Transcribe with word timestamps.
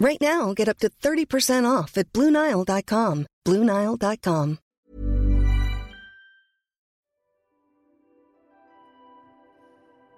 Right 0.00 0.18
now, 0.18 0.54
get 0.54 0.66
up 0.66 0.78
to 0.78 0.88
30% 0.88 1.66
off 1.66 1.98
at 1.98 2.10
BlueNile.com. 2.14 3.26
BlueNile.com. 3.44 4.56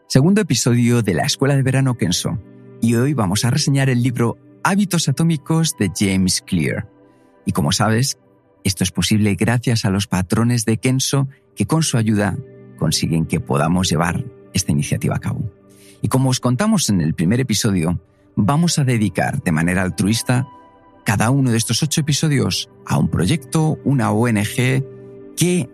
Segundo 0.06 0.42
episodio 0.42 1.02
de 1.02 1.14
la 1.14 1.24
Escuela 1.24 1.56
de 1.56 1.62
Verano 1.62 1.96
Kenso. 1.96 2.38
Y 2.80 2.94
hoy 2.94 3.14
vamos 3.14 3.44
a 3.44 3.50
reseñar 3.50 3.88
el 3.90 4.02
libro 4.02 4.36
Hábitos 4.62 5.08
Atómicos 5.08 5.74
de 5.78 5.90
James 5.96 6.42
Clear. 6.42 6.86
Y 7.44 7.50
como 7.50 7.72
sabes, 7.72 8.18
esto 8.62 8.84
es 8.84 8.92
posible 8.92 9.34
gracias 9.34 9.84
a 9.84 9.90
los 9.90 10.06
patrones 10.06 10.64
de 10.64 10.76
Kenso 10.76 11.26
que 11.56 11.66
con 11.66 11.82
su 11.82 11.96
ayuda 11.96 12.36
consiguen 12.78 13.26
que 13.26 13.40
podamos 13.40 13.88
llevar 13.88 14.24
esta 14.52 14.70
iniciativa 14.70 15.16
a 15.16 15.20
cabo. 15.20 15.50
Y 16.02 16.08
como 16.08 16.30
os 16.30 16.38
contamos 16.38 16.88
en 16.88 17.00
el 17.00 17.14
primer 17.14 17.40
episodio, 17.40 17.98
vamos 18.36 18.78
a 18.78 18.84
dedicar 18.84 19.42
de 19.42 19.52
manera 19.52 19.82
altruista 19.82 20.46
cada 21.04 21.30
uno 21.30 21.50
de 21.50 21.56
estos 21.56 21.82
ocho 21.82 22.00
episodios 22.00 22.70
a 22.86 22.98
un 22.98 23.08
proyecto, 23.08 23.78
una 23.84 24.12
ONG 24.12 24.84
que 25.36 25.68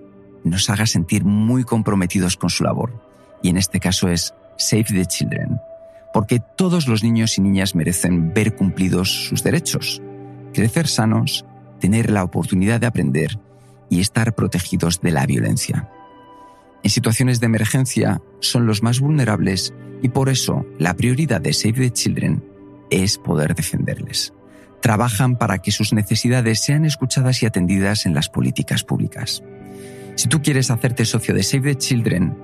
nos 0.45 0.71
haga 0.71 0.87
sentir 0.87 1.25
muy 1.25 1.65
comprometidos 1.65 2.37
con 2.37 2.51
su 2.51 2.65
labor. 2.65 3.03
Y 3.43 3.51
en 3.51 3.57
este 3.57 3.81
caso 3.81 4.09
es 4.09 4.35
Save 4.57 4.85
the 4.85 5.07
Children, 5.07 5.61
porque 6.13 6.41
todos 6.57 6.89
los 6.89 7.05
niños 7.05 7.39
y 7.39 7.43
niñas 7.43 7.75
merecen 7.75 8.33
ver 8.33 8.57
cumplidos 8.57 9.27
sus 9.29 9.43
derechos, 9.43 10.03
crecer 10.53 10.89
sanos, 10.89 11.45
tener 11.79 12.11
la 12.11 12.25
oportunidad 12.25 12.81
de 12.81 12.87
aprender 12.87 13.39
y 13.91 14.01
estar 14.01 14.35
protegidos 14.35 15.01
de 15.01 15.13
la 15.13 15.27
violencia. 15.27 15.89
En 16.83 16.91
situaciones 16.91 17.41
de 17.41 17.47
emergencia 17.47 18.23
son 18.41 18.67
los 18.67 18.83
más 18.83 19.01
vulnerables 19.01 19.75
y 20.03 20.09
por 20.09 20.29
eso 20.29 20.65
la 20.79 20.95
prioridad 20.95 21.41
de 21.41 21.53
Save 21.53 21.75
the 21.75 21.91
Children 21.91 22.45
es 22.91 23.19
poder 23.19 23.55
defenderles. 23.55 24.33
Trabajan 24.81 25.37
para 25.37 25.59
que 25.59 25.73
sus 25.73 25.93
necesidades 25.93 26.61
sean 26.61 26.85
escuchadas 26.85 27.43
y 27.43 27.47
atendidas 27.47 28.07
en 28.07 28.15
las 28.15 28.29
políticas 28.29 28.85
públicas. 28.85 29.43
Si 30.15 30.29
tú 30.29 30.41
quieres 30.43 30.71
hacerte 30.71 31.05
socio 31.05 31.35
de 31.35 31.43
Save 31.43 31.75
the 31.75 31.79
Children 31.79 32.37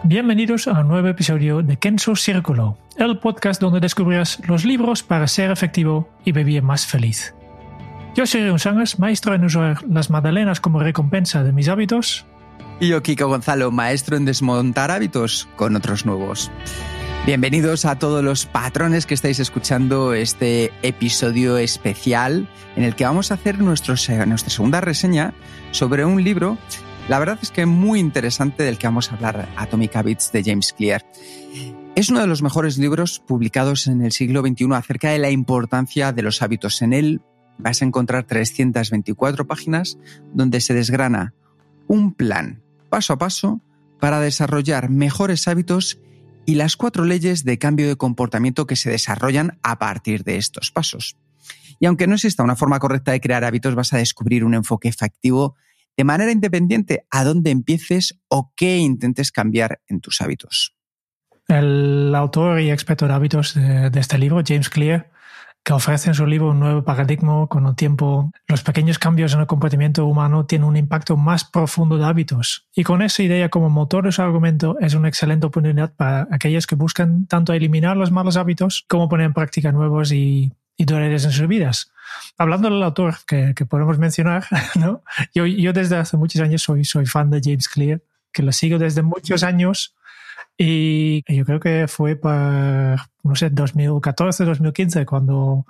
Bienvenidos 0.03 0.69
a 0.69 0.81
un 0.81 0.89
nuevo 0.89 1.09
episodio 1.09 1.63
de 1.63 1.79
Kenso 1.79 2.15
Círculo, 2.15 2.79
el 2.97 3.19
podcast 3.21 3.61
donde 3.61 3.81
descubrirás 3.81 4.41
los 4.47 4.65
libros 4.65 5.03
para 5.03 5.27
ser 5.29 5.51
efectivo 5.51 6.09
y 6.25 6.33
vivir 6.33 6.63
más 6.63 6.85
feliz. 6.85 7.34
Yo 8.15 8.27
soy 8.27 8.57
Sánchez, 8.61 9.01
maestro 9.01 9.35
en 9.35 9.45
usar 9.45 9.83
las 9.89 10.09
magdalenas 10.09 10.61
como 10.61 10.79
recompensa 10.79 11.43
de 11.43 11.53
mis 11.53 11.69
hábitos. 11.69 12.25
Y 12.79 12.89
yo, 12.89 13.03
Kiko 13.03 13.27
Gonzalo, 13.27 13.73
maestro 13.73 14.17
en 14.17 14.25
desmontar 14.25 14.93
hábitos 14.93 15.49
con 15.57 15.75
otros 15.75 16.07
nuevos. 16.07 16.49
Bienvenidos 17.27 17.85
a 17.85 17.99
todos 17.99 18.23
los 18.23 18.47
patrones 18.47 19.07
que 19.07 19.15
estáis 19.15 19.41
escuchando 19.41 20.15
este 20.15 20.71
episodio 20.83 21.59
especial 21.59 22.49
en 22.77 22.85
el 22.85 22.95
que 22.95 23.05
vamos 23.05 23.33
a 23.33 23.35
hacer 23.35 23.59
nuestro, 23.59 23.95
nuestra 24.27 24.51
segunda 24.51 24.81
reseña 24.81 25.35
sobre 25.73 26.05
un 26.05 26.23
libro, 26.23 26.57
la 27.09 27.19
verdad 27.19 27.39
es 27.43 27.51
que 27.51 27.67
muy 27.67 27.99
interesante 27.99 28.63
del 28.63 28.79
que 28.79 28.87
vamos 28.87 29.11
a 29.11 29.17
hablar, 29.17 29.49
Atomic 29.57 29.97
Habits 29.97 30.31
de 30.31 30.43
James 30.45 30.73
Clear. 30.73 31.05
Es 31.97 32.09
uno 32.09 32.21
de 32.21 32.27
los 32.27 32.43
mejores 32.43 32.79
libros 32.79 33.19
publicados 33.19 33.89
en 33.89 34.03
el 34.03 34.13
siglo 34.13 34.41
XXI 34.41 34.69
acerca 34.73 35.11
de 35.11 35.19
la 35.19 35.31
importancia 35.31 36.13
de 36.13 36.23
los 36.23 36.43
hábitos. 36.43 36.81
En 36.81 36.93
él 36.93 37.21
vas 37.59 37.83
a 37.83 37.85
encontrar 37.85 38.25
324 38.25 39.47
páginas 39.47 39.99
donde 40.33 40.61
se 40.61 40.75
desgrana 40.75 41.35
un 41.87 42.15
plan 42.15 42.63
paso 42.89 43.13
a 43.13 43.19
paso 43.19 43.61
para 44.01 44.21
desarrollar 44.21 44.91
mejores 44.91 45.49
hábitos 45.49 45.99
y 46.47 46.57
las 46.57 46.77
cuatro 46.77 47.05
leyes 47.05 47.45
de 47.45 47.59
cambio 47.59 47.89
de 47.89 47.97
comportamiento 47.97 48.67
que 48.67 48.77
se 48.77 48.91
desarrollan 48.91 49.59
a 49.63 49.79
partir 49.79 50.25
de 50.25 50.37
estos 50.37 50.71
pasos. 50.71 51.17
Y 51.81 51.87
aunque 51.87 52.07
no 52.07 52.15
exista 52.15 52.43
una 52.43 52.57
forma 52.57 52.79
correcta 52.79 53.13
de 53.13 53.21
crear 53.21 53.45
hábitos, 53.45 53.75
vas 53.75 53.93
a 53.93 53.99
descubrir 53.99 54.45
un 54.45 54.55
enfoque 54.55 54.89
efectivo 54.89 55.57
de 55.97 56.05
manera 56.05 56.33
independiente 56.33 57.07
a 57.11 57.25
dónde 57.25 57.51
empieces 57.51 58.19
o 58.29 58.53
qué 58.57 58.79
intentes 58.79 59.33
cambiar 59.33 59.81
en 59.87 60.01
tus 60.01 60.21
hábitos. 60.21 60.75
El 61.47 62.15
autor 62.15 62.61
y 62.61 62.71
experto 62.71 63.07
de 63.07 63.15
hábitos 63.15 63.55
de 63.55 64.01
este 64.01 64.19
libro, 64.19 64.43
James 64.47 64.71
Clear, 64.71 65.11
que 65.65 65.73
ofrece 65.73 66.11
en 66.11 66.15
su 66.15 66.27
libro 66.27 66.51
un 66.51 66.61
nuevo 66.61 66.85
paradigma 66.85 67.47
con 67.47 67.67
el 67.67 67.75
tiempo. 67.75 68.31
Los 68.47 68.63
pequeños 68.63 68.99
cambios 68.99 69.33
en 69.33 69.41
el 69.41 69.47
comportamiento 69.47 70.05
humano 70.05 70.45
tienen 70.45 70.69
un 70.69 70.77
impacto 70.77 71.17
más 71.17 71.45
profundo 71.45 71.97
de 71.97 72.05
hábitos. 72.05 72.69
Y 72.75 72.85
con 72.85 73.01
esa 73.01 73.23
idea 73.23 73.49
como 73.49 73.71
motor 73.71 74.05
de 74.05 74.13
su 74.13 74.21
argumento 74.21 74.77
es 74.81 74.93
una 74.95 75.09
excelente 75.09 75.47
oportunidad 75.47 75.95
para 75.95 76.29
aquellos 76.31 76.67
que 76.67 76.75
buscan 76.75 77.27
tanto 77.27 77.55
eliminar 77.55 77.97
los 77.97 78.13
malos 78.13 78.37
hábitos 78.37 78.85
como 78.89 79.09
poner 79.09 79.27
en 79.27 79.33
práctica 79.33 79.73
nuevos 79.73 80.13
y, 80.13 80.53
y 80.77 80.93
en 80.93 81.19
sus 81.19 81.49
vidas. 81.49 81.91
Hablando 82.37 82.69
del 82.69 82.83
autor 82.83 83.17
que, 83.27 83.55
podemos 83.67 83.99
mencionar, 83.99 84.45
yo, 85.35 85.47
yo 85.47 85.73
desde 85.73 85.97
hace 85.97 86.19
muchos 86.19 86.43
años 86.43 86.63
soy, 86.63 86.85
soy 86.85 87.07
fan 87.07 87.31
de 87.31 87.41
James 87.43 87.69
Clear, 87.69 88.03
que 88.33 88.43
lo 88.43 88.53
sigo 88.53 88.79
desde 88.79 89.01
muchos 89.01 89.43
años 89.43 89.95
y 90.57 91.23
yo 91.29 91.45
creo 91.45 91.61
que 91.61 91.87
fue 91.89 92.17
para, 92.17 93.09
no 93.23 93.35
sé, 93.35 93.51
2014, 93.51 94.45
2015, 94.45 95.07
cuando 95.07 95.67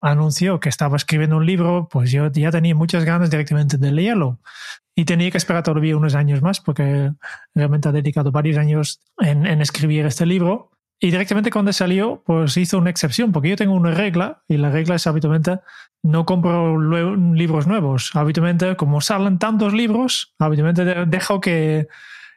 anunció 0.00 0.60
que 0.60 0.68
estaba 0.68 0.96
escribiendo 0.96 1.36
un 1.36 1.46
libro, 1.46 1.88
pues 1.90 2.10
yo 2.10 2.30
ya 2.30 2.50
tenía 2.50 2.74
muchas 2.74 3.04
ganas 3.04 3.30
directamente 3.30 3.78
de 3.78 3.92
leerlo. 3.92 4.40
Y 4.94 5.04
tenía 5.04 5.30
que 5.30 5.38
esperar 5.38 5.62
todavía 5.62 5.96
unos 5.96 6.14
años 6.14 6.42
más, 6.42 6.60
porque 6.60 7.12
realmente 7.54 7.88
ha 7.88 7.92
dedicado 7.92 8.32
varios 8.32 8.56
años 8.56 9.00
en, 9.18 9.46
en 9.46 9.60
escribir 9.60 10.06
este 10.06 10.26
libro. 10.26 10.70
Y 10.98 11.10
directamente 11.10 11.50
cuando 11.50 11.72
salió, 11.72 12.22
pues 12.24 12.56
hizo 12.56 12.78
una 12.78 12.90
excepción, 12.90 13.30
porque 13.30 13.50
yo 13.50 13.56
tengo 13.56 13.74
una 13.74 13.92
regla, 13.92 14.42
y 14.48 14.56
la 14.56 14.70
regla 14.70 14.94
es 14.94 15.06
habitualmente 15.06 15.60
no 16.02 16.24
compro 16.24 16.78
libros 17.34 17.66
nuevos. 17.66 18.10
Habitualmente, 18.14 18.76
como 18.76 19.00
salen 19.00 19.38
tantos 19.38 19.74
libros, 19.74 20.34
habitualmente 20.38 20.84
dejo 21.06 21.40
que 21.40 21.88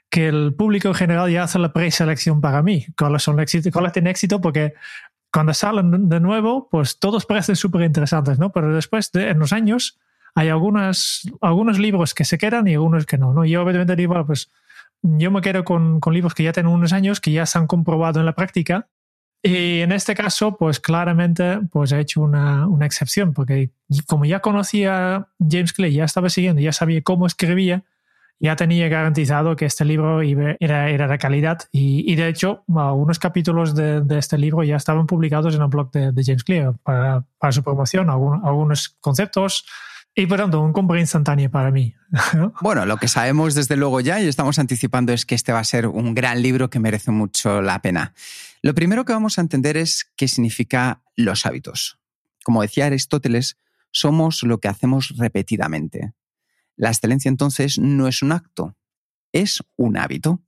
que 0.09 0.27
el 0.27 0.53
público 0.55 0.87
en 0.89 0.93
general 0.95 1.31
ya 1.31 1.43
hace 1.43 1.59
la 1.59 1.71
preselección 1.71 2.41
para 2.41 2.61
mí, 2.63 2.85
cuáles 2.97 3.23
son 3.23 3.39
éxito, 3.39 3.69
cuáles 3.71 3.93
tienen 3.93 4.11
éxito, 4.11 4.41
porque 4.41 4.73
cuando 5.31 5.53
salen 5.53 6.09
de 6.09 6.19
nuevo, 6.19 6.67
pues 6.69 6.97
todos 6.97 7.25
parecen 7.25 7.55
súper 7.55 7.83
interesantes, 7.83 8.39
¿no? 8.39 8.51
Pero 8.51 8.73
después 8.73 9.11
de 9.11 9.29
en 9.29 9.39
los 9.39 9.53
años 9.53 9.99
hay 10.35 10.49
algunas, 10.49 11.29
algunos 11.41 11.77
libros 11.77 12.13
que 12.13 12.25
se 12.25 12.37
quedan 12.37 12.67
y 12.67 12.73
algunos 12.73 13.05
que 13.05 13.17
no. 13.17 13.33
¿no? 13.33 13.45
Yo 13.45 13.61
obviamente 13.61 13.95
digo, 13.95 14.25
pues 14.25 14.51
yo 15.01 15.31
me 15.31 15.41
quedo 15.41 15.63
con, 15.63 15.99
con 15.99 16.13
libros 16.13 16.33
que 16.33 16.43
ya 16.43 16.53
tienen 16.53 16.71
unos 16.71 16.93
años, 16.93 17.21
que 17.21 17.31
ya 17.31 17.45
se 17.45 17.57
han 17.57 17.67
comprobado 17.67 18.19
en 18.19 18.25
la 18.25 18.33
práctica 18.33 18.87
y 19.41 19.79
en 19.79 19.93
este 19.93 20.15
caso, 20.15 20.57
pues 20.57 20.79
claramente 20.79 21.59
pues 21.71 21.91
he 21.93 21.99
hecho 21.99 22.21
una, 22.21 22.67
una, 22.67 22.85
excepción, 22.85 23.33
porque 23.33 23.71
como 24.05 24.25
ya 24.25 24.41
conocía 24.41 25.27
James 25.39 25.71
Clay, 25.71 25.93
ya 25.93 26.03
estaba 26.03 26.29
siguiendo, 26.29 26.61
ya 26.61 26.73
sabía 26.73 27.01
cómo 27.01 27.25
escribía, 27.25 27.83
ya 28.39 28.55
tenía 28.55 28.87
garantizado 28.87 29.55
que 29.55 29.65
este 29.65 29.85
libro 29.85 30.21
era, 30.21 30.89
era 30.89 31.07
de 31.07 31.17
calidad. 31.17 31.59
Y, 31.71 32.15
de 32.15 32.27
hecho, 32.27 32.63
algunos 32.73 33.19
capítulos 33.19 33.75
de, 33.75 34.03
este 34.17 34.37
libro 34.37 34.63
ya 34.63 34.77
estaban 34.77 35.07
publicados 35.07 35.55
en 35.55 35.61
el 35.61 35.67
blog 35.67 35.91
de, 35.91 36.23
James 36.23 36.43
Clear 36.43 36.73
para, 36.83 37.25
para, 37.37 37.51
su 37.51 37.63
promoción, 37.63 38.09
algunos 38.09 38.97
conceptos. 39.01 39.65
Y 40.15 40.25
por 40.25 40.39
tanto, 40.39 40.61
un 40.61 40.73
compra 40.73 40.99
instantáneo 40.99 41.49
para 41.51 41.71
mí. 41.71 41.95
Bueno, 42.61 42.85
lo 42.85 42.97
que 42.97 43.07
sabemos 43.07 43.55
desde 43.55 43.75
luego 43.75 43.99
ya 44.01 44.19
y 44.19 44.27
estamos 44.27 44.57
anticipando 44.59 45.13
es 45.13 45.25
que 45.25 45.35
este 45.35 45.53
va 45.53 45.59
a 45.59 45.63
ser 45.63 45.87
un 45.87 46.15
gran 46.15 46.41
libro 46.41 46.69
que 46.69 46.79
merece 46.79 47.11
mucho 47.11 47.61
la 47.61 47.81
pena. 47.81 48.13
Lo 48.61 48.73
primero 48.73 49.05
que 49.05 49.13
vamos 49.13 49.37
a 49.37 49.41
entender 49.41 49.77
es 49.77 50.11
qué 50.17 50.27
significa 50.27 51.01
los 51.15 51.45
hábitos. 51.45 51.99
Como 52.43 52.61
decía 52.61 52.87
Aristóteles, 52.87 53.57
somos 53.91 54.43
lo 54.43 54.59
que 54.59 54.67
hacemos 54.67 55.15
repetidamente. 55.17 56.13
La 56.79 56.87
excelencia 56.87 57.27
entonces 57.27 57.77
no 57.77 58.07
es 58.07 58.21
un 58.21 58.31
acto, 58.31 58.77
es 59.33 59.61
un 59.75 59.97
hábito. 59.97 60.41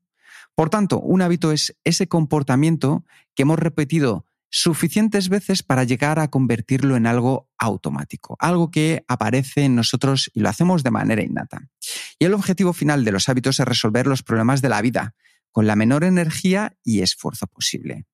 Por 0.56 0.70
tanto, 0.70 1.02
un 1.02 1.22
hábito 1.22 1.52
es 1.52 1.76
ese 1.84 2.08
comportamiento 2.08 3.04
que 3.36 3.44
hemos 3.44 3.60
repetido 3.60 4.26
suficientes 4.50 5.28
veces 5.28 5.62
para 5.62 5.84
llegar 5.84 6.20
a 6.20 6.30
convertirlo 6.30 6.96
en 6.96 7.06
algo 7.06 7.50
automático, 7.58 8.38
algo 8.40 8.72
que 8.72 9.04
aparece 9.10 9.66
en 9.66 9.76
nosotros 9.76 10.32
y 10.34 10.40
lo 10.40 10.48
hacemos 10.48 10.84
de 10.84 10.92
manera 10.92 11.22
innata. 11.22 11.70
Y 12.18 12.24
el 12.24 12.34
objetivo 12.34 12.72
final 12.72 13.04
de 13.04 13.12
los 13.12 13.28
hábitos 13.28 13.60
es 13.60 13.66
resolver 13.66 14.08
los 14.08 14.24
problemas 14.24 14.62
de 14.62 14.70
la 14.70 14.82
vida 14.82 15.16
con 15.52 15.68
la 15.68 15.76
menor 15.76 16.06
energía 16.06 16.78
y 16.82 17.02
esfuerzo 17.02 17.46
posible. 17.48 18.06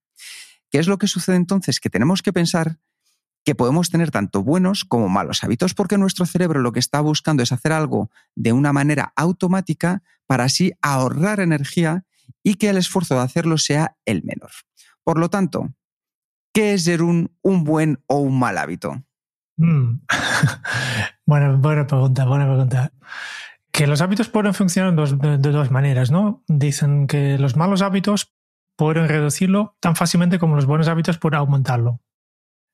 ¿Qué 0.72 0.80
es 0.80 0.88
lo 0.88 0.98
que 0.98 1.08
sucede 1.08 1.36
entonces? 1.36 1.80
Que 1.80 1.92
tenemos 1.92 2.24
que 2.24 2.34
pensar 2.34 2.80
que 3.48 3.56
podemos 3.56 3.90
tener 3.90 4.12
tanto 4.12 4.44
buenos 4.44 4.84
como 4.84 5.08
malos 5.08 5.42
hábitos 5.42 5.74
porque 5.74 5.98
nuestro 5.98 6.26
cerebro 6.26 6.60
lo 6.60 6.74
que 6.74 6.82
está 6.82 7.00
buscando 7.00 7.44
es 7.44 7.54
hacer 7.54 7.72
algo 7.72 8.12
de 8.36 8.52
una 8.52 8.74
manera 8.74 9.14
automática 9.16 10.04
para 10.26 10.44
así 10.44 10.74
ahorrar 10.82 11.40
energía 11.40 12.04
y 12.44 12.56
que 12.56 12.68
el 12.68 12.76
esfuerzo 12.76 13.16
de 13.16 13.22
hacerlo 13.22 13.58
sea 13.58 13.96
el 14.04 14.22
menor. 14.26 14.52
Por 15.02 15.18
lo 15.18 15.30
tanto, 15.30 15.70
¿qué 16.54 16.74
es 16.74 16.84
ser 16.84 17.02
un, 17.02 17.32
buen 17.42 18.04
o 18.08 18.18
un 18.18 18.38
mal 18.38 18.58
hábito? 18.58 19.02
Mm. 19.56 20.02
bueno, 21.26 21.58
buena 21.58 21.88
pregunta, 21.88 22.26
buena 22.26 22.48
pregunta. 22.48 22.92
Que 23.72 23.88
los 23.88 24.02
hábitos 24.02 24.28
pueden 24.28 24.54
funcionar 24.56 24.94
de, 24.94 25.38
de, 25.38 25.52
dos 25.52 25.72
maneras, 25.72 26.12
¿no? 26.12 26.44
Dicen 26.50 27.08
que 27.08 27.38
los 27.38 27.56
malos 27.56 27.82
hábitos 27.82 28.36
pueden 28.76 29.08
reducirlo 29.08 29.78
tan 29.80 29.96
fácilmente 29.96 30.38
como 30.38 30.58
los 30.58 30.66
buenos 30.66 30.90
hábitos 30.90 31.18
pueden 31.18 31.40
aumentarlo. 31.40 32.02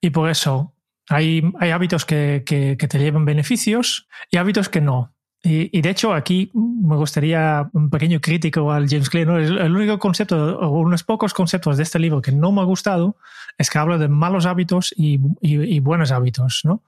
Y 0.04 0.10
por 0.10 0.30
eso 0.30 0.74
hay, 1.08 1.42
hay 1.62 1.72
hábitos 1.72 2.04
que, 2.06 2.44
que, 2.46 2.76
que, 2.78 2.88
te 2.90 3.00
llevan 3.00 3.24
beneficios 3.24 4.10
y 4.30 4.36
hábitos 4.36 4.68
que 4.68 4.82
no. 4.82 5.16
Y, 5.42 5.78
y, 5.78 5.82
de 5.82 5.90
hecho 5.92 6.14
aquí 6.14 6.52
me 6.54 6.98
gustaría 6.98 7.70
un 7.72 7.90
pequeño 7.90 8.20
crítico 8.20 8.70
al 8.74 8.90
James 8.90 9.10
Clear. 9.10 9.28
¿no? 9.28 9.38
El 9.40 9.74
único 9.74 10.00
concepto, 10.00 10.60
o 10.60 10.82
unos 10.82 11.06
pocos 11.06 11.34
conceptos 11.34 11.78
de 11.78 11.84
este 11.84 12.00
libro 12.00 12.22
que 12.22 12.34
no 12.34 12.52
me 12.52 12.60
ha 12.60 12.66
gustado 12.66 13.16
es 13.58 13.70
que 13.70 13.78
habla 13.78 13.98
de 13.98 14.10
malos 14.10 14.46
hábitos 14.46 14.94
y, 14.98 15.22
y, 15.40 15.62
y 15.76 15.80
buenos 15.80 16.12
hábitos. 16.12 16.64
¿no? 16.66 16.84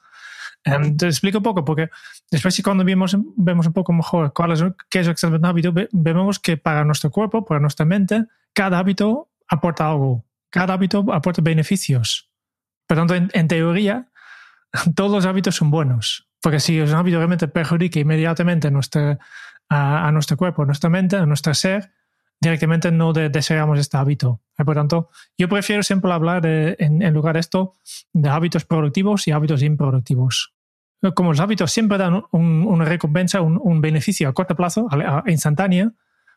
Um, 0.65 0.97
te 0.97 1.05
explico 1.05 1.37
un 1.37 1.43
poco, 1.45 1.63
porque 1.63 1.89
después 2.29 2.61
cuando 2.61 2.83
vemos, 2.83 3.15
vemos 3.37 3.65
un 3.65 3.71
poco 3.73 3.93
mejor 3.93 4.33
cuál 4.33 4.51
es, 4.51 4.61
qué 4.89 4.99
es 4.99 5.07
exactamente 5.07 5.37
un 5.37 5.49
hábito, 5.49 5.73
vemos 5.93 6.39
que 6.39 6.57
para 6.57 6.83
nuestro 6.83 7.11
cuerpo, 7.11 7.45
para 7.45 7.61
nuestra 7.61 7.85
mente, 7.85 8.25
cada 8.51 8.77
hábito 8.77 9.29
aporta 9.47 9.89
algo. 9.89 10.25
Cada 10.49 10.73
hábito 10.73 11.05
aporta 11.13 11.41
beneficios. 11.41 12.29
Por 12.87 12.97
tanto, 12.97 13.15
en, 13.15 13.29
en 13.33 13.47
teoría, 13.47 14.09
todos 14.95 15.11
los 15.11 15.25
hábitos 15.25 15.55
son 15.55 15.71
buenos. 15.71 16.27
Porque 16.41 16.59
si 16.59 16.79
un 16.79 16.93
hábito 16.93 17.17
realmente 17.17 17.47
perjudica 17.47 17.99
inmediatamente 17.99 18.69
nuestra, 18.69 19.17
a, 19.69 20.07
a, 20.07 20.11
nuestro 20.11 20.37
cuerpo, 20.37 20.63
a 20.63 20.65
nuestra 20.65 20.89
mente, 20.89 21.15
a 21.15 21.25
nuestro 21.25 21.53
ser, 21.53 21.91
directamente 22.39 22.91
no 22.91 23.13
de, 23.13 23.29
deseamos 23.29 23.79
este 23.79 23.97
hábito. 23.97 24.41
Por 24.55 24.75
tanto, 24.75 25.09
yo 25.37 25.49
prefiero 25.49 25.81
siempre 25.81 26.11
hablar 26.11 26.41
de, 26.41 26.75
en, 26.79 27.01
en, 27.01 27.13
lugar 27.13 27.33
de 27.33 27.39
esto 27.39 27.73
de 28.13 28.29
hábitos 28.29 28.65
productivos 28.65 29.27
y 29.27 29.31
hábitos 29.31 29.63
improductivos 29.63 30.55
como 31.13 31.31
los 31.31 31.39
hábitos 31.39 31.71
siempre 31.71 31.97
dan 31.97 32.23
un, 32.31 32.65
una 32.65 32.85
recompensa, 32.85 33.41
un, 33.41 33.59
un, 33.61 33.81
beneficio 33.81 34.27
a 34.27 34.33
corto 34.33 34.55
plazo, 34.55 34.87
a, 34.89 35.23
a 35.25 35.31
instantánea, 35.31 35.91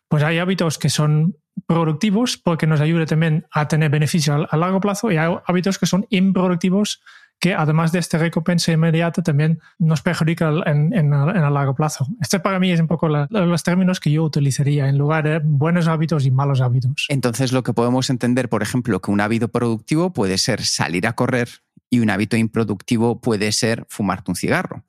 pues 0.08 0.22
hay 0.22 0.38
hábitos 0.38 0.78
que 0.78 0.88
son 0.88 1.36
productivos 1.66 2.36
porque 2.36 2.66
nos 2.66 2.80
ayuda 2.80 3.06
también 3.06 3.46
a 3.50 3.68
tener 3.68 3.90
beneficio 3.90 4.46
a, 4.48 4.56
largo 4.56 4.80
plazo 4.80 5.10
y 5.10 5.16
hay 5.16 5.34
hábitos 5.46 5.78
que 5.78 5.86
son 5.86 6.06
improductivos 6.10 7.02
que 7.40 7.54
además 7.54 7.92
de 7.92 8.00
esta 8.00 8.18
recompensa 8.18 8.72
inmediata 8.72 9.22
también 9.22 9.60
nos 9.78 10.02
perjudica 10.02 10.50
en, 10.66 10.92
en, 10.92 11.12
a 11.12 11.50
largo 11.50 11.74
plazo. 11.74 12.06
Este 12.20 12.40
para 12.40 12.58
mí 12.58 12.72
es 12.72 12.80
un 12.80 12.88
poco 12.88 13.08
los 13.08 13.62
términos 13.62 14.00
que 14.00 14.10
yo 14.10 14.24
utilizaría 14.24 14.88
en 14.88 14.98
lugar 14.98 15.24
de 15.24 15.40
buenos 15.44 15.86
hábitos 15.86 16.26
y 16.26 16.32
malos 16.32 16.60
hábitos. 16.60 17.06
Entonces 17.08 17.52
lo 17.52 17.62
que 17.62 17.72
podemos 17.72 18.10
entender, 18.10 18.48
por 18.48 18.62
ejemplo, 18.62 19.00
que 19.00 19.12
un 19.12 19.20
hábito 19.20 19.48
productivo 19.48 20.12
puede 20.12 20.36
ser 20.36 20.64
salir 20.64 21.06
a 21.06 21.12
correr 21.12 21.48
y 21.90 22.00
un 22.00 22.10
hábito 22.10 22.36
improductivo 22.36 23.20
puede 23.20 23.52
ser 23.52 23.86
fumarte 23.88 24.32
un 24.32 24.36
cigarro. 24.36 24.84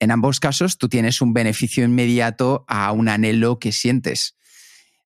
En 0.00 0.10
ambos 0.10 0.40
casos, 0.40 0.78
tú 0.78 0.88
tienes 0.88 1.22
un 1.22 1.32
beneficio 1.32 1.84
inmediato 1.84 2.64
a 2.66 2.90
un 2.90 3.08
anhelo 3.08 3.60
que 3.60 3.70
sientes. 3.70 4.36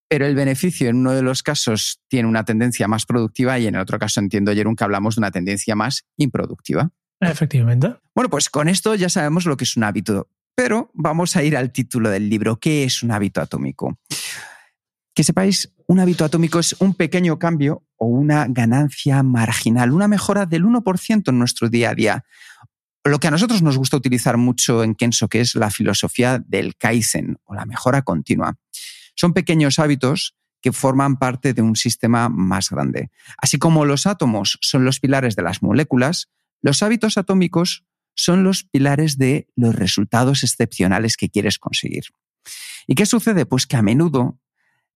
Pero 0.09 0.27
el 0.27 0.35
beneficio 0.35 0.89
en 0.89 0.97
uno 0.97 1.13
de 1.13 1.23
los 1.23 1.43
casos 1.43 2.01
tiene 2.09 2.29
una 2.29 2.45
tendencia 2.45 2.87
más 2.87 3.07
productiva 3.07 3.59
y 3.59 3.67
en 3.67 3.75
el 3.75 3.81
otro 3.81 3.99
caso 3.99 4.21
entiendo, 4.21 4.51
ayer 4.51 4.67
que 4.77 4.85
hablamos 4.85 5.17
de 5.17 5.21
una 5.21 5.31
tendencia 5.31 5.75
más 5.75 6.05
improductiva. 6.17 6.91
Efectivamente. 7.21 7.95
Bueno, 8.15 8.31
pues 8.31 8.51
con 8.51 8.69
esto 8.69 8.95
ya 8.95 9.09
sabemos 9.09 9.47
lo 9.47 9.57
que 9.57 9.65
es 9.65 9.77
un 9.77 9.85
hábito, 9.85 10.29
pero 10.55 10.91
vamos 10.95 11.37
a 11.37 11.43
ir 11.43 11.57
al 11.57 11.73
título 11.73 12.11
del 12.11 12.29
libro. 12.29 12.57
¿Qué 12.57 12.85
es 12.85 13.03
un 13.03 13.11
hábito 13.11 13.41
atómico? 13.41 13.99
Que 15.15 15.25
sepáis, 15.25 15.73
un 15.87 15.99
hábito 15.99 16.25
atómico 16.25 16.59
es 16.59 16.77
un 16.79 16.95
pequeño 16.95 17.39
cambio 17.39 17.85
o 17.97 18.07
una 18.07 18.47
ganancia 18.49 19.23
marginal, 19.23 19.93
una 19.93 20.09
mejora 20.09 20.47
del 20.47 20.65
1% 20.65 21.29
en 21.29 21.39
nuestro 21.39 21.69
día 21.69 21.91
a 21.91 21.95
día. 21.95 22.25
Lo 23.05 23.19
que 23.19 23.29
a 23.29 23.31
nosotros 23.31 23.63
nos 23.63 23.79
gusta 23.79 23.97
utilizar 23.97 24.37
mucho 24.37 24.83
en 24.83 24.95
Kenso, 24.95 25.29
que 25.29 25.41
es 25.41 25.55
la 25.55 25.71
filosofía 25.71 26.43
del 26.45 26.77
Kaizen 26.77 27.39
o 27.45 27.55
la 27.55 27.65
mejora 27.65 28.03
continua. 28.03 28.57
Son 29.17 29.33
pequeños 29.33 29.81
hábitos 29.81 30.37
que 30.61 30.73
forman 30.73 31.17
parte 31.17 31.53
de 31.53 31.63
un 31.63 31.75
sistema 31.77 32.29
más 32.29 32.71
grande. 32.71 33.11
Así 33.39 33.59
como 33.59 33.85
los 33.85 34.07
átomos 34.07 34.59
son 34.63 34.85
los 34.85 35.01
pilares 35.01 35.37
de 35.37 35.43
las 35.43 35.63
moléculas, 35.63 36.29
los 36.63 36.83
hábitos 36.83 37.19
atómicos 37.19 37.85
son 38.15 38.45
los 38.45 38.65
pilares 38.65 39.19
de 39.19 39.49
los 39.57 39.75
resultados 39.75 40.43
excepcionales 40.43 41.17
que 41.17 41.29
quieres 41.29 41.59
conseguir. 41.59 42.05
¿Y 42.87 42.95
qué 42.95 43.07
sucede? 43.07 43.47
Pues 43.47 43.67
que 43.67 43.77
a 43.77 43.83
menudo 43.83 44.39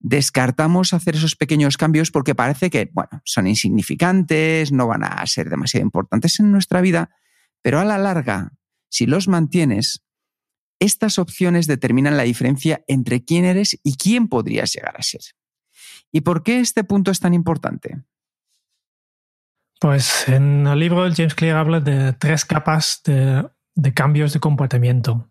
descartamos 0.01 0.95
hacer 0.95 1.17
esos 1.17 1.37
pequeños 1.37 1.77
cambios 1.77 2.11
porque 2.11 2.35
parece 2.35 2.71
que, 2.71 2.91
bueno, 2.93 3.21
son 3.25 3.47
insignificantes, 3.47 4.73
no 4.73 4.87
van 4.87 5.05
a 5.05 5.25
ser 5.27 5.51
demasiado 5.51 5.85
importantes 5.85 6.41
en 6.41 6.51
nuestra 6.51 6.81
vida, 6.81 7.11
pero 7.63 7.79
a 7.79 7.85
la 7.85 7.99
larga, 7.99 8.53
si 8.89 9.07
los 9.07 9.29
mantienes, 9.29 10.03
estas 10.81 11.19
opciones 11.19 11.67
determinan 11.67 12.17
la 12.17 12.25
diferencia 12.25 12.83
entre 12.89 13.25
quién 13.25 13.45
eres 13.45 13.79
y 13.85 13.97
quién 13.97 14.29
podrías 14.29 14.73
llegar 14.73 14.97
a 14.97 15.03
ser. 15.03 15.21
¿Y 16.11 16.23
por 16.23 16.43
qué 16.43 16.59
este 16.59 16.83
punto 16.83 17.11
es 17.11 17.21
tan 17.21 17.35
importante? 17.35 18.03
Pues 19.79 20.29
en 20.29 20.67
el 20.67 20.79
libro 20.79 21.09
James 21.15 21.35
Clear 21.35 21.57
habla 21.57 21.81
de 21.81 22.13
tres 22.15 22.45
capas 22.45 23.01
de, 23.05 23.49
cambios 23.95 24.33
de 24.33 24.41
comportamiento 24.41 25.27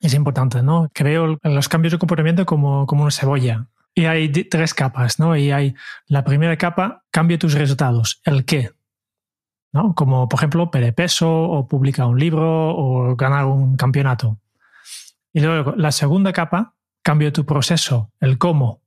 es 0.00 0.14
importante, 0.14 0.62
¿no? 0.62 0.90
Veo 0.98 1.38
los 1.42 1.68
cambios 1.68 1.92
de 1.92 1.98
comportamiento 1.98 2.46
como, 2.46 2.86
como 2.86 3.02
una 3.02 3.10
cebolla. 3.10 3.66
Y 3.94 4.06
hay 4.06 4.30
tres 4.30 4.72
capas, 4.72 5.18
¿no? 5.18 5.36
Y 5.36 5.50
hay 5.50 5.74
la 6.06 6.24
primera 6.24 6.56
capa, 6.56 7.04
cambia 7.10 7.38
tus 7.38 7.54
resultados. 7.54 8.20
El 8.24 8.44
qué, 8.44 8.70
¿no? 9.72 9.94
Como, 9.94 10.28
por 10.28 10.38
ejemplo, 10.38 10.70
peso 10.70 11.30
o 11.30 11.66
publicar 11.68 12.06
un 12.06 12.18
libro 12.18 12.74
o 12.76 13.16
ganar 13.16 13.46
un 13.46 13.76
campeonato. 13.76 14.38
Y 15.32 15.40
luego, 15.40 15.74
la 15.76 15.92
segunda 15.92 16.32
capa, 16.32 16.74
cambia 17.02 17.32
tu 17.32 17.46
proceso, 17.46 18.12
el 18.20 18.38
cómo. 18.38 18.82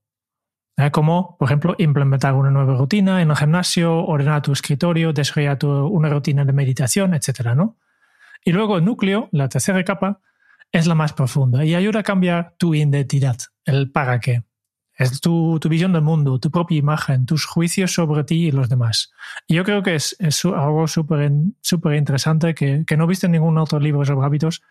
¿eh? 0.78 0.92
Como, 0.92 1.38
por 1.38 1.48
ejemplo, 1.48 1.75
implementar 1.78 2.34
una 2.34 2.52
nueva 2.52 2.75
rutina 2.75 3.22
en 3.22 3.30
el 3.30 3.38
gimnasio, 3.38 4.06
ordenar 4.06 4.42
tu 4.42 4.52
escritorio, 4.52 5.13
desarrollar 5.13 5.58
tu, 5.58 5.70
una 5.70 6.10
rutina 6.10 6.46
de 6.46 6.54
meditación, 6.54 7.13
etcétera, 7.13 7.56
¿no? 7.56 7.78
Y 8.46 8.52
luego 8.52 8.78
el 8.78 8.86
núcleo, 8.86 9.30
la 9.32 9.48
tercera 9.48 9.84
capa, 9.84 10.20
es 10.72 10.88
la 10.88 10.96
más 10.96 11.13
profunda 11.13 11.63
y 11.63 11.75
ayuda 11.75 12.02
a 12.02 12.04
cambiar 12.04 12.56
tu 12.58 12.75
identidad, 12.75 13.38
el 13.63 13.92
para 13.92 14.20
qué. 14.20 14.44
Es 14.95 15.21
tu, 15.21 15.59
tu 15.59 15.69
visión 15.69 15.91
del 15.93 16.03
mundo, 16.03 16.39
tu 16.39 16.51
propia 16.51 16.77
imagen, 16.77 17.25
tus 17.25 17.45
juicios 17.45 17.93
sobre 17.93 18.23
ti 18.23 18.47
y 18.47 18.51
los 18.51 18.69
demás. 18.69 19.12
Y 19.47 19.55
yo 19.55 19.63
creo 19.63 19.81
que 19.81 19.95
es, 19.95 20.15
es 20.19 20.45
algo 20.45 20.88
súper 20.88 21.31
super 21.62 21.95
interesante 21.95 22.53
que, 22.53 22.83
que 22.85 22.97
no 22.97 23.07
viste 23.07 23.25
en 23.25 23.31
ningún 23.31 23.57
otro 23.57 23.79
libro 23.79 24.05
sobre 24.05 24.25
hábitos, 24.25 24.62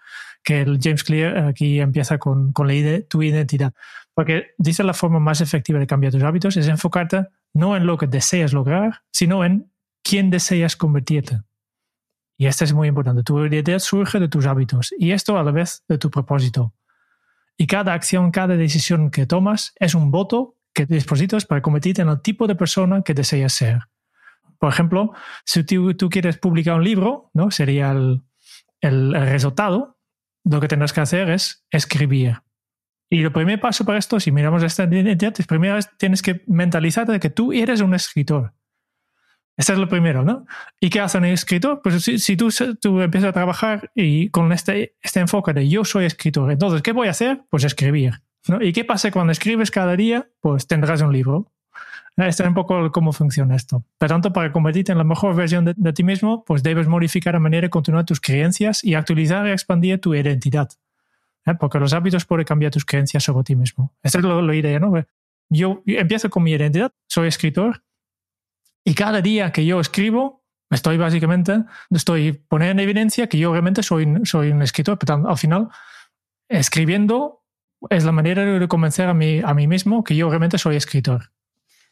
que 0.44 0.64
James 0.80 1.02
Clear 1.02 1.38
aquí 1.48 1.80
empieza 1.80 2.18
con, 2.18 2.52
con 2.52 2.68
la 2.68 3.00
tu 3.08 3.22
identidad. 3.22 3.74
Porque 4.14 4.54
dice 4.58 4.84
la 4.84 4.94
forma 4.94 5.18
más 5.18 5.40
efectiva 5.40 5.78
de 5.78 5.86
cambiar 5.86 6.12
tus 6.12 6.22
hábitos 6.22 6.56
es 6.56 6.68
enfocarte 6.68 7.26
no 7.54 7.76
en 7.76 7.86
lo 7.86 7.98
que 7.98 8.06
deseas 8.06 8.52
lograr, 8.52 9.02
sino 9.10 9.44
en 9.44 9.70
quién 10.02 10.30
deseas 10.30 10.76
convertirte. 10.76 11.40
Y 12.36 12.46
esto 12.46 12.64
es 12.64 12.72
muy 12.72 12.88
importante. 12.88 13.22
Tu 13.22 13.44
identidad 13.44 13.78
surge 13.78 14.18
de 14.18 14.28
tus 14.28 14.46
hábitos 14.46 14.92
y 14.98 15.12
esto 15.12 15.38
a 15.38 15.42
la 15.42 15.52
vez 15.52 15.84
de 15.88 15.98
tu 15.98 16.10
propósito. 16.10 16.72
Y 17.56 17.66
cada 17.66 17.94
acción, 17.94 18.30
cada 18.30 18.56
decisión 18.56 19.11
que 19.11 19.26
tomas 19.26 19.73
es 19.78 19.94
un 19.94 20.11
voto 20.11 20.56
que 20.75 20.87
depositas 20.87 21.44
para 21.44 21.62
convertirte 21.62 22.02
en 22.02 22.09
el 22.09 22.23
tipo 22.23 22.47
de 22.47 22.54
persona 22.54 23.02
que 23.02 23.14
deseas 23.14 23.52
ser. 23.52 23.80
Por 24.59 24.73
ejemplo, 24.73 25.12
si 25.44 25.64
tú, 25.64 26.09
quieres 26.11 26.38
publicar 26.38 26.76
un 26.76 26.85
libro, 26.85 27.30
¿no? 27.35 27.50
sería 27.50 27.90
el, 27.90 28.23
resultado, 28.80 29.99
lo 30.44 30.61
que 30.61 30.68
tendrás 30.68 30.92
que 30.92 31.00
hacer 31.00 31.30
es 31.30 31.64
escribir. 31.71 32.42
Y 33.11 33.23
el 33.23 33.32
primer 33.32 33.61
paso 33.61 33.85
para 33.85 33.99
esto, 33.99 34.18
si 34.18 34.32
miramos 34.32 34.62
esta 34.62 34.85
identidad, 34.85 35.35
primero 35.47 35.78
tienes 35.99 36.23
que 36.23 36.42
mentalizarte 36.47 37.12
de 37.12 37.21
que 37.21 37.28
tú 37.28 37.52
eres 37.52 37.80
un 37.80 37.94
escritor. 37.94 38.54
Este 39.56 39.75
es 39.75 39.78
lo 39.78 39.88
primero, 39.88 40.25
¿no? 40.25 40.47
¿Y 40.80 40.88
qué 40.88 41.00
hace 41.00 41.18
un 41.18 41.26
escritor? 41.26 41.80
Pues 41.82 42.02
si, 42.02 42.37
tú, 42.37 42.49
tú, 42.80 43.00
empiezas 43.00 43.30
a 43.30 43.32
trabajar 43.32 43.90
y 43.94 44.30
con 44.30 44.50
este, 44.52 44.97
este 45.02 45.21
enfoque 45.21 45.52
de 45.52 45.68
yo 45.68 45.85
soy 45.85 46.06
escritor, 46.06 46.50
entonces, 46.50 46.82
¿qué 46.82 46.92
voy 46.92 47.09
a 47.09 47.11
hacer? 47.11 47.42
Pues 47.50 47.64
escribir. 47.64 48.23
¿no? 48.49 48.62
¿Y 48.62 48.73
qué 48.73 48.85
pasa 48.85 49.11
cuando 49.11 49.32
escribes 49.32 49.71
cada 49.71 49.94
día? 49.94 50.28
Pues 50.40 50.66
tendrás 50.66 51.02
un 51.02 51.12
libro. 51.12 51.52
Este 52.16 52.42
es 52.42 52.49
un 52.49 52.54
poco 52.54 52.90
cómo 52.92 53.12
funciona 53.12 53.56
esto. 53.56 53.85
Por 53.99 54.09
tanto, 54.09 54.32
para 54.32 54.52
convertirte 54.52 54.92
en 54.92 54.99
la 54.99 55.04
mejor 55.04 55.35
versión 55.35 55.64
de, 55.64 55.92
ti 55.92 56.04
mismo, 56.04 56.44
pues 56.44 56.62
debes 56.62 56.87
modificar 56.87 57.37
a 57.37 57.38
manera 57.38 57.66
de 57.66 57.71
continuar 57.71 58.04
tus 58.04 58.21
creencias 58.21 58.85
y 58.85 58.94
actualizar 58.94 59.47
y 59.47 59.50
expandir 59.50 59.99
tu 59.99 60.14
identidad. 60.14 60.68
¿eh? 61.47 61.54
Porque 61.59 61.78
los 61.78 61.94
hábitos 61.94 62.26
pueden 62.26 62.44
cambiar 62.44 62.71
tus 62.71 62.85
creencias 62.85 63.25
sobre 63.25 63.44
ti 63.44 63.56
mismo. 63.56 63.94
Esta 64.02 64.18
es 64.18 64.25
la 64.25 64.54
idea, 64.54 64.78
¿no? 64.78 64.92
Yo 65.49 65.82
empiezo 65.87 66.28
con 66.28 66.42
mi 66.42 66.52
identidad, 66.52 66.92
soy 67.06 67.28
escritor, 67.28 67.82
y 68.84 68.94
cada 68.94 69.20
día 69.20 69.52
que 69.52 69.64
yo 69.64 69.80
escribo, 69.80 70.44
estoy 70.70 70.96
básicamente, 70.96 71.64
estoy 71.90 72.32
poniendo 72.32 72.82
en 72.82 72.88
evidencia 72.88 73.28
que 73.28 73.38
yo 73.38 73.52
realmente 73.52 73.82
soy, 73.82 74.06
soy 74.24 74.50
un 74.50 74.62
escritor. 74.62 74.98
Pero 74.98 75.28
al 75.28 75.38
final, 75.38 75.68
escribiendo 76.48 77.44
es 77.90 78.04
la 78.04 78.12
manera 78.12 78.44
de 78.44 78.68
convencer 78.68 79.08
a 79.08 79.14
mí, 79.14 79.40
a 79.44 79.54
mí 79.54 79.66
mismo 79.66 80.04
que 80.04 80.16
yo 80.16 80.28
realmente 80.28 80.58
soy 80.58 80.76
escritor. 80.76 81.32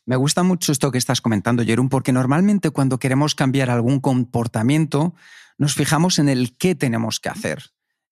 Me 0.06 0.16
gusta 0.16 0.42
mucho 0.42 0.72
esto 0.72 0.90
que 0.90 0.98
estás 0.98 1.20
comentando, 1.20 1.64
Jerón, 1.64 1.88
porque 1.88 2.12
normalmente 2.12 2.70
cuando 2.70 2.98
queremos 2.98 3.34
cambiar 3.34 3.70
algún 3.70 4.00
comportamiento, 4.00 5.14
nos 5.58 5.74
fijamos 5.74 6.18
en 6.18 6.28
el 6.28 6.56
qué 6.56 6.74
tenemos 6.74 7.20
que 7.20 7.28
hacer. 7.28 7.62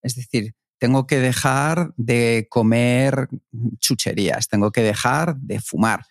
Es 0.02 0.14
decir, 0.14 0.54
tengo 0.78 1.06
que 1.06 1.18
dejar 1.18 1.92
de 1.96 2.46
comer 2.50 3.28
chucherías, 3.78 4.48
tengo 4.48 4.70
que 4.70 4.82
dejar 4.82 5.36
de 5.36 5.60
fumar. 5.60 6.04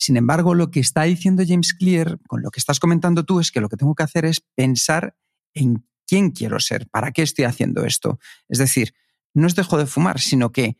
Sin 0.00 0.16
embargo, 0.16 0.54
lo 0.54 0.70
que 0.70 0.80
está 0.80 1.02
diciendo 1.02 1.42
James 1.46 1.74
Clear, 1.74 2.18
con 2.26 2.40
lo 2.40 2.50
que 2.50 2.58
estás 2.58 2.80
comentando 2.80 3.24
tú, 3.24 3.38
es 3.38 3.52
que 3.52 3.60
lo 3.60 3.68
que 3.68 3.76
tengo 3.76 3.94
que 3.94 4.02
hacer 4.02 4.24
es 4.24 4.40
pensar 4.54 5.14
en 5.52 5.86
quién 6.06 6.30
quiero 6.30 6.58
ser, 6.58 6.88
para 6.88 7.12
qué 7.12 7.20
estoy 7.20 7.44
haciendo 7.44 7.84
esto. 7.84 8.18
Es 8.48 8.56
decir, 8.56 8.94
no 9.34 9.46
es 9.46 9.54
dejo 9.54 9.76
de 9.76 9.84
fumar, 9.84 10.18
sino 10.18 10.52
que 10.52 10.78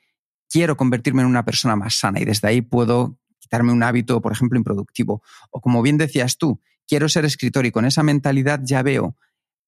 quiero 0.49 0.79
convertirme 0.79 1.21
en 1.21 1.29
una 1.29 1.45
persona 1.45 1.77
más 1.77 1.97
sana 1.97 2.19
y 2.19 2.25
desde 2.25 2.49
ahí 2.49 2.63
puedo 2.63 3.19
quitarme 3.39 3.73
un 3.73 3.83
hábito, 3.83 4.23
por 4.23 4.33
ejemplo, 4.33 4.57
improductivo. 4.57 5.23
O 5.51 5.61
como 5.61 5.83
bien 5.83 5.99
decías 5.99 6.39
tú, 6.39 6.63
quiero 6.89 7.07
ser 7.11 7.27
escritor 7.27 7.67
y 7.67 7.73
con 7.73 7.85
esa 7.85 8.03
mentalidad 8.03 8.61
ya 8.65 8.83
veo 8.83 9.19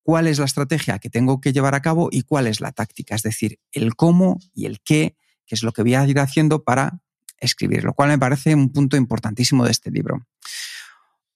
cuál 0.03 0.29
es 0.29 0.39
la 0.39 0.47
estrategia 0.47 0.99
que 0.99 1.11
tengo 1.11 1.43
que 1.43 1.53
llevar 1.53 1.75
a 1.75 1.83
cabo 1.83 2.09
y 2.11 2.23
cuál 2.23 2.47
es 2.47 2.63
la 2.63 2.73
táctica, 2.73 3.17
es 3.17 3.23
decir, 3.23 3.61
el 3.71 3.97
cómo 3.97 4.39
y 4.55 4.65
el 4.65 4.81
qué, 4.81 5.15
que 5.45 5.57
es 5.57 5.63
lo 5.63 5.73
que 5.73 5.83
voy 5.83 5.95
a 5.95 6.07
ir 6.07 6.21
haciendo 6.21 6.65
para 6.65 7.03
escribir, 7.43 7.85
lo 7.85 7.93
cual 7.93 8.09
me 8.09 8.19
parece 8.19 8.55
un 8.55 8.73
punto 8.73 8.97
importantísimo 8.97 9.65
de 9.65 9.71
este 9.71 9.91
libro. 9.91 10.27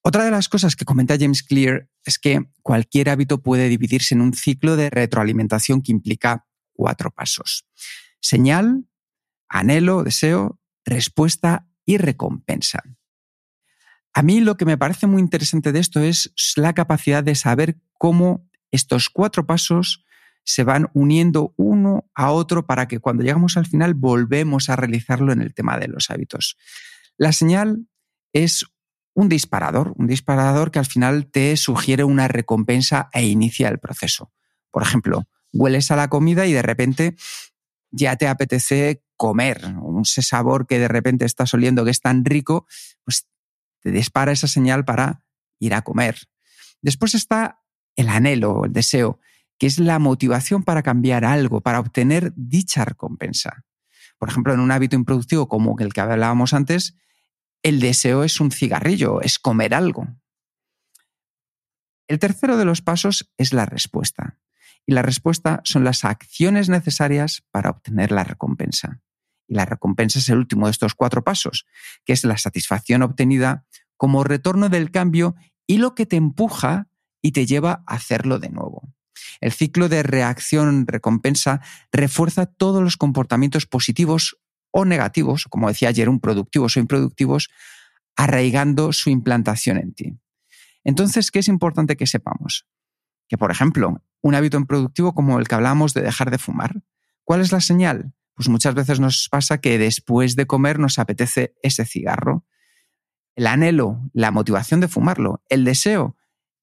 Otra 0.02 0.24
de 0.24 0.30
las 0.30 0.48
cosas 0.48 0.76
que 0.76 0.84
comenta 0.84 1.16
James 1.18 1.42
Clear 1.42 1.88
es 2.04 2.18
que 2.18 2.44
cualquier 2.62 3.10
hábito 3.10 3.42
puede 3.42 3.68
dividirse 3.68 4.14
en 4.14 4.20
un 4.20 4.34
ciclo 4.34 4.76
de 4.76 4.88
retroalimentación 4.88 5.82
que 5.82 5.92
implica 5.92 6.46
cuatro 6.72 7.10
pasos. 7.10 7.66
Señal, 8.20 8.86
anhelo, 9.48 10.04
deseo, 10.04 10.60
respuesta 10.84 11.66
y 11.84 11.98
recompensa. 11.98 12.82
A 14.14 14.22
mí 14.22 14.40
lo 14.40 14.56
que 14.56 14.64
me 14.64 14.78
parece 14.78 15.06
muy 15.06 15.20
interesante 15.20 15.72
de 15.72 15.80
esto 15.80 16.00
es 16.00 16.32
la 16.56 16.72
capacidad 16.72 17.24
de 17.24 17.34
saber 17.34 17.76
cómo 17.98 18.48
estos 18.70 19.10
cuatro 19.10 19.44
pasos 19.46 20.05
se 20.46 20.62
van 20.62 20.88
uniendo 20.94 21.52
uno 21.56 22.08
a 22.14 22.30
otro 22.30 22.66
para 22.66 22.86
que 22.86 23.00
cuando 23.00 23.24
llegamos 23.24 23.56
al 23.56 23.66
final 23.66 23.94
volvemos 23.94 24.70
a 24.70 24.76
realizarlo 24.76 25.32
en 25.32 25.42
el 25.42 25.52
tema 25.52 25.76
de 25.78 25.88
los 25.88 26.08
hábitos. 26.08 26.56
La 27.18 27.32
señal 27.32 27.88
es 28.32 28.64
un 29.12 29.28
disparador, 29.28 29.92
un 29.96 30.06
disparador 30.06 30.70
que 30.70 30.78
al 30.78 30.86
final 30.86 31.26
te 31.26 31.56
sugiere 31.56 32.04
una 32.04 32.28
recompensa 32.28 33.10
e 33.12 33.26
inicia 33.26 33.68
el 33.68 33.80
proceso. 33.80 34.32
Por 34.70 34.84
ejemplo, 34.84 35.26
hueles 35.52 35.90
a 35.90 35.96
la 35.96 36.08
comida 36.08 36.46
y 36.46 36.52
de 36.52 36.62
repente 36.62 37.16
ya 37.90 38.16
te 38.16 38.28
apetece 38.28 39.02
comer, 39.16 39.64
un 39.80 40.04
sabor 40.04 40.66
que 40.66 40.78
de 40.78 40.88
repente 40.88 41.24
estás 41.24 41.54
oliendo 41.54 41.84
que 41.84 41.90
es 41.90 42.00
tan 42.00 42.24
rico, 42.24 42.66
pues 43.04 43.26
te 43.80 43.90
dispara 43.90 44.30
esa 44.30 44.46
señal 44.46 44.84
para 44.84 45.24
ir 45.58 45.74
a 45.74 45.82
comer. 45.82 46.18
Después 46.82 47.14
está 47.14 47.62
el 47.96 48.08
anhelo, 48.10 48.66
el 48.66 48.72
deseo 48.72 49.18
que 49.58 49.66
es 49.66 49.78
la 49.78 49.98
motivación 49.98 50.62
para 50.62 50.82
cambiar 50.82 51.24
algo, 51.24 51.60
para 51.60 51.80
obtener 51.80 52.32
dicha 52.36 52.84
recompensa. 52.84 53.64
Por 54.18 54.28
ejemplo, 54.28 54.54
en 54.54 54.60
un 54.60 54.70
hábito 54.70 54.96
improductivo 54.96 55.48
como 55.48 55.76
el 55.78 55.92
que 55.92 56.00
hablábamos 56.00 56.52
antes, 56.52 56.96
el 57.62 57.80
deseo 57.80 58.24
es 58.24 58.40
un 58.40 58.50
cigarrillo, 58.50 59.20
es 59.20 59.38
comer 59.38 59.74
algo. 59.74 60.08
El 62.08 62.18
tercero 62.18 62.56
de 62.56 62.64
los 62.64 62.82
pasos 62.82 63.32
es 63.36 63.52
la 63.52 63.66
respuesta. 63.66 64.38
Y 64.86 64.92
la 64.92 65.02
respuesta 65.02 65.60
son 65.64 65.82
las 65.82 66.04
acciones 66.04 66.68
necesarias 66.68 67.44
para 67.50 67.70
obtener 67.70 68.12
la 68.12 68.22
recompensa. 68.22 69.00
Y 69.48 69.54
la 69.54 69.64
recompensa 69.64 70.20
es 70.20 70.28
el 70.28 70.38
último 70.38 70.66
de 70.66 70.72
estos 70.72 70.94
cuatro 70.94 71.24
pasos, 71.24 71.66
que 72.04 72.12
es 72.12 72.24
la 72.24 72.38
satisfacción 72.38 73.02
obtenida 73.02 73.64
como 73.96 74.22
retorno 74.22 74.68
del 74.68 74.90
cambio 74.90 75.34
y 75.66 75.78
lo 75.78 75.94
que 75.94 76.06
te 76.06 76.16
empuja 76.16 76.88
y 77.20 77.32
te 77.32 77.46
lleva 77.46 77.82
a 77.86 77.96
hacerlo 77.96 78.38
de 78.38 78.50
nuevo. 78.50 78.95
El 79.40 79.52
ciclo 79.52 79.88
de 79.88 80.02
reacción-recompensa 80.02 81.60
refuerza 81.92 82.46
todos 82.46 82.82
los 82.82 82.96
comportamientos 82.96 83.66
positivos 83.66 84.38
o 84.70 84.84
negativos, 84.84 85.44
como 85.48 85.68
decía 85.68 85.88
ayer, 85.88 86.08
un 86.08 86.20
productivos 86.20 86.76
o 86.76 86.80
improductivos, 86.80 87.48
arraigando 88.16 88.92
su 88.92 89.10
implantación 89.10 89.78
en 89.78 89.94
ti. 89.94 90.18
Entonces, 90.84 91.30
¿qué 91.30 91.40
es 91.40 91.48
importante 91.48 91.96
que 91.96 92.06
sepamos? 92.06 92.66
Que, 93.28 93.36
por 93.38 93.50
ejemplo, 93.50 94.02
un 94.22 94.34
hábito 94.34 94.56
improductivo 94.56 95.14
como 95.14 95.38
el 95.38 95.48
que 95.48 95.54
hablamos 95.54 95.94
de 95.94 96.02
dejar 96.02 96.30
de 96.30 96.38
fumar, 96.38 96.82
¿cuál 97.24 97.40
es 97.40 97.52
la 97.52 97.60
señal? 97.60 98.12
Pues 98.34 98.48
muchas 98.48 98.74
veces 98.74 99.00
nos 99.00 99.28
pasa 99.28 99.58
que 99.58 99.78
después 99.78 100.36
de 100.36 100.46
comer 100.46 100.78
nos 100.78 100.98
apetece 100.98 101.54
ese 101.62 101.84
cigarro. 101.84 102.44
El 103.34 103.46
anhelo, 103.46 104.00
la 104.12 104.30
motivación 104.30 104.80
de 104.80 104.88
fumarlo, 104.88 105.42
el 105.48 105.64
deseo, 105.64 106.16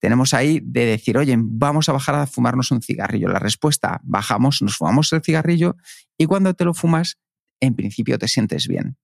tenemos 0.03 0.33
ahí 0.33 0.59
de 0.61 0.85
decir, 0.85 1.17
oye, 1.17 1.33
vamos 1.39 1.87
a 1.87 1.93
bajar 1.93 2.15
a 2.15 2.27
fumarnos 2.27 2.71
un 2.71 2.81
cigarrillo. 2.81 3.29
La 3.29 3.39
respuesta, 3.39 4.01
bajamos, 4.03 4.61
nos 4.61 4.75
fumamos 4.75 5.13
el 5.13 5.21
cigarrillo 5.21 5.77
y 6.17 6.25
cuando 6.25 6.53
te 6.53 6.65
lo 6.65 6.73
fumas, 6.73 7.21
en 7.61 7.73
principio 7.73 8.19
te 8.19 8.27
sientes 8.27 8.67
bien. 8.67 8.97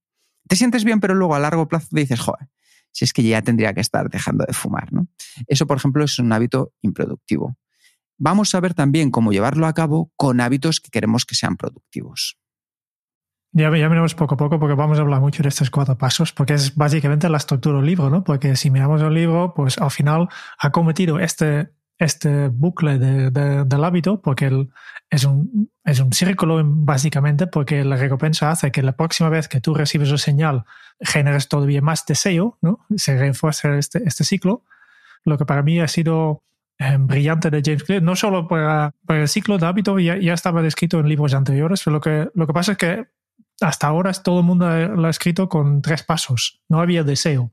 Te 0.50 0.58
sientes 0.58 0.84
bien, 0.84 1.00
pero 1.00 1.16
luego 1.16 1.36
a 1.36 1.40
largo 1.40 1.70
plazo 1.70 1.88
dices, 1.92 2.20
joder, 2.20 2.50
si 2.92 3.06
es 3.06 3.14
que 3.14 3.24
ya 3.24 3.42
tendría 3.42 3.74
que 3.74 3.80
estar 3.80 4.10
dejando 4.10 4.44
de 4.46 4.52
fumar. 4.52 4.92
¿no? 4.92 5.08
Eso, 5.48 5.68
por 5.68 5.78
ejemplo, 5.78 6.04
es 6.04 6.20
un 6.20 6.34
hábito 6.34 6.74
improductivo. 6.82 7.58
Vamos 8.18 8.54
a 8.54 8.60
ver 8.60 8.74
también 8.74 9.10
cómo 9.10 9.32
llevarlo 9.32 9.68
a 9.68 9.74
cabo 9.74 10.12
con 10.18 10.42
hábitos 10.42 10.82
que 10.82 10.90
queremos 10.90 11.26
que 11.26 11.36
sean 11.36 11.56
productivos. 11.56 12.38
Ya, 13.52 13.76
ya 13.76 13.90
miramos 13.90 14.14
poco 14.14 14.36
a 14.36 14.38
poco 14.38 14.60
porque 14.60 14.76
vamos 14.76 15.00
a 15.00 15.02
hablar 15.02 15.22
mucho 15.22 15.42
de 15.42 15.50
estos 15.50 15.72
cuatro 15.72 15.98
pasos, 15.98 16.32
porque 16.32 16.54
es 16.54 16.76
básicamente 16.76 17.28
la 17.30 17.38
estructura 17.38 17.78
del 17.78 17.88
libro, 17.88 18.10
¿no? 18.10 18.24
Porque 18.24 18.56
si 18.56 18.70
miramos 18.70 19.02
el 19.02 19.14
libro, 19.14 19.54
pues 19.56 19.80
al 19.80 19.90
final 19.90 20.30
ha 20.60 20.72
cometido 20.72 21.20
este, 21.20 21.72
este 21.98 22.50
bucle 22.50 23.00
de, 23.00 23.32
del 23.66 23.84
hábito, 23.84 24.22
porque 24.22 24.68
es, 25.10 25.24
un, 25.26 25.72
es 25.84 26.00
un 26.00 26.14
círculo 26.14 26.62
básicamente, 26.64 27.48
porque 27.48 27.84
la 27.84 27.96
recompensa 27.96 28.52
hace 28.52 28.72
que 28.72 28.84
la 28.84 28.92
próxima 28.92 29.30
vez 29.30 29.48
que 29.48 29.62
tú 29.62 29.74
recibes 29.74 30.10
una 30.10 30.20
señal 30.20 30.66
generes 31.02 31.48
todavía 31.48 31.82
más 31.82 32.06
deseo, 32.06 32.60
¿no? 32.62 32.86
Se 32.98 33.18
refuerza 33.18 33.76
este, 33.78 34.04
este 34.06 34.26
ciclo, 34.26 34.64
lo 35.26 35.40
que 35.40 35.46
para 35.46 35.64
mí 35.64 35.80
ha 35.80 35.88
sido 35.88 36.44
eh, 36.78 36.98
brillante 37.00 37.50
de 37.50 37.64
James 37.66 37.84
Clear, 37.84 38.04
no 38.04 38.16
solo 38.16 38.48
para, 38.48 38.94
para, 39.08 39.22
el 39.22 39.28
ciclo 39.28 39.58
de 39.58 39.66
hábito, 39.66 39.98
ya, 39.98 40.18
ya 40.18 40.34
estaba 40.34 40.62
descrito 40.62 41.00
en 41.00 41.10
libros 41.10 41.34
anteriores, 41.34 41.82
pero 41.84 41.96
lo 41.96 42.02
que, 42.02 42.30
lo 42.36 42.46
que 42.46 42.54
pasa 42.54 42.74
es 42.74 42.78
que 42.78 43.08
hasta 43.62 43.88
ahora 43.88 44.12
todo 44.14 44.40
el 44.40 44.46
mundo 44.46 44.70
lo 44.70 45.08
ha 45.08 45.10
escrito 45.10 45.50
con 45.50 45.82
tres 45.82 46.04
pasos. 46.04 46.62
No 46.70 46.80
había 46.80 47.04
deseo. 47.04 47.52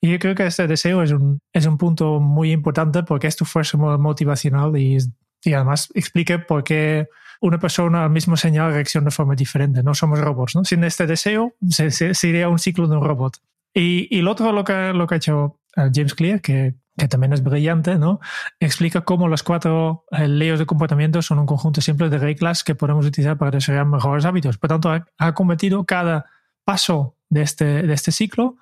Y 0.00 0.10
yo 0.10 0.18
creo 0.18 0.34
que 0.34 0.46
este 0.46 0.66
deseo 0.66 1.02
es 1.02 1.12
un, 1.12 1.38
es 1.52 1.66
un 1.66 1.78
punto 1.78 2.20
muy 2.20 2.52
importante 2.52 3.02
porque 3.02 3.26
es 3.26 3.36
tu 3.36 3.44
fuerza 3.44 3.76
motivacional 3.76 4.76
y, 4.76 4.98
y 5.42 5.52
además 5.52 5.88
explique 5.94 6.38
por 6.38 6.64
qué 6.64 7.08
una 7.40 7.58
persona 7.58 8.04
al 8.04 8.10
mismo 8.10 8.36
señal 8.36 8.72
reacciona 8.72 9.06
de 9.06 9.10
forma 9.10 9.34
diferente. 9.34 9.82
No 9.82 9.94
somos 9.94 10.18
robots, 10.20 10.56
¿no? 10.56 10.64
Sin 10.64 10.84
este 10.84 11.06
deseo, 11.06 11.54
se, 11.68 11.90
sería 11.90 12.48
un 12.48 12.58
ciclo 12.58 12.88
de 12.88 12.96
un 12.96 13.04
robot. 13.04 13.38
Y, 13.74 14.08
y 14.10 14.22
lo 14.22 14.32
otro, 14.32 14.52
lo 14.52 14.64
que, 14.64 14.92
lo 14.94 15.06
que 15.06 15.14
ha 15.14 15.18
hecho 15.18 15.60
eh, 15.76 15.90
James 15.94 16.14
Clear, 16.14 16.40
que, 16.40 16.74
que 16.96 17.08
también 17.08 17.32
es 17.32 17.42
brillante, 17.42 17.96
¿no? 17.96 18.20
Explica 18.58 19.02
cómo 19.02 19.28
las 19.28 19.42
cuatro 19.42 20.04
eh, 20.10 20.28
leyes 20.28 20.58
de 20.58 20.66
comportamiento 20.66 21.20
son 21.20 21.38
un 21.38 21.46
conjunto 21.46 21.80
simple 21.80 22.08
de 22.08 22.18
reglas 22.18 22.64
que 22.64 22.74
podemos 22.74 23.04
utilizar 23.04 23.36
para 23.36 23.50
desarrollar 23.50 23.86
mejores 23.86 24.24
hábitos. 24.24 24.56
Por 24.56 24.68
tanto, 24.68 24.90
ha, 25.18 25.34
convertido 25.34 25.84
cada 25.84 26.26
paso 26.64 27.16
de 27.28 27.42
este, 27.42 27.82
de 27.82 27.92
este 27.92 28.12
ciclo 28.12 28.56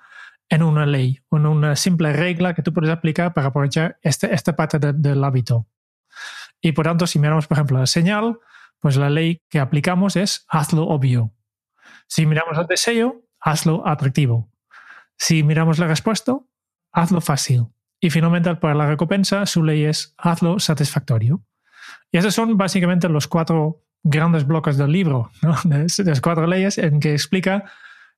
en 0.49 0.63
una 0.63 0.85
ley, 0.85 1.21
en 1.31 1.45
una 1.45 1.75
simple 1.75 2.11
regla 2.13 2.53
que 2.53 2.61
tú 2.61 2.73
puedes 2.73 2.91
aplicar 2.91 3.33
para 3.33 3.47
aprovechar 3.47 3.97
este, 4.01 4.33
esta 4.33 4.55
parte 4.55 4.79
del 4.79 5.23
hábito. 5.23 5.67
Y 6.61 6.73
por 6.73 6.85
tanto, 6.85 7.07
si 7.07 7.19
miramos, 7.19 7.47
por 7.47 7.57
ejemplo, 7.57 7.79
la 7.79 7.87
señal, 7.87 8.39
pues 8.79 8.97
la 8.97 9.09
ley 9.09 9.41
que 9.49 9.59
aplicamos 9.59 10.15
es 10.15 10.45
hazlo 10.49 10.83
obvio. 10.87 11.31
Si 12.07 12.25
miramos 12.25 12.57
el 12.57 12.67
deseo, 12.67 13.23
hazlo 13.39 13.87
atractivo. 13.87 14.49
Si 15.17 15.43
miramos 15.43 15.79
la 15.79 15.87
respuesta, 15.87 16.37
hazlo 16.91 17.21
fácil. 17.21 17.67
Y 18.05 18.11
finalmente, 18.11 18.53
para 18.57 18.75
la 18.75 18.85
recompensa, 18.85 19.47
su 19.47 19.63
ley 19.63 19.85
es 19.85 20.13
hazlo 20.19 20.59
satisfactorio. 20.59 21.41
Y 22.11 22.19
esos 22.19 22.35
son 22.35 22.55
básicamente 22.55 23.09
los 23.09 23.27
cuatro 23.27 23.81
grandes 24.03 24.45
bloques 24.45 24.77
del 24.77 24.91
libro, 24.91 25.31
¿no? 25.41 25.55
de 25.63 26.03
las 26.03 26.21
cuatro 26.21 26.45
leyes 26.45 26.77
en 26.77 26.99
que 26.99 27.13
explica 27.13 27.63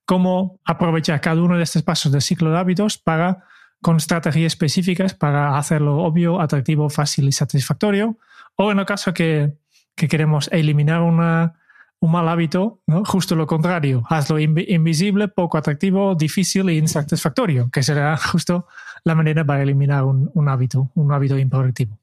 cómo 0.05 0.59
aprovechar 0.65 1.21
cada 1.21 1.41
uno 1.41 1.55
de 1.55 1.63
estos 1.63 1.83
pasos 1.83 2.11
del 2.11 2.21
ciclo 2.21 2.51
de 2.51 2.57
hábitos 2.57 2.97
para, 2.97 3.45
con 3.81 3.95
estrategias 3.95 4.47
específicas 4.47 5.13
para 5.13 5.57
hacerlo 5.57 5.99
obvio, 5.99 6.41
atractivo, 6.41 6.89
fácil 6.89 7.29
y 7.29 7.31
satisfactorio. 7.31 8.17
O 8.57 8.69
en 8.73 8.79
el 8.79 8.85
caso 8.85 9.13
que, 9.13 9.53
que 9.95 10.09
queremos 10.09 10.49
eliminar 10.51 10.99
una, 10.99 11.61
un 12.01 12.11
mal 12.11 12.27
hábito, 12.27 12.81
¿no? 12.87 13.05
justo 13.05 13.37
lo 13.37 13.47
contrario, 13.47 14.03
hazlo 14.09 14.37
invisible, 14.37 15.29
poco 15.29 15.57
atractivo, 15.57 16.13
difícil 16.13 16.67
e 16.67 16.73
insatisfactorio, 16.73 17.69
que 17.71 17.83
será 17.83 18.17
justo 18.31 18.67
la 19.03 19.15
manera 19.15 19.45
para 19.45 19.63
eliminar 19.63 20.03
un, 20.03 20.29
un 20.33 20.49
hábito, 20.49 20.91
un 20.95 21.11
hábito 21.11 21.37
improductivo. 21.37 21.97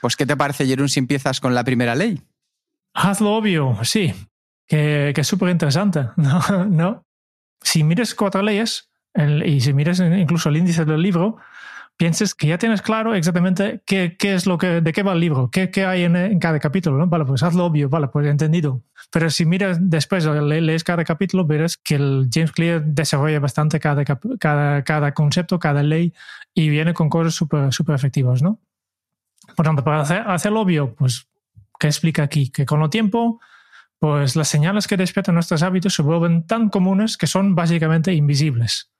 Pues, 0.00 0.16
¿qué 0.16 0.26
te 0.26 0.36
parece, 0.36 0.66
Jerún, 0.66 0.88
si 0.88 0.98
empiezas 0.98 1.40
con 1.40 1.54
la 1.54 1.62
primera 1.62 1.94
ley? 1.94 2.20
Hazlo 2.94 3.34
obvio, 3.34 3.78
sí, 3.84 4.12
que, 4.66 5.12
que 5.14 5.20
es 5.20 5.26
súper 5.26 5.50
interesante, 5.50 6.08
¿no? 6.16 6.64
¿no? 6.66 7.04
si 7.62 7.84
mires 7.84 8.14
cuatro 8.14 8.42
leyes 8.42 8.88
y 9.44 9.60
si 9.60 9.72
mires 9.72 10.00
incluso 10.00 10.48
el 10.48 10.56
índice 10.56 10.84
del 10.84 11.02
libro, 11.02 11.36
pienses 12.02 12.34
que 12.34 12.48
ya 12.48 12.58
tienes 12.58 12.82
claro 12.82 13.14
exactamente 13.14 13.80
qué, 13.86 14.16
qué 14.18 14.34
es 14.34 14.44
lo 14.44 14.58
que, 14.58 14.80
de 14.80 14.92
qué 14.92 15.04
va 15.04 15.12
el 15.12 15.20
libro, 15.20 15.50
qué, 15.52 15.70
qué 15.70 15.86
hay 15.86 16.02
en, 16.02 16.40
cada 16.40 16.58
capítulo. 16.58 16.98
¿no? 16.98 17.06
Vale, 17.06 17.24
pues 17.24 17.44
hazlo 17.44 17.64
obvio, 17.64 17.88
vale, 17.88 18.08
pues 18.08 18.26
entendido. 18.26 18.82
Pero 19.12 19.30
si 19.30 19.46
miras 19.46 19.78
después, 19.80 20.24
lees 20.26 20.82
cada 20.82 21.04
capítulo, 21.04 21.46
verás 21.46 21.76
que 21.76 21.94
el 21.94 22.28
James 22.28 22.50
Clear 22.50 22.82
desarrolla 22.84 23.38
bastante 23.38 23.78
cada, 23.78 24.04
cada, 24.04 24.82
cada 24.82 25.14
concepto, 25.14 25.60
cada 25.60 25.84
ley 25.84 26.12
y 26.52 26.70
viene 26.70 26.92
con 26.92 27.08
cosas 27.08 27.34
súper 27.34 27.72
super 27.72 27.94
efectivas. 27.94 28.42
¿no? 28.42 28.58
Por 29.54 29.64
tanto, 29.64 29.84
para 29.84 30.00
hacer, 30.00 30.24
hacerlo 30.26 30.62
obvio, 30.62 30.96
pues, 30.96 31.28
¿qué 31.78 31.86
explica 31.86 32.24
aquí? 32.24 32.50
Que 32.50 32.66
con 32.66 32.82
el 32.82 32.90
tiempo 32.90 33.38
pues 34.00 34.34
las 34.34 34.48
señales 34.48 34.88
que 34.88 34.96
despiertan 34.96 35.36
nuestros 35.36 35.62
hábitos 35.62 35.94
se 35.94 36.02
vuelven 36.02 36.48
tan 36.48 36.68
comunes 36.68 37.16
que 37.16 37.28
son 37.28 37.54
básicamente 37.54 38.12
invisibles. 38.12 38.91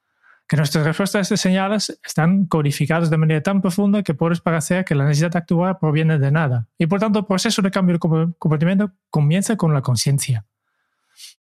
Que 0.49 0.57
nuestras 0.57 0.85
respuestas 0.85 1.19
a 1.19 1.23
estas 1.23 1.41
señales 1.41 1.99
están 2.05 2.47
codificadas 2.47 3.09
de 3.09 3.17
manera 3.17 3.43
tan 3.43 3.63
profunda 3.63 4.03
que 4.03 4.15
puedes 4.15 4.41
parecer 4.41 4.85
que 4.85 4.95
la 4.95 5.05
necesidad 5.05 5.31
de 5.31 5.39
actuar 5.39 5.79
proviene 5.79 6.19
de 6.19 6.31
nada. 6.31 6.69
Y 6.79 6.87
por 6.87 7.01
tanto, 7.01 7.21
el 7.21 7.27
proceso 7.27 7.63
de 7.63 7.71
cambio 7.71 7.95
de 7.95 7.99
comportamiento 8.39 8.93
comienza 9.09 9.57
con 9.57 9.73
la 9.73 9.81
conciencia. 9.81 10.45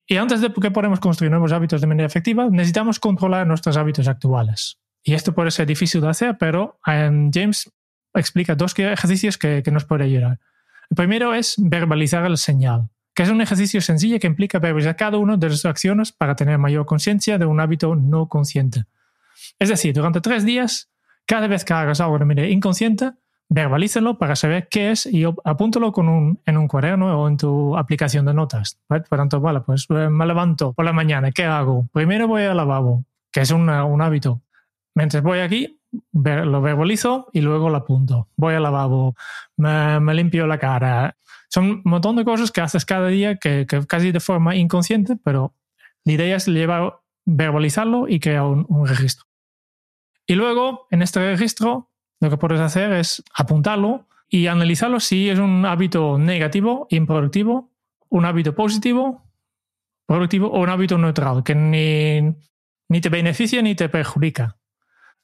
Y 0.08 0.18
antes 0.18 0.42
de 0.42 0.52
que 0.52 0.72
podamos 0.72 1.00
construir 1.00 1.30
nuevos 1.30 1.52
hábitos 1.52 1.82
de 1.82 1.88
manera 1.88 2.08
efectiva, 2.08 2.48
necesitamos 2.50 3.00
controlar 3.00 3.46
nuestros 3.46 3.76
hábitos 3.78 4.08
actuales. 4.08 4.80
Y 5.04 5.14
esto 5.14 5.34
puede 5.34 5.52
ser 5.52 5.68
difícil 5.68 6.02
de 6.02 6.10
hacer, 6.10 6.38
pero 6.38 6.80
um, 6.88 7.30
James 7.32 7.72
explica 8.14 8.56
dos 8.56 8.74
ejercicios 8.78 9.38
que, 9.38 9.62
que 9.64 9.72
nos 9.72 9.86
pueden 9.86 10.08
ayudar. 10.08 10.40
El 10.90 10.96
primero 10.96 11.34
es 11.34 11.56
verbalizar 11.58 12.26
el 12.26 12.38
señal 12.38 12.90
que 13.18 13.24
es 13.24 13.30
un 13.30 13.42
ejercicio 13.42 13.82
sencillo 13.82 14.20
que 14.20 14.28
implica 14.28 14.60
revisar 14.60 14.96
cada 14.96 15.18
una 15.18 15.38
de 15.38 15.50
las 15.50 15.66
acciones 15.66 16.12
para 16.12 16.36
tener 16.36 16.60
mayor 16.60 16.86
conciencia 16.86 17.40
de 17.40 17.48
un 17.48 17.60
hábito 17.60 17.96
no 17.96 18.30
consciente. 18.30 18.86
Es 19.58 19.70
decir, 19.70 19.96
durante 19.96 20.22
tres 20.22 20.46
días, 20.46 20.92
cada 21.26 21.48
vez 21.48 21.66
que 21.66 21.74
hagas 21.74 22.00
algo 22.00 22.20
de 22.20 22.26
manera 22.26 22.48
inconsciente, 22.48 23.14
verbalízalo 23.50 24.20
para 24.20 24.36
saber 24.36 24.68
qué 24.70 24.92
es 24.92 25.08
y 25.08 25.24
apúntalo 25.24 25.92
con 25.92 26.10
un, 26.10 26.40
en 26.46 26.58
un 26.58 26.68
cuaderno 26.68 27.20
o 27.20 27.28
en 27.28 27.38
tu 27.38 27.76
aplicación 27.76 28.24
de 28.24 28.36
notas. 28.36 28.78
Por 28.88 29.02
tanto, 29.02 29.42
vale, 29.42 29.62
pues 29.62 29.88
eh, 29.90 30.10
me 30.12 30.28
levanto 30.28 30.74
por 30.74 30.86
la 30.86 30.94
mañana, 30.94 31.32
¿qué 31.32 31.46
hago? 31.46 31.88
Primero 31.92 32.28
voy 32.28 32.44
al 32.44 32.58
lavabo, 32.58 33.04
que 33.32 33.42
es 33.42 33.50
un 33.50 33.68
hábito. 33.68 34.44
Mientras 34.94 35.24
voy 35.24 35.40
aquí, 35.40 35.80
lo 36.14 36.62
verbalizo 36.62 37.30
y 37.34 37.42
luego 37.42 37.72
lo 37.72 37.78
apunto. 37.78 38.28
Voy 38.36 38.54
al 38.54 38.62
lavabo, 38.62 39.16
me 39.58 40.14
limpio 40.14 40.46
la 40.46 40.60
cara, 40.60 41.18
son 41.50 41.66
un 41.66 41.82
montón 41.86 42.16
de 42.16 42.26
cosas 42.26 42.52
que 42.52 42.62
haces 42.62 42.86
cada 42.86 43.08
día 43.08 43.38
que, 43.38 43.66
casi 43.88 44.12
de 44.12 44.20
forma 44.20 44.56
inconsciente, 44.56 45.16
pero 45.24 45.54
la 46.04 46.14
idea 46.14 46.36
es 46.36 46.48
llevar, 46.48 47.00
verbalizarlo 47.26 48.08
y 48.08 48.20
crear 48.20 48.44
un, 48.44 48.88
registro. 48.88 49.26
Y 50.26 50.36
luego, 50.36 50.88
en 50.92 51.02
este 51.02 51.20
registro, 51.20 51.90
lo 52.20 52.30
que 52.30 52.38
puedes 52.38 52.60
hacer 52.60 52.92
es 52.94 53.24
apuntarlo 53.34 54.08
y 54.30 54.48
analizarlo 54.48 55.00
si 55.00 55.30
es 55.30 55.40
un 55.40 55.66
hábito 55.66 56.18
negativo, 56.18 56.88
improductivo, 56.90 57.72
un 58.10 58.26
hábito 58.26 58.54
positivo, 58.54 59.24
productivo 60.06 60.48
o 60.48 60.62
un 60.62 60.70
hábito 60.70 60.98
neutral, 60.98 61.44
que 61.44 61.56
ni, 61.56 62.36
ni 62.90 63.02
te 63.02 63.10
beneficia 63.10 63.62
ni 63.62 63.76
te 63.76 63.88
perjudica. 63.88 64.58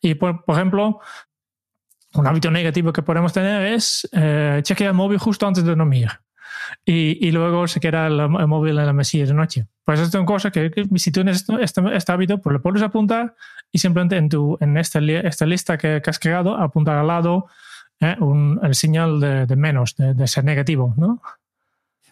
Y 0.02 0.16
por, 0.16 0.46
por 0.46 0.56
ejemplo, 0.56 1.00
un 2.14 2.28
hábito 2.28 2.52
negativo 2.52 2.94
que 2.94 3.02
podemos 3.02 3.34
tener 3.34 3.74
es 3.74 4.08
eh, 4.12 4.60
chequear 4.64 4.90
el 4.90 4.96
móvil 4.96 5.18
justo 5.18 5.48
antes 5.48 5.64
de 5.64 5.76
dormir. 5.76 6.10
Y, 6.86 7.28
y 7.28 7.32
luego 7.32 7.68
se 7.68 7.80
queda 7.80 8.08
el, 8.08 8.30
móvil 8.30 8.78
en 8.78 8.86
la 8.86 8.94
mesilla 8.94 9.26
de 9.26 9.34
noche. 9.34 9.68
Pues 9.84 10.00
esto 10.00 10.18
es 10.18 10.22
una 10.22 10.26
cosa 10.26 10.52
que, 10.52 10.72
si 10.96 11.12
tú 11.12 11.24
tienes 11.24 11.46
este, 11.60 11.96
este, 11.96 12.12
hábito, 12.12 12.40
pues 12.40 12.54
lo 12.54 12.62
puedes 12.62 12.82
apuntar 12.82 13.36
y 13.72 13.80
simplemente 13.80 14.18
en, 14.18 14.30
tu, 14.30 14.58
en 14.62 14.78
esta, 14.78 15.00
esta 15.00 15.46
lista 15.46 15.78
que, 15.78 16.02
has 16.06 16.20
creado, 16.20 16.56
apuntar 16.56 16.98
al 16.98 17.08
lado 17.08 17.48
eh, 18.00 18.16
un, 18.20 18.60
el 18.64 18.76
señal 18.76 19.20
de, 19.20 19.46
de 19.46 19.56
menos, 19.56 19.96
de, 19.96 20.14
de, 20.14 20.28
ser 20.28 20.46
negativo, 20.46 20.94
¿no? 20.98 21.22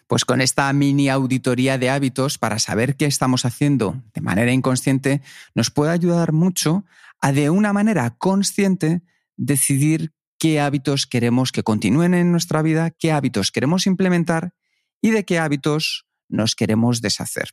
Pues 0.06 0.24
con 0.26 0.42
esta 0.42 0.70
mini 0.72 1.08
auditoría 1.08 1.78
de 1.78 1.88
hábitos 1.88 2.36
para 2.36 2.58
saber 2.58 2.96
qué 2.96 3.06
estamos 3.06 3.46
haciendo 3.46 3.96
de 4.12 4.20
manera 4.20 4.52
inconsciente, 4.52 5.22
nos 5.54 5.70
puede 5.70 5.92
ayudar 5.92 6.32
mucho 6.32 6.84
a 7.20 7.32
de 7.32 7.48
una 7.48 7.72
manera 7.72 8.10
consciente 8.10 9.00
decidir 9.44 10.12
qué 10.38 10.60
hábitos 10.60 11.06
queremos 11.06 11.52
que 11.52 11.62
continúen 11.62 12.14
en 12.14 12.30
nuestra 12.30 12.62
vida, 12.62 12.90
qué 12.90 13.12
hábitos 13.12 13.50
queremos 13.50 13.86
implementar 13.86 14.54
y 15.00 15.10
de 15.10 15.24
qué 15.24 15.38
hábitos 15.38 16.06
nos 16.28 16.54
queremos 16.54 17.00
deshacer. 17.00 17.50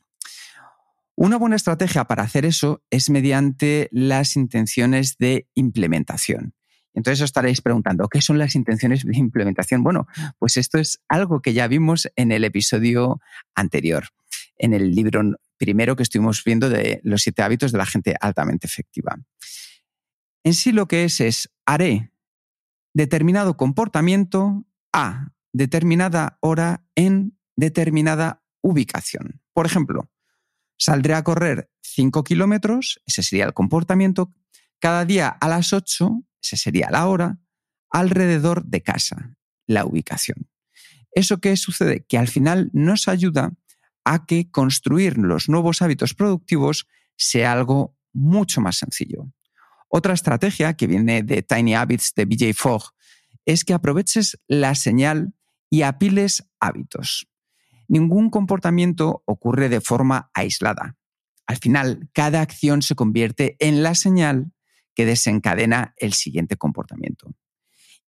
Una 1.15 1.37
buena 1.37 1.55
estrategia 1.55 2.05
para 2.05 2.23
hacer 2.23 2.45
eso 2.45 2.83
es 2.91 3.09
mediante 3.09 3.89
las 3.91 4.35
intenciones 4.35 5.17
de 5.17 5.49
implementación. 5.55 6.53
Entonces 6.93 7.21
os 7.21 7.25
estaréis 7.25 7.61
preguntando, 7.61 8.07
¿qué 8.07 8.21
son 8.21 8.37
las 8.37 8.55
intenciones 8.55 9.03
de 9.03 9.17
implementación? 9.17 9.83
Bueno, 9.83 10.07
pues 10.37 10.57
esto 10.57 10.77
es 10.77 11.01
algo 11.07 11.41
que 11.41 11.53
ya 11.53 11.67
vimos 11.67 12.09
en 12.15 12.31
el 12.31 12.43
episodio 12.43 13.19
anterior, 13.55 14.05
en 14.57 14.73
el 14.73 14.91
libro 14.91 15.21
primero 15.57 15.95
que 15.95 16.03
estuvimos 16.03 16.43
viendo 16.43 16.69
de 16.69 17.01
los 17.03 17.21
siete 17.21 17.41
hábitos 17.41 17.71
de 17.71 17.79
la 17.79 17.85
gente 17.85 18.15
altamente 18.19 18.65
efectiva. 18.65 19.17
En 20.43 20.53
sí 20.53 20.71
lo 20.71 20.87
que 20.87 21.03
es 21.03 21.19
es 21.19 21.49
haré 21.69 22.11
determinado 22.95 23.55
comportamiento 23.55 24.65
a 24.91 25.33
determinada 25.53 26.39
hora 26.41 26.83
en 26.95 27.37
determinada 27.55 28.43
ubicación. 28.61 29.41
Por 29.53 29.67
ejemplo, 29.67 30.09
saldré 30.79 31.13
a 31.13 31.23
correr 31.23 31.69
5 31.81 32.23
kilómetros, 32.23 33.01
ese 33.05 33.21
sería 33.21 33.45
el 33.45 33.53
comportamiento, 33.53 34.33
cada 34.79 35.05
día 35.05 35.27
a 35.27 35.47
las 35.47 35.71
8, 35.71 36.23
esa 36.41 36.57
sería 36.57 36.89
la 36.89 37.07
hora, 37.07 37.37
alrededor 37.91 38.65
de 38.65 38.81
casa, 38.81 39.37
la 39.67 39.85
ubicación. 39.85 40.49
¿Eso 41.11 41.39
qué 41.39 41.55
sucede? 41.55 42.03
Que 42.07 42.17
al 42.17 42.27
final 42.27 42.71
nos 42.73 43.07
ayuda 43.07 43.53
a 44.05 44.25
que 44.25 44.49
construir 44.49 45.19
los 45.19 45.49
nuevos 45.49 45.83
hábitos 45.83 46.15
productivos 46.15 46.87
sea 47.15 47.51
algo 47.51 47.95
mucho 48.11 48.59
más 48.59 48.77
sencillo. 48.77 49.31
Otra 49.89 50.13
estrategia 50.13 50.75
que 50.75 50.87
viene 50.87 51.23
de 51.23 51.41
Tiny 51.41 51.75
Habits 51.75 52.13
de 52.15 52.25
BJ 52.25 52.53
Fogg 52.53 52.93
es 53.45 53.65
que 53.65 53.73
aproveches 53.73 54.39
la 54.47 54.75
señal 54.75 55.33
y 55.69 55.81
apiles 55.81 56.47
hábitos. 56.59 57.27
Ningún 57.87 58.29
comportamiento 58.29 59.23
ocurre 59.25 59.67
de 59.67 59.81
forma 59.81 60.29
aislada. 60.33 60.95
Al 61.47 61.57
final, 61.57 62.07
cada 62.13 62.41
acción 62.41 62.83
se 62.83 62.93
convierte 62.93 63.55
en 63.59 63.81
la 63.81 63.95
señal 63.95 64.53
que 64.93 65.05
desencadena 65.05 65.95
el 65.97 66.13
siguiente 66.13 66.55
comportamiento. 66.55 67.33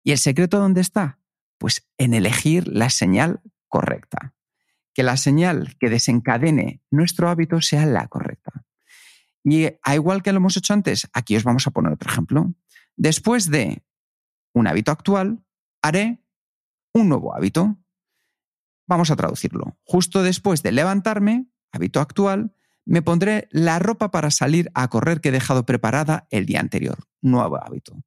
¿Y 0.04 0.12
el 0.12 0.18
secreto 0.18 0.58
dónde 0.58 0.82
está? 0.82 1.18
Pues 1.56 1.88
en 1.96 2.12
elegir 2.12 2.68
la 2.68 2.90
señal 2.90 3.40
correcta. 3.68 4.34
que 4.92 5.04
la 5.04 5.16
señal 5.16 5.76
que 5.78 5.88
desencadene 5.88 6.82
nuestro 6.90 7.28
hábito 7.30 7.60
sea 7.62 7.86
la 7.86 8.08
correcta. 8.08 8.64
Y 9.44 9.68
a 9.82 9.94
igual 9.94 10.22
que 10.22 10.32
lo 10.32 10.38
hemos 10.38 10.56
hecho 10.56 10.74
antes, 10.74 11.08
aquí 11.12 11.36
os 11.36 11.44
vamos 11.44 11.66
a 11.66 11.70
poner 11.70 11.92
otro 11.92 12.10
ejemplo. 12.10 12.54
Después 12.96 13.50
de 13.50 13.82
un 14.52 14.66
hábito 14.66 14.90
actual, 14.92 15.44
haré 15.82 16.22
un 16.92 17.08
nuevo 17.08 17.34
hábito. 17.34 17.78
Vamos 18.86 19.10
a 19.10 19.16
traducirlo. 19.16 19.78
Justo 19.84 20.22
después 20.22 20.62
de 20.62 20.72
levantarme, 20.72 21.46
hábito 21.72 22.00
actual, 22.00 22.54
me 22.84 23.02
pondré 23.02 23.48
la 23.50 23.78
ropa 23.78 24.10
para 24.10 24.30
salir 24.30 24.70
a 24.74 24.88
correr 24.88 25.20
que 25.20 25.28
he 25.28 25.32
dejado 25.32 25.64
preparada 25.64 26.26
el 26.30 26.46
día 26.46 26.60
anterior. 26.60 26.98
Nuevo 27.22 27.62
hábito. 27.62 28.02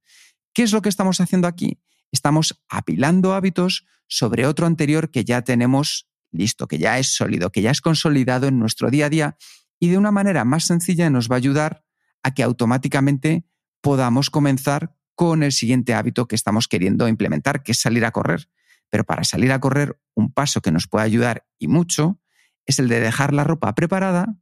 ¿Qué 0.54 0.64
es 0.64 0.72
lo 0.72 0.82
que 0.82 0.90
estamos 0.90 1.22
haciendo 1.22 1.48
aquí? 1.48 1.80
Estamos 2.12 2.62
apilando 2.70 3.34
hábitos 3.34 3.86
sobre 4.08 4.46
otro 4.46 4.68
anterior 4.68 5.10
que 5.10 5.24
ya 5.24 5.42
tenemos 5.42 6.10
listo, 6.32 6.68
que 6.68 6.78
ya 6.78 7.00
es 7.00 7.16
sólido, 7.16 7.52
que 7.52 7.62
ya 7.62 7.72
es 7.72 7.82
consolidado 7.82 8.48
en 8.48 8.60
nuestro 8.60 8.90
día 8.90 9.06
a 9.06 9.10
día 9.10 9.38
y 9.84 9.90
de 9.90 9.98
una 9.98 10.12
manera 10.12 10.46
más 10.46 10.64
sencilla 10.64 11.10
nos 11.10 11.30
va 11.30 11.36
a 11.36 11.40
ayudar 11.40 11.84
a 12.24 12.34
que 12.34 12.42
automáticamente 12.42 13.44
podamos 13.82 14.30
comenzar 14.30 14.96
con 15.14 15.44
el 15.44 15.52
siguiente 15.52 15.94
hábito 15.94 16.26
que 16.26 16.36
estamos 16.36 16.70
queriendo 16.70 17.06
implementar, 17.10 17.64
que 17.64 17.74
es 17.74 17.82
salir 17.82 18.06
a 18.06 18.12
correr. 18.12 18.48
Pero 18.90 19.04
para 19.04 19.26
salir 19.26 19.52
a 19.52 19.60
correr, 19.60 20.00
un 20.16 20.32
paso 20.32 20.62
que 20.62 20.72
nos 20.72 20.88
puede 20.88 21.04
ayudar 21.04 21.46
y 21.60 21.68
mucho 21.68 22.18
es 22.66 22.80
el 22.80 22.88
de 22.88 23.02
dejar 23.02 23.34
la 23.34 23.44
ropa 23.44 23.76
preparada 23.76 24.38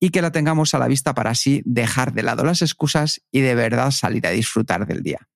y 0.00 0.08
que 0.08 0.22
la 0.22 0.32
tengamos 0.32 0.72
a 0.72 0.78
la 0.78 0.88
vista 0.88 1.12
para 1.12 1.28
así 1.28 1.60
dejar 1.66 2.14
de 2.14 2.22
lado 2.22 2.42
las 2.42 2.62
excusas 2.62 3.20
y 3.30 3.40
de 3.40 3.54
verdad 3.54 3.90
salir 3.90 4.26
a 4.26 4.30
disfrutar 4.30 4.86
del 4.86 5.02
día. 5.02 5.28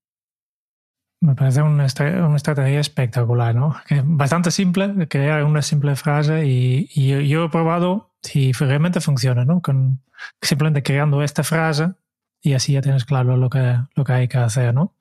Me 1.24 1.34
parece 1.34 1.62
una, 1.62 1.86
estrategia 1.86 2.80
espectacular, 2.80 3.54
¿no? 3.54 3.74
bastante 4.04 4.50
simple, 4.50 5.08
crear 5.08 5.42
una 5.44 5.62
simple 5.62 5.96
frase 5.96 6.44
y, 6.44 6.86
yo 7.26 7.44
he 7.44 7.48
probado 7.48 8.10
si 8.20 8.52
realmente 8.52 9.00
funciona, 9.00 9.46
¿no? 9.46 9.62
Con 9.62 10.02
simplemente 10.42 10.82
creando 10.82 11.22
esta 11.22 11.42
frase 11.42 11.94
y 12.42 12.52
así 12.52 12.74
ya 12.74 12.82
tienes 12.82 13.06
claro 13.06 13.38
lo 13.38 13.48
que, 13.48 13.78
lo 13.94 14.04
que 14.04 14.12
hay 14.12 14.28
que 14.28 14.36
hacer, 14.36 14.74
¿no? 14.74 14.92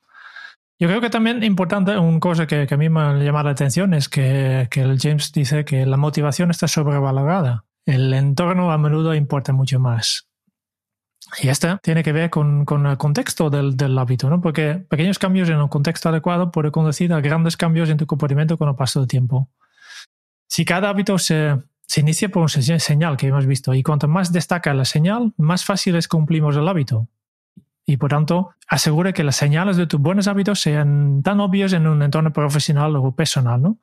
Yo 0.79 0.87
creo 0.87 1.01
que 1.01 1.09
también 1.09 1.43
importante, 1.43 1.97
una 1.97 2.21
cosa 2.21 2.47
que, 2.47 2.69
a 2.71 2.77
mí 2.77 2.87
me 2.87 3.21
llama 3.21 3.43
la 3.43 3.49
atención 3.49 3.93
es 3.93 4.07
que, 4.07 4.69
que 4.71 4.79
el 4.79 4.97
James 5.01 5.33
dice 5.33 5.65
que 5.65 5.85
la 5.85 5.97
motivación 5.97 6.51
está 6.51 6.69
sobrevalorada. 6.69 7.65
El 7.85 8.13
entorno 8.13 8.71
a 8.71 8.77
menudo 8.77 9.13
importa 9.13 9.51
mucho 9.51 9.77
más. 9.77 10.29
Y 11.41 11.47
esto 11.47 11.79
tiene 11.81 12.03
que 12.03 12.11
ver 12.11 12.29
con, 12.29 12.65
con 12.65 12.85
el 12.85 12.97
contexto 12.97 13.49
del, 13.49 13.77
del, 13.77 13.97
hábito, 13.97 14.29
¿no? 14.29 14.41
Porque 14.41 14.75
pequeños 14.75 15.19
cambios 15.19 15.49
en 15.49 15.57
un 15.57 15.67
contexto 15.67 16.09
adecuado 16.09 16.51
pueden 16.51 16.71
conducir 16.71 17.13
a 17.13 17.21
grandes 17.21 17.57
cambios 17.57 17.89
en 17.89 17.97
tu 17.97 18.05
comportamiento 18.05 18.57
con 18.57 18.69
el 18.69 18.75
paso 18.75 18.99
del 18.99 19.07
tiempo. 19.07 19.49
Si 20.47 20.65
cada 20.65 20.89
hábito 20.89 21.17
se, 21.17 21.57
se 21.87 22.01
inicia 22.01 22.29
por 22.29 22.41
una 22.41 22.79
señal 22.79 23.17
que 23.17 23.27
hemos 23.27 23.45
visto 23.45 23.73
y 23.73 23.83
cuanto 23.83 24.07
más 24.07 24.31
destaca 24.31 24.73
la 24.73 24.85
señal, 24.85 25.33
más 25.37 25.65
fácil 25.65 25.95
es 25.95 26.07
cumplimos 26.07 26.55
el 26.55 26.67
hábito. 26.67 27.07
Y 27.85 27.97
por 27.97 28.11
tanto, 28.11 28.51
asegure 28.67 29.13
que 29.13 29.23
las 29.23 29.35
señales 29.35 29.77
de 29.77 29.87
tus 29.87 29.99
buenos 29.99 30.27
hábitos 30.27 30.61
sean 30.61 31.21
tan 31.21 31.39
obvias 31.39 31.73
en 31.73 31.87
un 31.87 32.01
entorno 32.01 32.31
profesional 32.31 32.95
o 32.95 33.15
personal, 33.15 33.61
¿no? 33.61 33.77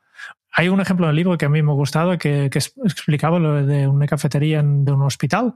Hay 0.52 0.68
un 0.68 0.80
ejemplo 0.80 1.06
en 1.06 1.10
el 1.10 1.16
libro 1.16 1.38
que 1.38 1.46
a 1.46 1.48
mí 1.48 1.62
me 1.62 1.70
ha 1.70 1.74
gustado 1.74 2.16
que, 2.18 2.50
que 2.50 2.58
explicaba 2.58 3.38
lo 3.38 3.64
de 3.64 3.86
una 3.86 4.06
cafetería 4.06 4.62
de 4.62 4.92
un 4.92 5.02
hospital 5.02 5.54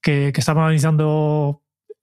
que, 0.00 0.32
que 0.32 0.40
estaba 0.40 0.62
analizando 0.62 1.62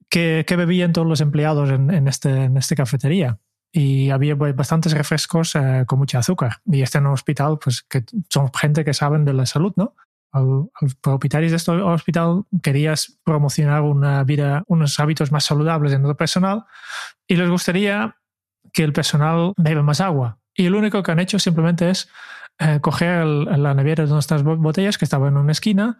qué, 0.10 0.46
bebían 0.58 0.94
todos 0.94 1.08
los 1.08 1.22
empleados 1.22 1.70
en, 1.70 2.08
este, 2.08 2.50
esta 2.56 2.76
cafetería. 2.76 3.40
Y 3.72 4.10
había 4.10 4.36
bastantes 4.36 4.94
refrescos 4.94 5.56
eh, 5.56 5.84
con 5.86 6.00
mucha 6.00 6.20
azúcar. 6.20 6.58
Y 6.66 6.82
este 6.82 6.98
en 6.98 7.08
un 7.08 7.14
hospital, 7.14 7.60
pues 7.62 7.84
que 7.84 8.04
son 8.30 8.52
gente 8.54 8.86
que 8.86 8.94
saben 8.94 9.26
de 9.26 9.34
la 9.34 9.46
salud, 9.46 9.74
¿no? 9.76 9.94
Al, 10.32 10.70
al 10.82 10.96
propietarios 11.02 11.52
de 11.52 11.58
este 11.58 11.72
hospital 11.72 12.44
querías 12.62 13.18
promocionar 13.24 13.82
una 13.82 14.24
vida, 14.24 14.64
unos 14.68 15.00
hábitos 15.00 15.32
más 15.32 15.46
saludables 15.46 15.94
en 15.94 16.06
el 16.06 16.16
personal 16.16 16.66
y 17.28 17.38
les 17.38 17.50
gustaría 17.50 18.18
que 18.74 18.84
el 18.84 18.94
personal 18.94 19.54
beba 19.58 19.84
más 19.84 20.02
agua. 20.02 20.40
Y 20.54 20.70
lo 20.70 20.80
único 20.80 21.04
que 21.04 21.12
han 21.12 21.20
hecho 21.20 21.40
simplemente 21.40 21.90
es 21.90 22.10
eh, 22.60 22.80
coger 22.82 23.26
la 23.26 23.74
nevera 23.74 24.06
de 24.06 24.12
nuestras 24.12 24.44
botellas 24.44 24.98
que 24.98 25.06
estaba 25.06 25.28
en 25.28 25.38
una 25.38 25.52
esquina, 25.52 26.00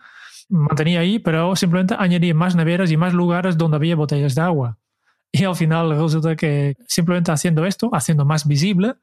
mantenía 0.50 1.02
ahí, 1.02 1.20
pero 1.20 1.56
simplemente 1.56 1.96
añadía 1.98 2.34
más 2.34 2.56
neveras 2.56 2.92
y 2.92 2.98
más 2.98 3.14
lugares 3.14 3.58
donde 3.58 3.78
había 3.78 3.96
botellas 3.96 4.36
de 4.36 4.42
agua. 4.42 4.78
Y 5.32 5.44
al 5.44 5.56
final 5.56 5.90
resulta 5.90 6.36
que 6.36 6.76
simplemente 6.88 7.32
haciendo 7.32 7.66
esto, 7.66 7.90
haciendo 7.94 8.26
más 8.26 8.48
visible, 8.48 8.96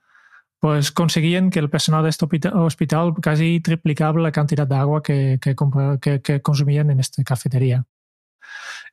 pues 0.59 0.91
conseguían 0.91 1.51
que 1.51 1.59
el 1.59 1.69
personal 1.69 2.03
de 2.03 2.11
este 2.11 2.27
hospital 2.55 3.15
casi 3.21 3.61
triplicaba 3.61 4.21
la 4.21 4.33
cantidad 4.33 4.67
de 4.67 4.77
agua 4.77 5.03
que, 5.03 5.39
que, 5.41 6.21
que 6.23 6.41
consumían 6.41 6.91
en 6.91 7.01
esta 7.01 7.23
cafetería. 7.23 7.85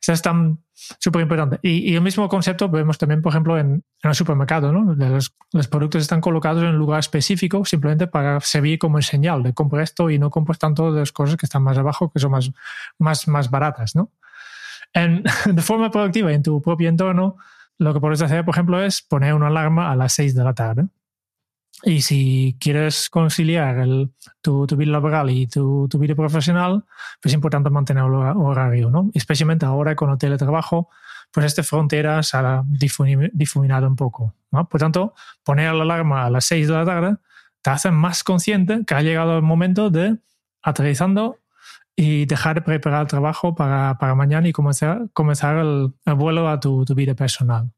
Eso 0.02 0.14
es 0.14 0.22
tan 0.22 0.64
súper 0.74 1.22
importante. 1.22 1.60
Y, 1.62 1.94
el 1.94 2.02
mismo 2.02 2.28
concepto 2.28 2.68
vemos 2.70 2.98
también, 2.98 3.22
por 3.22 3.32
ejemplo, 3.32 3.58
en, 3.60 3.84
el 4.02 4.16
supermercado, 4.16 4.72
¿no? 4.72 4.96
Los, 4.96 5.36
los, 5.52 5.68
productos 5.68 6.02
están 6.02 6.22
colocados 6.22 6.64
en 6.64 6.70
un 6.70 6.78
lugar 6.78 7.00
específico 7.00 7.64
simplemente 7.66 8.08
para 8.08 8.40
servir 8.40 8.80
como 8.80 9.00
señal 9.02 9.44
de 9.44 9.54
compra 9.54 9.84
esto 9.84 10.10
y 10.10 10.18
no 10.18 10.32
compras 10.32 10.58
tanto 10.58 10.92
de 10.92 11.02
las 11.02 11.12
cosas 11.12 11.38
que 11.38 11.46
están 11.46 11.62
más 11.62 11.78
abajo, 11.78 12.12
que 12.12 12.20
son 12.20 12.32
más, 12.32 12.52
más, 12.98 13.28
más 13.28 13.52
baratas, 13.52 13.96
¿no? 13.96 14.12
En, 14.94 15.24
de 15.46 15.62
forma 15.62 15.92
productiva 15.92 16.34
en 16.34 16.42
tu 16.42 16.62
propio 16.62 16.90
entorno, 16.90 17.38
lo 17.78 17.94
que 17.94 18.00
puedes 18.00 18.22
hacer, 18.22 18.44
por 18.44 18.56
ejemplo, 18.56 18.84
es 18.84 19.04
poner 19.04 19.36
una 19.36 19.48
alarma 19.48 19.92
a 19.92 19.96
las 19.96 20.14
6 20.14 20.34
de 20.34 20.44
la 20.44 20.54
tarde. 20.54 20.88
Y 21.84 22.02
si 22.02 22.58
quieres 22.60 23.10
conciliar 23.10 23.80
el, 23.80 24.12
tu, 24.41 24.67
tu, 24.67 24.76
vida 24.76 24.91
laboral 24.91 25.30
y 25.32 25.48
tu, 25.48 25.88
tu, 25.89 25.98
vida 25.98 26.13
profesional, 26.15 26.84
pues 27.22 27.32
es 27.32 27.34
importante 27.34 27.70
mantener 27.70 28.04
el 28.04 28.13
horario, 28.13 28.91
¿no? 28.91 29.10
Especialmente 29.13 29.65
ahora 29.65 29.96
con 29.96 30.12
el 30.12 30.17
teletrabajo, 30.17 30.89
pues 31.32 31.46
esta 31.46 31.63
frontera 31.63 32.22
se 32.22 32.38
ha 32.38 32.63
difuminado 32.65 33.88
un 33.88 33.96
poco, 33.96 34.36
¿no? 34.52 34.67
Por 34.70 34.80
tanto, 34.80 35.15
poner 35.44 35.74
la 35.74 35.84
alarma 35.84 36.26
a 36.26 36.30
las 36.30 36.46
6 36.46 36.67
de 36.67 36.74
la 36.74 36.86
tarde 36.86 37.15
te 37.62 37.70
hace 37.70 37.91
más 37.91 38.24
consciente 38.24 38.84
que 38.86 38.94
ha 38.94 39.02
llegado 39.02 39.36
el 39.38 39.41
momento 39.41 39.89
de 39.89 40.17
aterrizando 40.62 41.39
y 41.96 42.26
dejar 42.26 42.56
de 42.56 42.62
preparar 42.62 43.02
el 43.02 43.08
trabajo 43.08 43.56
para, 43.56 43.98
para 43.98 44.15
mañana 44.15 44.48
y 44.48 44.52
comenzar, 44.52 45.10
comenzar 45.13 45.58
el, 45.58 45.94
el 46.06 46.13
vuelo 46.15 46.48
a 46.50 46.60
tu, 46.60 46.86
tu 46.86 46.96
vida 46.96 47.15
personal. 47.15 47.72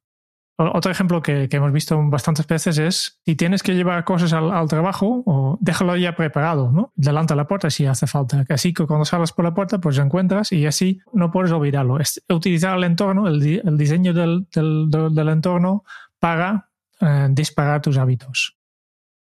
Otro 0.55 0.91
ejemplo 0.91 1.23
que, 1.23 1.49
que, 1.49 1.57
hemos 1.57 1.71
visto 1.71 1.99
bastantes 2.09 2.45
veces 2.45 2.77
es 2.77 3.19
si 3.25 3.35
tienes 3.35 3.63
que 3.63 3.73
llevar 3.73 4.03
cosas 4.03 4.33
al, 4.33 4.51
al, 4.51 4.67
trabajo, 4.67 5.23
o 5.25 5.57
déjalo 5.59 5.97
ya 5.97 6.15
preparado, 6.15 6.71
¿no? 6.71 6.91
Delante 6.95 7.33
de 7.33 7.37
la 7.37 7.47
puerta 7.47 7.71
si 7.71 7.87
hace 7.87 8.05
falta. 8.05 8.45
Así 8.49 8.71
que 8.71 8.85
cuando 8.85 9.03
salgas 9.03 9.31
por 9.31 9.45
la 9.45 9.55
puerta, 9.55 9.79
pues 9.79 9.97
lo 9.97 10.03
encuentras 10.03 10.51
y 10.51 10.67
así 10.67 11.01
no 11.11 11.31
puedes 11.31 11.51
olvidarlo. 11.51 11.99
Es 11.99 12.23
utilizar 12.29 12.77
el 12.77 12.83
entorno, 12.83 13.27
el, 13.27 13.61
el 13.65 13.77
diseño 13.77 14.13
del, 14.13 14.47
del, 14.53 14.91
del, 14.91 15.29
entorno 15.29 15.85
para 16.19 16.69
eh, 17.01 17.27
disparar 17.31 17.81
tus 17.81 17.97
hábitos. 17.97 18.55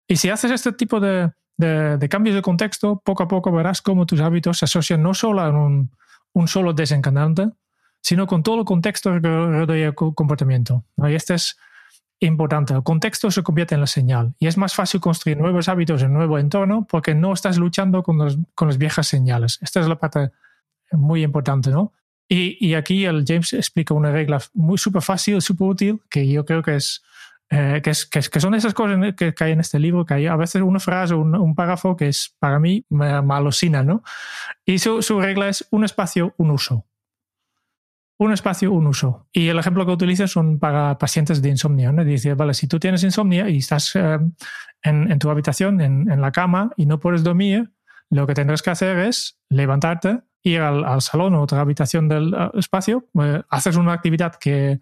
Y 0.06 0.16
si 0.16 0.28
haces 0.28 0.50
este 0.50 0.72
tipo 0.72 1.00
de, 1.00 1.32
de, 1.56 1.96
de, 1.96 2.08
cambios 2.10 2.36
de 2.36 2.42
contexto, 2.42 3.00
poco 3.02 3.22
a 3.22 3.28
poco 3.28 3.50
verás 3.50 3.80
cómo 3.80 4.04
tus 4.04 4.20
hábitos 4.20 4.58
se 4.58 4.66
asocian 4.66 5.02
no 5.02 5.14
solo 5.14 5.40
a 5.40 5.48
un, 5.48 5.90
un 6.34 6.48
solo 6.48 6.74
desencadenante, 6.74 7.48
sino 8.04 8.26
con 8.26 8.42
todo 8.42 8.60
el 8.60 8.64
contexto 8.66 9.18
que 9.18 9.28
rodea 9.28 9.88
el 9.88 9.94
comportamiento. 9.94 10.84
Y 10.98 11.14
este 11.14 11.34
es 11.34 11.56
importante. 12.20 12.74
El 12.74 12.82
contexto 12.82 13.30
se 13.30 13.42
convierte 13.42 13.74
en 13.74 13.80
la 13.80 13.86
señal 13.86 14.34
y 14.38 14.46
es 14.46 14.58
más 14.58 14.74
fácil 14.74 15.00
construir 15.00 15.38
nuevos 15.38 15.70
hábitos 15.70 16.02
en 16.02 16.10
un 16.10 16.18
nuevo 16.18 16.38
entorno 16.38 16.86
porque 16.88 17.14
no 17.14 17.32
estás 17.32 17.56
luchando 17.56 18.02
con, 18.02 18.18
los, 18.18 18.38
con 18.54 18.68
las 18.68 18.76
viejas 18.76 19.06
señales. 19.06 19.58
Esta 19.62 19.80
es 19.80 19.88
la 19.88 19.98
parte 19.98 20.32
muy 20.92 21.22
importante, 21.22 21.70
¿no? 21.70 21.94
Y, 22.28 22.58
y 22.60 22.74
aquí 22.74 23.06
el 23.06 23.24
James 23.26 23.54
explica 23.54 23.94
una 23.94 24.12
regla 24.12 24.38
muy 24.52 24.76
súper 24.76 25.00
fácil, 25.00 25.40
súper 25.40 25.66
útil, 25.66 26.00
que 26.10 26.28
yo 26.28 26.44
creo 26.44 26.62
que 26.62 26.76
es, 26.76 27.02
eh, 27.48 27.80
que, 27.82 27.90
es, 27.90 28.04
que, 28.04 28.20
que, 28.20 28.40
son 28.40 28.54
esas 28.54 28.74
cosas 28.74 28.98
que, 29.16 29.32
que, 29.32 29.44
hay 29.44 29.52
en 29.52 29.60
este 29.60 29.78
libro, 29.78 30.04
que 30.04 30.14
hay 30.14 30.26
a 30.26 30.36
veces 30.36 30.60
una 30.60 30.78
frase, 30.78 31.14
un, 31.14 31.34
un 31.34 31.54
párrafo 31.54 31.96
que 31.96 32.08
es 32.08 32.34
para 32.38 32.58
mí 32.58 32.84
alucina, 33.30 33.82
¿no? 33.82 34.02
Y 34.66 34.78
su, 34.78 35.00
su 35.00 35.20
regla 35.20 35.48
es 35.48 35.66
un 35.70 35.84
espacio, 35.84 36.34
un 36.36 36.50
uso 36.50 36.84
un 38.18 38.32
espacio, 38.32 38.72
un 38.72 38.86
uso. 38.86 39.28
Y 39.32 39.48
el 39.48 39.58
ejemplo 39.58 39.84
que 39.84 39.92
utiliza 39.92 40.26
son 40.26 40.58
para 40.58 40.98
pacientes 40.98 41.42
de 41.42 41.48
insomnio. 41.48 41.92
¿no? 41.92 42.04
Dice, 42.04 42.34
vale, 42.34 42.54
si 42.54 42.68
tú 42.68 42.78
tienes 42.78 43.02
insomnio 43.02 43.48
y 43.48 43.58
estás 43.58 43.96
eh, 43.96 44.18
en, 44.82 45.10
en, 45.10 45.18
tu 45.18 45.30
habitación, 45.30 45.80
en, 45.80 46.20
la 46.20 46.30
cama, 46.30 46.70
y 46.76 46.86
no 46.86 47.00
puedes 47.00 47.24
dormir, 47.24 47.72
lo 48.10 48.26
que 48.26 48.34
tendrás 48.34 48.62
que 48.62 48.70
hacer 48.70 48.98
es 48.98 49.38
levantarte, 49.48 50.20
ir 50.42 50.60
al, 50.60 50.84
al 50.84 51.02
salón 51.02 51.34
o 51.34 51.42
otra 51.42 51.60
habitación 51.60 52.08
del 52.08 52.34
uh, 52.34 52.56
espacio, 52.58 53.08
eh, 53.20 53.42
haces 53.48 53.76
una 53.76 53.92
actividad 53.94 54.36
que 54.36 54.80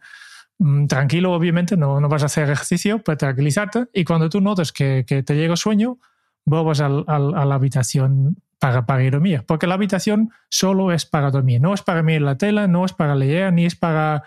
mm, 0.59 0.87
tranquilo, 0.87 1.33
obviamente, 1.33 1.77
no, 1.77 2.01
no, 2.01 2.09
vas 2.09 2.25
a 2.25 2.27
hacer 2.27 2.51
ejercicio, 2.51 2.99
para 3.03 3.17
tranquilizarte, 3.17 3.87
y 3.95 4.05
cuando 4.05 4.29
tú 4.29 4.41
notes 4.41 4.73
que, 4.73 5.05
te 5.05 5.35
llega 5.35 5.57
sueño, 5.57 5.99
vuelves 6.45 6.81
al, 6.81 7.05
al, 7.07 7.35
a 7.35 7.45
la 7.47 7.55
habitación 7.55 8.37
para, 8.63 8.87
para 8.87 9.11
dormir, 9.11 9.43
porque 9.45 9.67
la 9.67 9.75
habitación 9.75 10.31
solo 10.49 10.93
es 10.93 11.05
para 11.05 11.33
dormir, 11.33 11.61
no 11.61 11.75
es 11.75 11.83
para 11.83 12.01
mirar 12.05 12.23
la 12.23 12.39
tela, 12.39 12.69
no 12.69 12.85
es 12.85 12.93
para 12.93 13.17
leer, 13.17 13.53
ni 13.53 13.67
es 13.67 13.75
para 13.75 14.23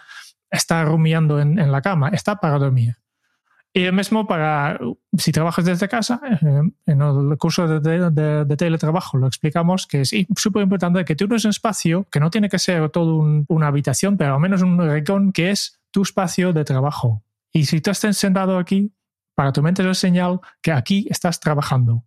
estar 0.51 0.85
rumiando 0.85 1.39
en, 1.39 1.71
la 1.71 1.81
cama, 1.81 2.09
está 2.09 2.35
para 2.35 2.59
dormir. 2.59 2.97
Y 3.71 3.85
lo 3.85 3.93
mismo 3.93 4.27
para 4.27 4.77
si 5.17 5.31
trabajas 5.31 5.63
desde 5.63 5.87
casa, 5.87 6.19
eh, 6.41 6.69
en 6.85 7.01
el 7.01 7.37
curso 7.37 7.65
de, 7.79 8.55
teletrabajo 8.57 9.17
lo 9.17 9.27
explicamos 9.27 9.87
que 9.87 10.01
es 10.01 10.13
súper 10.35 10.63
importante 10.63 11.05
que 11.05 11.15
tienes 11.15 11.45
un 11.45 11.51
espacio 11.51 12.05
que 12.11 12.19
no 12.19 12.29
tiene 12.29 12.49
que 12.49 12.59
ser 12.59 12.89
todo 12.89 13.45
una 13.47 13.67
habitación, 13.67 14.17
pero 14.17 14.33
al 14.33 14.41
menos 14.41 14.61
un 14.61 14.77
rincón 14.77 15.31
que 15.31 15.51
es 15.51 15.79
tu 15.91 16.01
espacio 16.01 16.51
de 16.51 16.65
trabajo. 16.65 17.23
Y 17.53 17.67
si 17.67 17.79
tú 17.79 17.89
estás 17.89 18.17
sentado 18.17 18.57
aquí, 18.57 18.91
para 19.33 19.53
tu 19.53 19.63
mente 19.63 19.81
es 19.81 19.87
la 19.87 19.93
señal 19.93 20.41
que 20.61 20.73
aquí 20.73 21.07
estás 21.09 21.39
trabajando. 21.39 22.03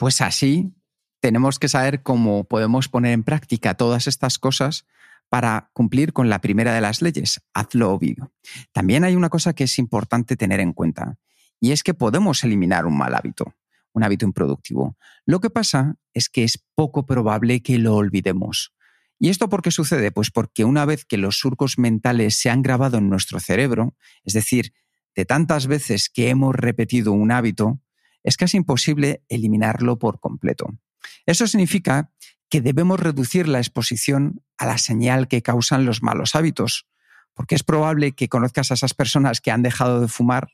Pues 0.00 0.22
así 0.22 0.72
tenemos 1.20 1.58
que 1.58 1.68
saber 1.68 2.02
cómo 2.02 2.44
podemos 2.44 2.88
poner 2.88 3.12
en 3.12 3.22
práctica 3.22 3.74
todas 3.74 4.06
estas 4.06 4.38
cosas 4.38 4.86
para 5.28 5.68
cumplir 5.74 6.14
con 6.14 6.30
la 6.30 6.40
primera 6.40 6.72
de 6.72 6.80
las 6.80 7.02
leyes, 7.02 7.42
hazlo 7.52 7.90
obvio. 7.90 8.32
También 8.72 9.04
hay 9.04 9.14
una 9.14 9.28
cosa 9.28 9.52
que 9.52 9.64
es 9.64 9.78
importante 9.78 10.38
tener 10.38 10.58
en 10.58 10.72
cuenta, 10.72 11.18
y 11.60 11.72
es 11.72 11.82
que 11.82 11.92
podemos 11.92 12.42
eliminar 12.44 12.86
un 12.86 12.96
mal 12.96 13.14
hábito, 13.14 13.54
un 13.92 14.02
hábito 14.02 14.24
improductivo. 14.24 14.96
Lo 15.26 15.38
que 15.40 15.50
pasa 15.50 15.96
es 16.14 16.30
que 16.30 16.44
es 16.44 16.64
poco 16.74 17.04
probable 17.04 17.62
que 17.62 17.78
lo 17.78 17.94
olvidemos. 17.94 18.72
¿Y 19.18 19.28
esto 19.28 19.50
por 19.50 19.60
qué 19.60 19.70
sucede? 19.70 20.12
Pues 20.12 20.30
porque 20.30 20.64
una 20.64 20.86
vez 20.86 21.04
que 21.04 21.18
los 21.18 21.36
surcos 21.36 21.78
mentales 21.78 22.40
se 22.40 22.48
han 22.48 22.62
grabado 22.62 22.96
en 22.96 23.10
nuestro 23.10 23.38
cerebro, 23.38 23.94
es 24.24 24.32
decir, 24.32 24.72
de 25.14 25.26
tantas 25.26 25.66
veces 25.66 26.08
que 26.08 26.30
hemos 26.30 26.54
repetido 26.54 27.12
un 27.12 27.32
hábito, 27.32 27.82
es 28.22 28.36
casi 28.36 28.56
imposible 28.56 29.22
eliminarlo 29.28 29.98
por 29.98 30.20
completo. 30.20 30.78
Eso 31.26 31.46
significa 31.46 32.12
que 32.48 32.60
debemos 32.60 33.00
reducir 33.00 33.48
la 33.48 33.58
exposición 33.58 34.42
a 34.58 34.66
la 34.66 34.78
señal 34.78 35.28
que 35.28 35.42
causan 35.42 35.86
los 35.86 36.02
malos 36.02 36.34
hábitos, 36.34 36.86
porque 37.34 37.54
es 37.54 37.62
probable 37.62 38.12
que 38.12 38.28
conozcas 38.28 38.70
a 38.70 38.74
esas 38.74 38.92
personas 38.92 39.40
que 39.40 39.50
han 39.50 39.62
dejado 39.62 40.00
de 40.00 40.08
fumar 40.08 40.52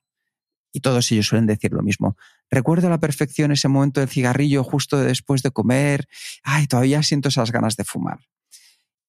y 0.72 0.80
todos 0.80 1.10
ellos 1.10 1.26
suelen 1.26 1.46
decir 1.46 1.72
lo 1.72 1.82
mismo. 1.82 2.16
Recuerdo 2.50 2.88
a 2.88 2.90
la 2.90 3.00
perfección 3.00 3.50
ese 3.50 3.68
momento 3.68 4.00
del 4.00 4.10
cigarrillo 4.10 4.62
justo 4.62 4.98
después 4.98 5.42
de 5.42 5.50
comer, 5.50 6.06
ay, 6.42 6.66
todavía 6.66 7.02
siento 7.02 7.30
esas 7.30 7.50
ganas 7.50 7.76
de 7.76 7.84
fumar. 7.84 8.20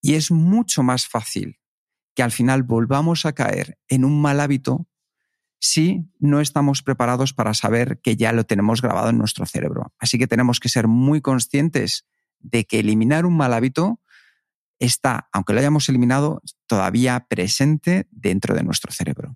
Y 0.02 0.14
es 0.14 0.32
mucho 0.32 0.82
más 0.82 1.08
fácil 1.08 1.60
que 2.16 2.24
al 2.24 2.32
final 2.32 2.64
volvamos 2.64 3.26
a 3.26 3.34
caer 3.34 3.78
en 3.90 4.06
un 4.06 4.22
mal 4.22 4.40
hábito 4.40 4.88
si 5.60 6.06
no 6.20 6.40
estamos 6.40 6.84
preparados 6.84 7.34
para 7.34 7.54
saber 7.54 8.00
que 8.02 8.16
ya 8.16 8.32
lo 8.32 8.44
tenemos 8.44 8.82
grabado 8.82 9.10
en 9.10 9.18
nuestro 9.18 9.46
cerebro. 9.46 9.94
Así 10.00 10.18
que 10.18 10.28
tenemos 10.28 10.60
que 10.60 10.70
ser 10.70 10.88
muy 10.88 11.22
conscientes 11.22 12.06
de 12.40 12.66
que 12.66 12.80
eliminar 12.80 13.26
un 13.26 13.36
mal 13.36 13.54
hábito 13.54 14.00
está, 14.80 15.28
aunque 15.32 15.54
lo 15.54 15.60
hayamos 15.60 15.90
eliminado, 15.90 16.42
todavía 16.68 17.26
presente 17.28 18.08
dentro 18.12 18.56
de 18.56 18.64
nuestro 18.64 18.92
cerebro. 18.92 19.36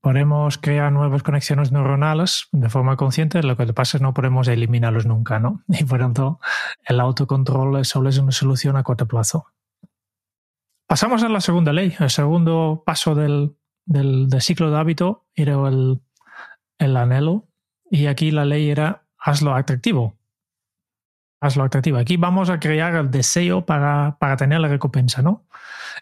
Podemos 0.00 0.56
crear 0.56 0.90
nuevas 0.90 1.22
conexiones 1.22 1.72
neuronales 1.72 2.48
de 2.52 2.70
forma 2.70 2.96
consciente, 2.96 3.42
lo 3.42 3.56
que 3.56 3.66
pasa 3.72 3.98
es 3.98 4.00
que 4.00 4.04
no 4.04 4.14
podemos 4.14 4.48
eliminarlos 4.48 5.06
nunca, 5.06 5.38
¿no? 5.38 5.62
Y 5.68 5.84
por 5.84 6.00
tanto, 6.00 6.40
el 6.84 7.00
autocontrol 7.00 7.84
solo 7.84 8.08
es 8.08 8.18
una 8.18 8.32
solución 8.32 8.76
a 8.76 8.82
corto 8.82 9.06
plazo. 9.06 9.46
Pasamos 10.86 11.22
a 11.22 11.28
la 11.28 11.40
segunda 11.40 11.72
ley. 11.72 11.94
El 12.00 12.10
segundo 12.10 12.82
paso 12.84 13.14
del, 13.14 13.54
ciclo 14.40 14.70
de 14.70 14.78
hábito 14.78 15.26
era 15.34 15.54
el, 15.68 16.00
el 16.78 16.96
anhelo. 16.96 17.48
Y 17.90 18.06
aquí 18.06 18.30
la 18.30 18.44
ley 18.44 18.70
era 18.70 19.06
hazlo 19.18 19.54
atractivo 19.54 20.20
hazlo 21.40 21.64
atractivo. 21.64 21.98
Aquí 21.98 22.16
vamos 22.16 22.50
a 22.50 22.60
crear 22.60 22.94
el 22.94 23.10
deseo 23.10 23.64
para, 23.64 24.16
para, 24.18 24.36
tener 24.36 24.60
la 24.60 24.68
recompensa, 24.68 25.22
¿no? 25.22 25.46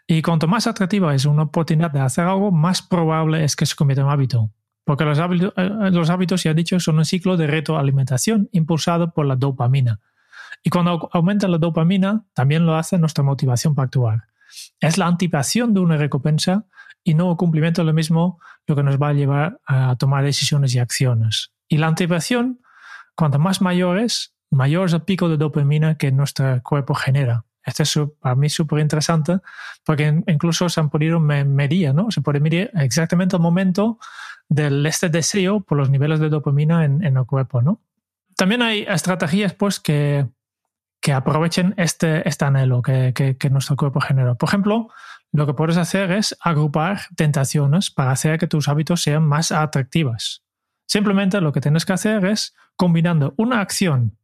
Y 0.06 0.20
cuanto 0.20 0.48
más 0.48 0.66
atractiva 0.66 1.14
es 1.14 1.24
una 1.24 1.44
oportunidad 1.44 1.90
de 1.90 2.00
hacer 2.00 2.26
algo, 2.26 2.50
más 2.50 2.82
probable 2.82 3.44
es 3.44 3.54
que 3.56 3.64
se 3.64 3.76
convierta 3.76 4.02
en 4.02 4.08
hábito. 4.08 4.50
Porque 4.84 5.04
los 5.04 5.18
hábitos, 5.18 5.52
eh, 5.56 5.90
los 5.92 6.10
hábitos, 6.10 6.42
ya 6.42 6.50
he 6.50 6.54
dicho, 6.54 6.78
son 6.80 6.98
un 6.98 7.04
ciclo 7.04 7.36
de 7.36 7.46
retroalimentación 7.46 8.48
impulsado 8.52 9.12
por 9.12 9.26
la 9.26 9.36
dopamina. 9.36 10.00
Y 10.62 10.70
cuando 10.70 11.08
aumenta 11.12 11.46
la 11.46 11.58
dopamina, 11.58 12.24
también 12.32 12.66
lo 12.66 12.74
hace 12.74 12.98
nuestra 12.98 13.22
motivación 13.22 13.74
para 13.74 13.86
actuar. 13.86 14.24
Es 14.80 14.98
la 14.98 15.06
anticipación 15.06 15.72
de 15.72 15.80
una 15.80 15.96
recompensa 15.96 16.66
y 17.08 17.14
no 17.14 17.34
cumplimiento 17.38 17.80
de 17.80 17.86
lo 17.86 17.94
mismo 17.94 18.38
lo 18.66 18.76
que 18.76 18.82
nos 18.82 19.00
va 19.00 19.08
a 19.08 19.12
llevar 19.14 19.58
a 19.66 19.96
tomar 19.96 20.24
decisiones 20.24 20.74
y 20.74 20.78
acciones. 20.78 21.52
Y 21.66 21.78
la 21.78 21.86
anticipación, 21.86 22.60
cuanto 23.16 23.38
más 23.38 23.62
mayor 23.62 23.98
es, 23.98 24.34
mayor 24.50 24.88
es 24.88 24.92
el 24.92 25.00
pico 25.00 25.30
de 25.30 25.38
dopamina 25.38 25.96
que 25.96 26.12
nuestro 26.12 26.62
cuerpo 26.62 26.94
genera. 26.94 27.46
Esto 27.64 27.82
es 27.82 27.98
para 28.20 28.34
mí 28.34 28.50
súper 28.50 28.80
interesante 28.80 29.38
porque 29.86 30.22
incluso 30.26 30.68
se 30.68 30.80
han 30.80 30.90
podido 30.90 31.18
medir, 31.18 31.94
¿no? 31.94 32.10
Se 32.10 32.20
puede 32.20 32.40
medir 32.40 32.70
exactamente 32.74 33.36
el 33.36 33.42
momento 33.42 33.98
del 34.46 34.84
este 34.84 35.08
deseo 35.08 35.60
por 35.60 35.78
los 35.78 35.88
niveles 35.88 36.20
de 36.20 36.28
dopamina 36.28 36.84
en, 36.84 37.02
el 37.02 37.24
cuerpo, 37.24 37.62
¿no? 37.62 37.80
También 38.36 38.60
hay 38.60 38.82
estrategias 38.86 39.54
pues 39.54 39.80
que, 39.80 40.26
que 41.08 41.14
aprovechen 41.14 41.72
este, 41.78 42.28
este 42.28 42.44
anhelo 42.44 42.82
que, 42.82 43.14
que, 43.14 43.48
nuestro 43.48 43.76
cuerpo 43.76 43.98
genera. 43.98 44.34
Por 44.34 44.46
ejemplo, 44.46 44.90
lo 45.32 45.46
que 45.46 45.54
puedes 45.54 45.78
hacer 45.78 46.12
es 46.12 46.36
agrupar 46.38 47.00
tentaciones 47.16 47.90
para 47.90 48.10
hacer 48.10 48.38
que 48.38 48.46
tus 48.46 48.68
hábitos 48.68 49.00
sean 49.00 49.26
más 49.26 49.50
atractivas. 49.50 50.44
Simplemente 50.86 51.40
lo 51.40 51.50
que 51.50 51.62
tienes 51.62 51.86
que 51.86 51.94
hacer 51.94 52.26
es 52.26 52.54
combinando 52.76 53.32
una 53.38 53.62
acción 53.62 54.18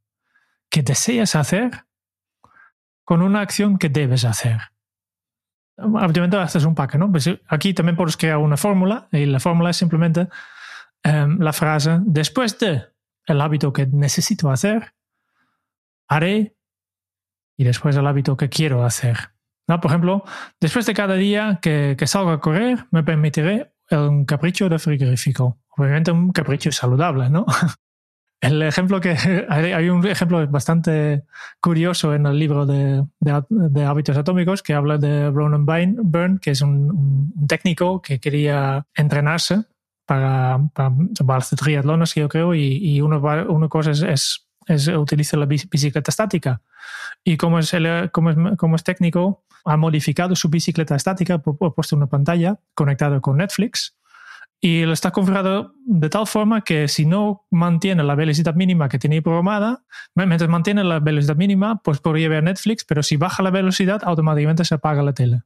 que 0.68 0.82
deseas 0.82 1.34
hacer 1.36 1.86
con 3.02 3.22
una 3.22 3.40
acción 3.40 3.78
que 3.78 3.88
debes 3.88 4.26
hacer. 4.26 4.60
Obviamente 5.78 6.36
haces 6.36 6.66
un 6.66 6.74
pack, 6.74 6.96
¿no? 6.96 7.10
Pues 7.10 7.30
aquí 7.48 7.72
también 7.72 7.96
puedes 7.96 8.18
crear 8.18 8.36
una 8.36 8.58
fórmula 8.58 9.08
y 9.10 9.24
la 9.24 9.40
fórmula 9.40 9.70
es 9.70 9.78
simplemente 9.78 10.28
em, 11.02 11.38
la 11.38 11.54
frase 11.54 12.00
después 12.02 12.58
de 12.58 12.82
el 13.24 13.40
hábito 13.40 13.72
que 13.72 13.86
necesito 13.86 14.50
hacer, 14.50 14.92
haré 16.08 16.54
y 17.56 17.64
después 17.64 17.96
el 17.96 18.06
hábito 18.06 18.36
que 18.36 18.48
quiero 18.48 18.84
hacer. 18.84 19.30
¿No? 19.66 19.80
Por 19.80 19.90
ejemplo, 19.90 20.24
después 20.60 20.84
de 20.84 20.92
cada 20.92 21.14
día 21.14 21.58
que, 21.62 21.96
que 21.98 22.06
salga 22.06 22.34
a 22.34 22.40
correr, 22.40 22.86
me 22.90 23.02
permitiré 23.02 23.72
un 23.90 24.24
capricho 24.24 24.68
de 24.68 24.78
frigorífico. 24.78 25.58
Obviamente 25.76 26.10
un 26.10 26.32
capricho 26.32 26.70
saludable, 26.70 27.30
¿no? 27.30 27.46
El 28.44 28.60
ejemplo 28.62 29.00
que 29.00 29.16
hay 29.48 29.88
un 29.88 30.06
ejemplo 30.06 30.46
bastante 30.48 31.24
curioso 31.60 32.14
en 32.14 32.26
el 32.26 32.38
libro 32.38 32.66
de, 32.66 33.02
de, 33.18 33.84
hábitos 33.84 34.18
atómicos 34.18 34.62
que 34.62 34.74
habla 34.74 34.98
de 34.98 35.30
Ronan 35.30 35.64
Byrne, 35.64 36.38
que 36.40 36.50
es 36.50 36.60
un, 36.60 37.32
técnico 37.48 38.02
que 38.02 38.20
quería 38.20 38.86
entrenarse 38.94 39.64
para, 40.06 40.60
para, 40.74 40.92
hacer 41.38 41.58
triatlones, 41.58 42.14
yo 42.14 42.28
creo, 42.28 42.54
y, 42.54 42.76
y 42.82 43.00
una, 43.00 43.16
una 43.16 43.68
cosa 43.68 43.92
es, 43.92 44.02
es, 44.02 44.46
es 44.66 44.88
utilizar 44.88 45.38
la 45.38 45.46
bicicleta 45.46 46.10
estática. 46.10 46.62
Y 47.22 47.36
como 47.36 47.58
es, 47.58 47.74
como 48.12 48.30
es, 48.30 48.36
como 48.56 48.76
es 48.76 48.84
técnico, 48.84 49.44
ha 49.64 49.76
modificado 49.76 50.36
su 50.36 50.48
bicicleta 50.48 50.94
estática, 50.94 51.34
ha 51.34 51.38
puesto 51.38 51.96
una 51.96 52.06
pantalla 52.06 52.58
conectada 52.74 53.20
con 53.20 53.38
Netflix 53.38 53.96
y 54.60 54.84
lo 54.84 54.94
está 54.94 55.10
configurado 55.10 55.74
de 55.84 56.08
tal 56.08 56.26
forma 56.26 56.62
que 56.62 56.88
si 56.88 57.04
no 57.04 57.44
mantiene 57.50 58.02
la 58.02 58.14
velocidad 58.14 58.54
mínima 58.54 58.88
que 58.88 58.98
tiene 58.98 59.20
programada, 59.20 59.84
mientras 60.14 60.48
mantiene 60.48 60.84
la 60.84 61.00
velocidad 61.00 61.36
mínima, 61.36 61.82
pues 61.82 62.00
podría 62.00 62.30
ver 62.30 62.44
Netflix, 62.44 62.84
pero 62.84 63.02
si 63.02 63.18
baja 63.18 63.42
la 63.42 63.50
velocidad, 63.50 64.00
automáticamente 64.04 64.64
se 64.64 64.74
apaga 64.74 65.02
la 65.02 65.12
tele. 65.12 65.42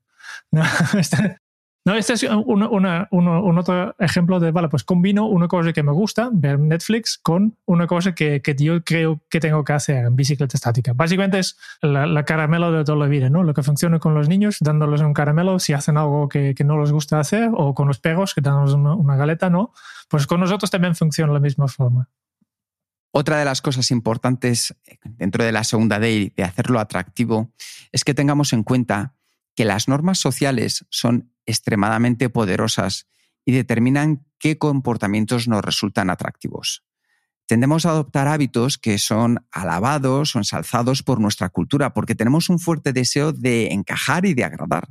No, 1.84 1.94
este 1.94 2.12
es 2.12 2.22
un, 2.22 2.62
otro 3.58 3.96
ejemplo 3.98 4.40
de, 4.40 4.50
vale, 4.50 4.68
pues 4.68 4.84
combino 4.84 5.26
una 5.26 5.48
cosa 5.48 5.72
que 5.72 5.82
me 5.82 5.92
gusta, 5.92 6.28
ver 6.30 6.58
Netflix, 6.58 7.18
con 7.18 7.56
una 7.64 7.86
cosa 7.86 8.14
que, 8.14 8.42
yo 8.58 8.84
creo 8.84 9.20
que 9.30 9.40
tengo 9.40 9.64
que 9.64 9.72
hacer 9.72 10.04
en 10.04 10.14
bicicleta 10.14 10.56
estática. 10.56 10.92
Básicamente 10.94 11.38
es 11.38 11.56
la, 11.80 12.24
caramelo 12.24 12.72
de 12.72 12.84
toda 12.84 12.98
la 12.98 13.06
vida, 13.06 13.30
¿no? 13.30 13.42
Lo 13.42 13.54
que 13.54 13.62
funciona 13.62 13.98
con 13.98 14.14
los 14.14 14.28
niños, 14.28 14.58
dándoles 14.60 15.00
un 15.00 15.14
caramelo 15.14 15.58
si 15.58 15.72
hacen 15.72 15.96
algo 15.96 16.28
que, 16.28 16.54
no 16.64 16.78
les 16.78 16.92
gusta 16.92 17.20
hacer, 17.20 17.48
o 17.54 17.74
con 17.74 17.88
los 17.88 17.98
perros, 17.98 18.34
que 18.34 18.42
dándoles 18.42 18.74
una, 18.74 18.94
una 18.94 19.16
galeta, 19.16 19.48
¿no? 19.48 19.72
Pues 20.08 20.26
con 20.26 20.40
nosotros 20.40 20.70
también 20.70 20.94
funciona 20.94 21.32
de 21.32 21.38
la 21.38 21.40
misma 21.40 21.68
forma. 21.68 22.10
Otra 23.12 23.38
de 23.38 23.44
las 23.46 23.62
cosas 23.62 23.90
importantes 23.90 24.74
dentro 25.02 25.42
de 25.42 25.52
la 25.52 25.64
segunda 25.64 25.98
ley 25.98 26.34
de 26.36 26.44
hacerlo 26.44 26.78
atractivo 26.78 27.50
es 27.92 28.04
que 28.04 28.12
tengamos 28.12 28.52
en 28.52 28.62
cuenta 28.62 29.14
que 29.56 29.64
las 29.64 29.88
normas 29.88 30.18
sociales 30.18 30.84
son 30.90 31.32
extremadamente 31.48 32.28
poderosas 32.28 33.08
y 33.44 33.52
determinan 33.52 34.26
qué 34.38 34.58
comportamientos 34.58 35.48
nos 35.48 35.64
resultan 35.64 36.10
atractivos. 36.10 36.84
Tendemos 37.46 37.86
a 37.86 37.90
adoptar 37.90 38.28
hábitos 38.28 38.76
que 38.76 38.98
son 38.98 39.46
alabados 39.50 40.36
o 40.36 40.38
ensalzados 40.38 41.02
por 41.02 41.18
nuestra 41.18 41.48
cultura 41.48 41.94
porque 41.94 42.14
tenemos 42.14 42.50
un 42.50 42.58
fuerte 42.58 42.92
deseo 42.92 43.32
de 43.32 43.68
encajar 43.68 44.26
y 44.26 44.34
de 44.34 44.44
agradar. 44.44 44.90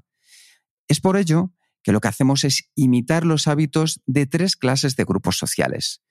Es 0.88 1.00
por 1.00 1.18
ello 1.18 1.54
que 1.84 1.92
lo 1.92 2.02
que 2.02 2.08
hacemos 2.08 2.44
es 2.44 2.72
imitar 2.74 3.26
los 3.26 3.48
hábitos 3.48 4.02
de 4.08 4.26
tres 4.26 4.56
clases 4.56 4.96
de 4.96 5.06
grupos 5.06 5.38
sociales. 5.38 6.02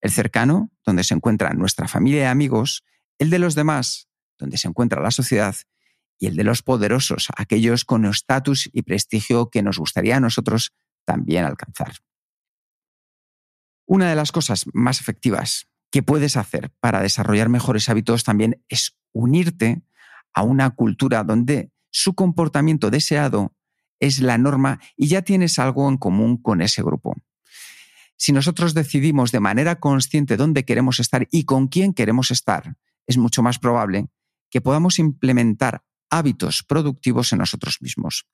El 0.00 0.12
cercano, 0.12 0.70
donde 0.84 1.02
se 1.02 1.14
encuentra 1.14 1.52
nuestra 1.54 1.88
familia 1.88 2.22
y 2.22 2.26
amigos, 2.26 2.84
el 3.18 3.30
de 3.30 3.40
los 3.40 3.56
demás, 3.56 4.08
donde 4.38 4.58
se 4.58 4.68
encuentra 4.68 5.02
la 5.02 5.10
sociedad, 5.10 5.56
y 6.18 6.26
el 6.26 6.36
de 6.36 6.44
los 6.44 6.62
poderosos, 6.62 7.28
aquellos 7.36 7.84
con 7.84 8.04
estatus 8.04 8.68
y 8.72 8.82
prestigio 8.82 9.50
que 9.50 9.62
nos 9.62 9.78
gustaría 9.78 10.16
a 10.16 10.20
nosotros 10.20 10.72
también 11.04 11.44
alcanzar. 11.44 11.94
Una 13.86 14.08
de 14.08 14.16
las 14.16 14.32
cosas 14.32 14.64
más 14.72 15.00
efectivas 15.00 15.68
que 15.90 16.02
puedes 16.02 16.36
hacer 16.36 16.72
para 16.80 17.00
desarrollar 17.00 17.48
mejores 17.48 17.88
hábitos 17.88 18.24
también 18.24 18.62
es 18.68 18.96
unirte 19.12 19.82
a 20.34 20.42
una 20.42 20.70
cultura 20.70 21.24
donde 21.24 21.70
su 21.90 22.14
comportamiento 22.14 22.90
deseado 22.90 23.54
es 24.00 24.20
la 24.20 24.36
norma 24.36 24.80
y 24.96 25.08
ya 25.08 25.22
tienes 25.22 25.58
algo 25.58 25.88
en 25.88 25.96
común 25.96 26.36
con 26.36 26.60
ese 26.60 26.82
grupo. 26.82 27.14
Si 28.18 28.32
nosotros 28.32 28.74
decidimos 28.74 29.32
de 29.32 29.40
manera 29.40 29.78
consciente 29.78 30.36
dónde 30.36 30.64
queremos 30.64 31.00
estar 31.00 31.28
y 31.30 31.44
con 31.44 31.68
quién 31.68 31.94
queremos 31.94 32.30
estar, 32.30 32.76
es 33.06 33.16
mucho 33.16 33.42
más 33.42 33.58
probable 33.58 34.08
que 34.50 34.60
podamos 34.60 34.98
implementar 34.98 35.82
hábitos 36.10 36.62
productivos 36.62 37.32
en 37.32 37.38
nosotros 37.38 37.78
mismos. 37.80 38.26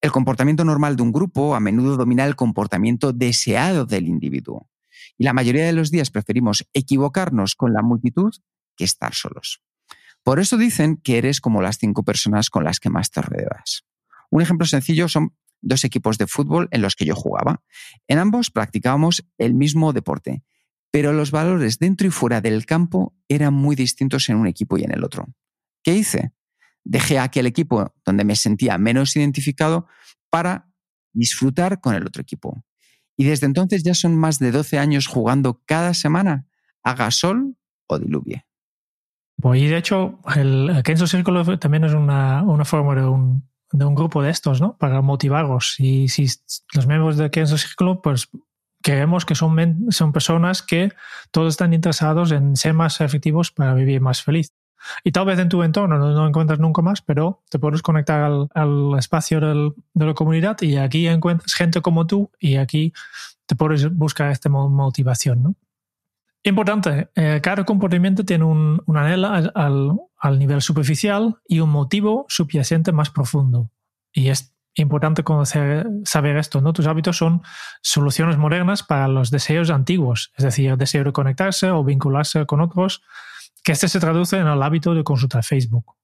El 0.00 0.12
comportamiento 0.12 0.64
normal 0.64 0.96
de 0.96 1.02
un 1.02 1.12
grupo 1.12 1.54
a 1.54 1.60
menudo 1.60 1.96
domina 1.96 2.24
el 2.24 2.36
comportamiento 2.36 3.12
deseado 3.12 3.84
del 3.84 4.08
individuo. 4.08 4.70
Y 5.18 5.24
la 5.24 5.32
mayoría 5.32 5.66
de 5.66 5.72
los 5.72 5.90
días 5.90 6.10
preferimos 6.10 6.66
equivocarnos 6.72 7.54
con 7.54 7.72
la 7.72 7.82
multitud 7.82 8.32
que 8.76 8.84
estar 8.84 9.14
solos. 9.14 9.62
Por 10.22 10.38
eso 10.38 10.56
dicen 10.56 10.96
que 10.96 11.18
eres 11.18 11.40
como 11.40 11.62
las 11.62 11.78
cinco 11.78 12.02
personas 12.02 12.50
con 12.50 12.64
las 12.64 12.80
que 12.80 12.90
más 12.90 13.10
te 13.10 13.22
rodeas. 13.22 13.84
Un 14.30 14.42
ejemplo 14.42 14.66
sencillo 14.66 15.08
son 15.08 15.34
dos 15.60 15.84
equipos 15.84 16.18
de 16.18 16.26
fútbol 16.26 16.68
en 16.70 16.82
los 16.82 16.96
que 16.96 17.04
yo 17.04 17.14
jugaba. 17.14 17.62
En 18.08 18.18
ambos 18.18 18.50
practicábamos 18.50 19.26
el 19.38 19.54
mismo 19.54 19.92
deporte, 19.92 20.42
pero 20.90 21.12
los 21.12 21.30
valores 21.30 21.78
dentro 21.78 22.06
y 22.06 22.10
fuera 22.10 22.40
del 22.40 22.66
campo 22.66 23.14
eran 23.28 23.54
muy 23.54 23.76
distintos 23.76 24.28
en 24.28 24.36
un 24.36 24.46
equipo 24.46 24.78
y 24.78 24.84
en 24.84 24.92
el 24.92 25.04
otro. 25.04 25.28
¿Qué 25.82 25.94
hice? 25.94 26.32
Dejé 26.84 27.18
aquel 27.18 27.46
equipo 27.46 27.94
donde 28.04 28.24
me 28.24 28.36
sentía 28.36 28.78
menos 28.78 29.14
identificado 29.16 29.86
para 30.30 30.70
disfrutar 31.12 31.80
con 31.80 31.94
el 31.94 32.06
otro 32.06 32.22
equipo. 32.22 32.64
Y 33.16 33.24
desde 33.24 33.46
entonces 33.46 33.82
ya 33.82 33.94
son 33.94 34.16
más 34.16 34.38
de 34.38 34.50
12 34.50 34.78
años 34.78 35.06
jugando 35.06 35.62
cada 35.66 35.92
semana, 35.94 36.46
haga 36.82 37.10
sol 37.10 37.56
o 37.86 37.98
diluvie. 37.98 38.46
Pues 39.40 39.60
y 39.60 39.66
de 39.66 39.76
hecho, 39.78 40.20
el 40.36 40.82
Kenzo 40.84 41.06
Círculo 41.06 41.58
también 41.58 41.84
es 41.84 41.94
una, 41.94 42.42
una 42.42 42.64
forma 42.64 42.94
de 42.94 43.06
un, 43.06 43.48
de 43.72 43.84
un 43.84 43.94
grupo 43.94 44.22
de 44.22 44.30
estos, 44.30 44.60
¿no? 44.60 44.76
Para 44.76 45.00
motivarlos. 45.00 45.76
Y 45.78 46.08
si 46.08 46.26
los 46.74 46.86
miembros 46.86 47.16
de 47.16 47.30
Kenzo 47.30 47.56
Círculo, 47.56 48.02
pues 48.02 48.28
creemos 48.82 49.24
que 49.24 49.34
son, 49.34 49.86
son 49.90 50.12
personas 50.12 50.62
que 50.62 50.92
todos 51.30 51.54
están 51.54 51.72
interesados 51.72 52.32
en 52.32 52.56
ser 52.56 52.74
más 52.74 53.00
efectivos 53.00 53.50
para 53.50 53.74
vivir 53.74 54.00
más 54.00 54.22
feliz. 54.22 54.52
Y 55.04 55.12
tal 55.12 55.26
vez 55.26 55.38
en 55.38 55.48
tu 55.48 55.62
entorno 55.62 55.98
no, 55.98 56.12
no 56.12 56.26
encuentras 56.26 56.58
nunca 56.58 56.82
más, 56.82 57.02
pero 57.02 57.42
te 57.50 57.58
puedes 57.58 57.82
conectar 57.82 58.30
al, 58.54 58.98
espacio 58.98 59.40
de 59.40 59.72
la 60.06 60.14
comunidad 60.14 60.60
y 60.62 60.76
aquí 60.76 61.06
encuentras 61.06 61.54
gente 61.54 61.80
como 61.80 62.06
tú 62.06 62.30
y 62.38 62.56
aquí 62.56 62.92
te 63.46 63.56
puedes 63.56 63.92
buscar 63.94 64.30
esta 64.30 64.48
motivación. 64.48 65.42
¿no? 65.42 65.54
Importante, 66.42 67.10
eh, 67.16 67.40
cada 67.42 67.64
comportamiento 67.64 68.24
tiene 68.24 68.44
un, 68.44 68.82
anhelo 68.94 69.28
al, 69.28 69.52
al, 70.18 70.38
nivel 70.38 70.62
superficial 70.62 71.36
y 71.46 71.60
un 71.60 71.70
motivo 71.70 72.24
subyacente 72.28 72.92
más 72.92 73.10
profundo. 73.10 73.70
Y 74.12 74.28
es 74.28 74.54
importante 74.74 75.22
conocer, 75.22 75.86
saber 76.04 76.36
esto, 76.36 76.60
¿no? 76.60 76.72
Tus 76.72 76.86
hábitos 76.86 77.18
son 77.18 77.42
soluciones 77.82 78.38
modernas 78.38 78.82
para 78.82 79.08
los 79.08 79.30
deseos 79.30 79.68
antiguos, 79.68 80.32
es 80.36 80.44
decir, 80.44 80.70
el 80.70 80.78
deseo 80.78 81.04
de 81.04 81.12
conectarse 81.12 81.70
o 81.70 81.84
vincularse 81.84 82.46
con 82.46 82.60
otros, 82.60 83.02
que 83.64 83.72
este 83.72 83.88
se 83.88 84.00
traduce 84.00 84.38
en 84.38 84.46
el 84.46 84.62
hábito 84.62 84.94
de 84.94 85.04
consultar 85.04 85.44
Facebook. 85.44 85.96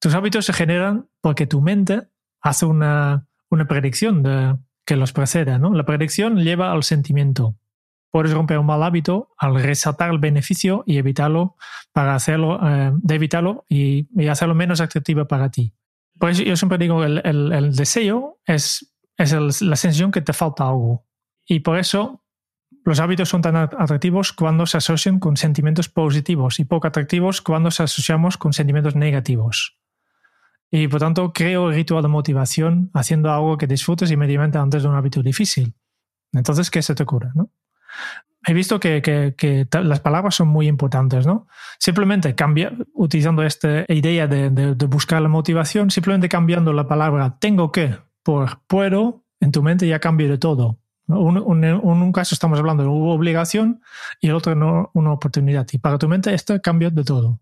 Tus 0.00 0.14
hábitos 0.14 0.46
se 0.46 0.52
generan 0.52 1.08
porque 1.20 1.46
tu 1.46 1.60
mente 1.60 2.08
hace 2.40 2.66
una, 2.66 3.26
una 3.48 3.66
predicción 3.66 4.22
de, 4.22 4.56
que 4.86 4.96
los 4.96 5.12
precede. 5.12 5.58
¿no? 5.58 5.74
La 5.74 5.84
predicción 5.84 6.38
lleva 6.38 6.72
al 6.72 6.82
sentimiento. 6.84 7.56
Puedes 8.10 8.32
romper 8.32 8.58
un 8.58 8.66
mal 8.66 8.82
hábito 8.82 9.34
al 9.36 9.60
resaltar 9.60 10.10
el 10.10 10.18
beneficio 10.18 10.84
y 10.86 10.96
evitarlo 10.96 11.56
para 11.92 12.14
hacerlo, 12.14 12.58
eh, 12.66 12.92
de 12.94 13.14
evitarlo 13.14 13.66
y, 13.68 14.08
y, 14.18 14.28
hacerlo 14.28 14.54
menos 14.54 14.80
atractivo 14.80 15.26
para 15.26 15.50
ti. 15.50 15.74
Por 16.18 16.30
eso 16.30 16.42
yo 16.42 16.56
siempre 16.56 16.78
digo, 16.78 17.04
el, 17.04 17.20
el, 17.24 17.52
el 17.52 17.76
deseo 17.76 18.38
es, 18.46 18.94
es 19.18 19.32
el, 19.32 19.48
la 19.48 19.76
sensación 19.76 20.12
que 20.12 20.22
te 20.22 20.32
falta 20.32 20.64
algo. 20.64 21.04
Y 21.44 21.60
por 21.60 21.78
eso 21.78 22.24
los 22.86 23.00
hábitos 23.00 23.28
son 23.28 23.42
tan 23.42 23.56
atractivos 23.56 24.32
cuando 24.32 24.64
se 24.64 24.76
asocian 24.76 25.18
con 25.18 25.36
sentimientos 25.36 25.88
positivos 25.88 26.60
y 26.60 26.64
poco 26.64 26.86
atractivos 26.86 27.42
cuando 27.42 27.72
se 27.72 27.82
asociamos 27.82 28.38
con 28.38 28.52
sentimientos 28.52 28.94
negativos. 28.94 29.76
Y 30.70 30.86
por 30.86 31.00
tanto, 31.00 31.32
creo 31.32 31.68
el 31.68 31.74
ritual 31.74 32.02
de 32.04 32.08
motivación 32.08 32.90
haciendo 32.94 33.32
algo 33.32 33.58
que 33.58 33.66
disfrutes 33.66 34.12
inmediatamente 34.12 34.58
antes 34.58 34.84
de 34.84 34.88
un 34.88 34.94
hábito 34.94 35.20
difícil. 35.20 35.74
Entonces, 36.32 36.70
¿qué 36.70 36.80
se 36.80 36.94
te 36.94 37.02
ocurre? 37.02 37.30
¿no? 37.34 37.50
He 38.46 38.54
visto 38.54 38.78
que, 38.78 39.02
que, 39.02 39.66
las 39.82 39.98
palabras 39.98 40.36
son 40.36 40.46
muy 40.46 40.68
importantes, 40.68 41.26
¿no? 41.26 41.48
Simplemente 41.80 42.36
cambia, 42.36 42.72
utilizando 42.94 43.42
esta 43.42 43.84
idea 43.88 44.28
de, 44.28 44.50
de, 44.50 44.76
de 44.76 44.86
buscar 44.86 45.20
la 45.20 45.28
motivación, 45.28 45.90
simplemente 45.90 46.28
cambiando 46.28 46.72
la 46.72 46.86
palabra 46.86 47.36
tengo 47.40 47.72
que 47.72 47.96
por 48.22 48.60
puedo, 48.68 49.24
en 49.40 49.50
tu 49.50 49.64
mente 49.64 49.88
ya 49.88 49.98
cambia 49.98 50.28
de 50.28 50.38
todo. 50.38 50.78
Un, 51.08 51.38
un, 51.38 51.64
un 51.64 52.12
caso 52.12 52.34
estamos 52.34 52.58
hablando 52.58 52.82
de 52.82 52.88
una 52.88 53.12
obligación 53.12 53.80
y 54.20 54.28
el 54.28 54.34
otro 54.34 54.54
no, 54.54 54.90
una 54.94 55.12
oportunidad. 55.12 55.66
Y 55.72 55.78
para 55.78 55.98
tu 55.98 56.08
mente 56.08 56.34
esto 56.34 56.60
cambia 56.60 56.90
de 56.90 57.04
todo. 57.04 57.40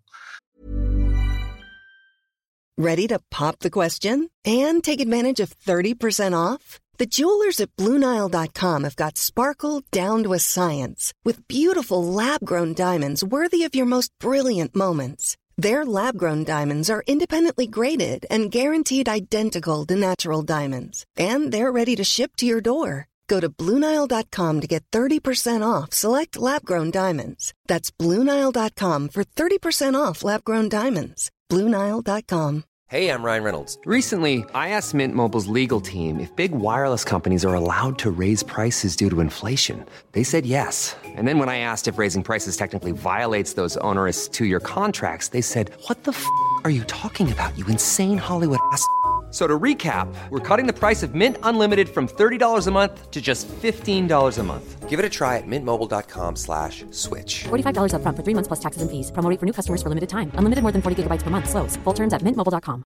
Ready 2.77 3.07
to 3.07 3.20
pop 3.31 3.61
the 3.61 3.70
question 3.70 4.31
and 4.44 4.83
take 4.83 5.00
advantage 5.00 5.38
of 5.38 5.57
30% 5.64 6.35
off? 6.35 6.81
The 6.98 7.07
jewelers 7.07 7.61
at 7.61 7.74
BlueNile.com 7.77 8.85
have 8.85 8.96
got 8.96 9.16
sparkle 9.16 9.83
down 9.90 10.22
to 10.24 10.33
a 10.33 10.38
science 10.38 11.12
with 11.24 11.46
beautiful 11.48 12.05
lab-grown 12.05 12.74
diamonds 12.74 13.22
worthy 13.22 13.64
of 13.64 13.74
your 13.74 13.87
most 13.87 14.11
brilliant 14.20 14.74
moments. 14.74 15.37
Their 15.57 15.85
lab 15.85 16.18
grown 16.18 16.42
diamonds 16.44 16.90
are 16.90 17.05
independently 17.07 17.68
graded 17.68 18.27
and 18.29 18.50
guaranteed 18.50 19.09
identical 19.09 19.87
to 19.87 19.94
natural 19.94 20.42
diamonds, 20.42 21.05
and 21.16 21.53
they're 21.53 21.70
ready 21.72 21.94
to 21.96 22.05
ship 22.05 22.35
to 22.38 22.46
your 22.46 22.61
door. 22.61 23.07
Go 23.28 23.40
to 23.40 23.48
Bluenile.com 23.48 24.60
to 24.60 24.66
get 24.66 24.84
30% 24.90 25.62
off 25.66 25.92
select 25.92 26.37
lab 26.38 26.64
grown 26.64 26.90
diamonds. 26.90 27.52
That's 27.66 27.90
Bluenile.com 27.90 29.08
for 29.08 29.24
30% 29.24 29.94
off 29.94 30.24
lab 30.24 30.44
grown 30.44 30.68
diamonds. 30.68 31.30
Bluenile.com. 31.50 32.64
Hey, 32.88 33.08
I'm 33.08 33.24
Ryan 33.24 33.42
Reynolds. 33.42 33.78
Recently, 33.87 34.44
I 34.54 34.68
asked 34.68 34.92
Mint 34.94 35.14
Mobile's 35.14 35.46
legal 35.46 35.80
team 35.80 36.20
if 36.20 36.34
big 36.37 36.52
wireless 36.52 37.02
companies 37.02 37.44
are 37.44 37.54
allowed 37.54 37.98
to 38.00 38.10
raise 38.10 38.42
prices 38.42 38.94
due 38.94 39.08
to 39.08 39.20
inflation. 39.20 39.84
They 40.12 40.22
said 40.22 40.44
yes. 40.44 40.94
And 41.04 41.26
then 41.26 41.38
when 41.38 41.48
I 41.48 41.58
asked 41.58 41.88
if 41.88 41.98
raising 41.98 42.22
prices 42.22 42.56
technically 42.56 42.92
violates 42.92 43.54
those 43.54 43.78
onerous 43.78 44.28
two 44.28 44.44
year 44.44 44.60
contracts, 44.60 45.28
they 45.28 45.40
said, 45.40 45.72
What 45.88 46.04
the 46.04 46.12
f 46.12 46.24
are 46.64 46.70
you 46.70 46.84
talking 46.84 47.32
about, 47.32 47.56
you 47.58 47.66
insane 47.66 48.18
Hollywood 48.18 48.60
ass? 48.70 48.87
So 49.34 49.48
to 49.48 49.58
recap, 49.58 50.06
we're 50.30 50.38
cutting 50.38 50.68
the 50.68 50.72
price 50.72 51.02
of 51.02 51.16
Mint 51.16 51.38
Unlimited 51.42 51.88
from 51.88 52.06
$30 52.06 52.68
a 52.68 52.70
month 52.70 53.10
to 53.10 53.20
just 53.20 53.48
$15 53.48 54.38
a 54.38 54.42
month. 54.44 54.88
Give 54.88 55.00
it 55.00 55.04
a 55.04 55.10
try 55.10 55.38
at 55.38 55.44
mintmobile.com 55.44 56.36
slash 56.36 56.84
switch. 56.92 57.42
$45 57.50 57.94
up 57.94 58.02
front 58.02 58.16
for 58.16 58.22
three 58.22 58.34
months 58.34 58.46
plus 58.46 58.60
taxes 58.60 58.82
and 58.82 58.90
fees. 58.92 59.10
Promoting 59.10 59.38
for 59.38 59.46
new 59.46 59.52
customers 59.52 59.82
for 59.82 59.88
limited 59.88 60.08
time. 60.08 60.30
Unlimited 60.38 60.62
more 60.62 60.70
than 60.70 60.82
40 60.82 61.02
gigabytes 61.02 61.24
per 61.24 61.30
month. 61.30 61.50
Slows. 61.50 61.76
Full 61.82 61.94
terms 61.94 62.14
at 62.14 62.22
mintmobile.com. 62.22 62.84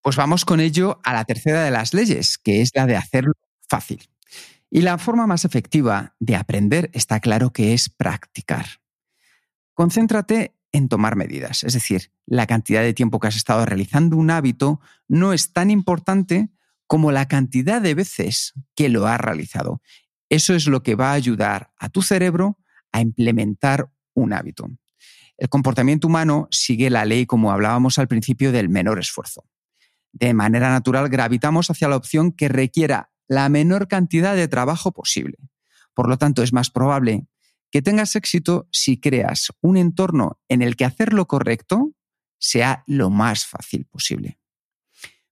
Pues 0.00 0.16
vamos 0.16 0.46
con 0.46 0.60
ello 0.60 0.98
a 1.04 1.12
la 1.12 1.24
tercera 1.24 1.64
de 1.64 1.70
las 1.70 1.92
leyes, 1.92 2.38
que 2.38 2.62
es 2.62 2.70
la 2.74 2.86
de 2.86 2.96
hacerlo 2.96 3.34
fácil. 3.68 4.08
Y 4.70 4.80
la 4.80 4.96
forma 4.96 5.26
más 5.26 5.44
efectiva 5.44 6.14
de 6.20 6.36
aprender 6.36 6.88
está 6.94 7.20
claro 7.20 7.50
que 7.50 7.74
es 7.74 7.90
practicar. 7.90 8.64
Concéntrate 9.74 10.57
en 10.72 10.88
tomar 10.88 11.16
medidas. 11.16 11.64
Es 11.64 11.72
decir, 11.72 12.12
la 12.26 12.46
cantidad 12.46 12.82
de 12.82 12.94
tiempo 12.94 13.20
que 13.20 13.28
has 13.28 13.36
estado 13.36 13.64
realizando 13.64 14.16
un 14.16 14.30
hábito 14.30 14.80
no 15.06 15.32
es 15.32 15.52
tan 15.52 15.70
importante 15.70 16.50
como 16.86 17.12
la 17.12 17.28
cantidad 17.28 17.80
de 17.80 17.94
veces 17.94 18.54
que 18.74 18.88
lo 18.88 19.06
has 19.06 19.20
realizado. 19.20 19.82
Eso 20.28 20.54
es 20.54 20.66
lo 20.66 20.82
que 20.82 20.94
va 20.94 21.10
a 21.10 21.14
ayudar 21.14 21.72
a 21.78 21.88
tu 21.88 22.02
cerebro 22.02 22.58
a 22.92 23.00
implementar 23.00 23.90
un 24.14 24.32
hábito. 24.32 24.68
El 25.36 25.48
comportamiento 25.48 26.08
humano 26.08 26.48
sigue 26.50 26.90
la 26.90 27.04
ley, 27.04 27.24
como 27.24 27.52
hablábamos 27.52 27.98
al 27.98 28.08
principio, 28.08 28.52
del 28.52 28.68
menor 28.68 28.98
esfuerzo. 28.98 29.44
De 30.12 30.34
manera 30.34 30.70
natural, 30.70 31.08
gravitamos 31.08 31.70
hacia 31.70 31.88
la 31.88 31.96
opción 31.96 32.32
que 32.32 32.48
requiera 32.48 33.12
la 33.28 33.48
menor 33.48 33.88
cantidad 33.88 34.34
de 34.34 34.48
trabajo 34.48 34.92
posible. 34.92 35.36
Por 35.94 36.08
lo 36.08 36.18
tanto, 36.18 36.42
es 36.42 36.52
más 36.52 36.70
probable 36.70 37.26
que 37.70 37.82
tengas 37.82 38.16
éxito 38.16 38.68
si 38.72 38.98
creas 38.98 39.48
un 39.60 39.76
entorno 39.76 40.40
en 40.48 40.62
el 40.62 40.76
que 40.76 40.84
hacer 40.84 41.12
lo 41.12 41.26
correcto 41.26 41.92
sea 42.38 42.84
lo 42.86 43.10
más 43.10 43.46
fácil 43.46 43.84
posible. 43.86 44.38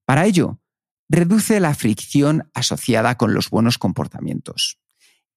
Para 0.05 0.27
ello, 0.27 0.61
reduce 1.09 1.61
la 1.61 1.75
fricción 1.75 2.51
asociada 2.55 3.17
con 3.17 3.35
los 3.35 3.51
buenos 3.51 3.79
comportamientos. 3.79 4.79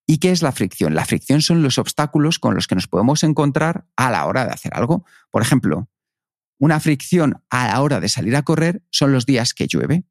¿Y 0.06 0.18
qué 0.18 0.32
es 0.32 0.42
la 0.42 0.52
fricción? 0.52 0.96
La 0.96 1.06
fricción 1.06 1.42
son 1.42 1.62
los 1.62 1.78
obstáculos 1.78 2.40
con 2.40 2.56
los 2.56 2.68
que 2.68 2.76
nos 2.76 2.88
podemos 2.88 3.24
encontrar 3.24 3.86
a 3.96 4.10
la 4.10 4.26
hora 4.26 4.46
de 4.46 4.52
hacer 4.52 4.74
algo. 4.74 5.06
Por 5.30 5.44
ejemplo, 5.44 5.88
una 6.58 6.80
fricción 6.80 7.44
a 7.50 7.68
la 7.68 7.82
hora 7.82 8.00
de 8.00 8.10
salir 8.10 8.36
a 8.36 8.42
correr 8.42 8.84
son 8.90 9.14
los 9.14 9.26
días 9.26 9.54
que 9.54 9.68
llueve. 9.68 10.06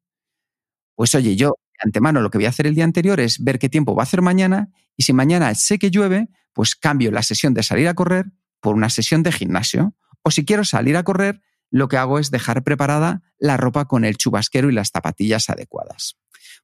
Pues 0.95 1.13
oye, 1.15 1.35
yo 1.35 1.55
antemano 1.83 2.21
lo 2.21 2.29
que 2.29 2.37
voy 2.37 2.45
a 2.45 2.49
hacer 2.49 2.65
el 2.67 2.75
día 2.75 2.85
anterior 2.85 3.19
es 3.19 3.43
ver 3.43 3.59
qué 3.59 3.69
tiempo 3.69 3.93
va 3.93 4.03
a 4.03 4.05
hacer 4.05 4.21
mañana 4.21 4.69
y 4.95 5.03
si 5.03 5.13
mañana 5.13 5.53
sé 5.55 5.79
que 5.79 5.91
llueve, 5.91 6.29
pues 6.59 6.75
cambio 6.75 7.09
la 7.09 7.23
sesión 7.23 7.53
de 7.53 7.63
salir 7.63 7.87
a 7.87 7.93
correr 7.93 8.33
por 8.59 8.75
una 8.75 8.89
sesión 8.89 9.23
de 9.23 9.31
gimnasio. 9.31 9.95
O 10.23 10.29
si 10.29 10.43
quiero 10.43 10.65
salir 10.65 10.97
a 10.97 11.03
correr, 11.03 11.41
lo 11.71 11.87
que 11.87 11.95
hago 11.95 12.19
es 12.19 12.31
dejar 12.31 12.65
preparada 12.65 13.21
la 13.37 13.55
ropa 13.55 13.85
con 13.85 14.03
el 14.03 14.17
chubasquero 14.17 14.69
y 14.69 14.73
las 14.73 14.89
zapatillas 14.89 15.49
adecuadas. 15.49 16.17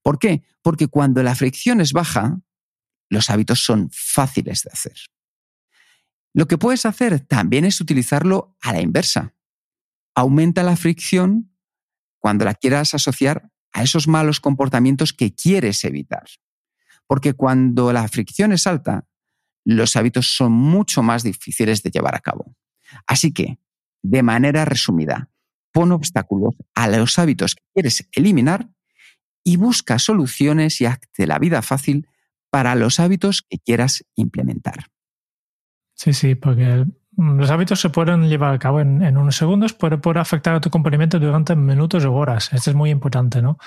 ¿Por 0.03 0.19
qué? 0.19 0.43
Porque 0.61 0.89
cuando 0.89 1.23
la 1.23 1.33
fricción 1.33 1.79
es 1.79 1.93
baja, 1.93 2.41
los 3.07 3.29
hábitos 3.29 3.63
son 3.63 3.89
fáciles 3.93 4.63
de 4.63 4.71
hacer. 4.73 4.97
Lo 6.33 6.45
que 6.45 6.57
puedes 6.57 6.85
hacer 6.85 7.21
también 7.21 7.63
es 7.63 7.79
utilizarlo 7.79 8.57
a 8.61 8.73
la 8.73 8.81
inversa. 8.81 9.33
Aumenta 10.13 10.61
la 10.63 10.75
fricción 10.75 11.55
cuando 12.19 12.43
la 12.43 12.53
quieras 12.53 12.93
asociar 12.93 13.49
a 13.71 13.81
esos 13.81 14.09
malos 14.09 14.41
comportamientos 14.41 15.13
que 15.13 15.33
quieres 15.33 15.85
evitar. 15.85 16.25
Porque 17.07 17.31
cuando 17.31 17.93
la 17.93 18.05
fricción 18.09 18.51
es 18.51 18.67
alta, 18.67 19.07
los 19.65 19.95
hábitos 19.95 20.35
son 20.35 20.51
mucho 20.53 21.03
más 21.03 21.23
difíciles 21.23 21.83
de 21.83 21.89
llevar 21.89 22.15
a 22.15 22.19
cabo. 22.19 22.55
Así 23.07 23.33
que, 23.33 23.57
de 24.03 24.23
manera 24.23 24.63
resumida, 24.63 25.29
pon 25.73 25.91
obstáculos 25.91 26.55
a 26.75 26.87
los 26.87 27.19
hábitos 27.19 27.55
que 27.55 27.63
quieres 27.73 28.07
eliminar 28.13 28.69
y 29.43 29.57
busca 29.57 29.99
soluciones 29.99 30.79
y 30.79 30.85
hazte 30.85 31.27
la 31.27 31.39
vida 31.39 31.61
fácil 31.61 32.07
para 32.49 32.75
los 32.75 32.99
hábitos 32.99 33.41
que 33.49 33.59
quieras 33.59 34.05
implementar. 34.15 34.87
Sí, 35.95 36.13
sí, 36.13 36.35
porque 36.35 36.85
los 37.17 37.49
hábitos 37.49 37.79
se 37.79 37.89
pueden 37.89 38.27
llevar 38.29 38.53
a 38.53 38.59
cabo 38.59 38.81
en, 38.81 39.17
unos 39.17 39.35
segundos, 39.35 39.73
pero 39.73 40.01
puede 40.01 40.19
afectar 40.19 40.55
a 40.55 40.61
tu 40.61 40.69
comportamiento 40.69 41.19
durante 41.19 41.55
minutos 41.55 42.05
o 42.05 42.13
horas. 42.13 42.51
Esto 42.53 42.69
es 42.69 42.75
muy 42.75 42.89
importante, 42.89 43.41
¿no? 43.41 43.57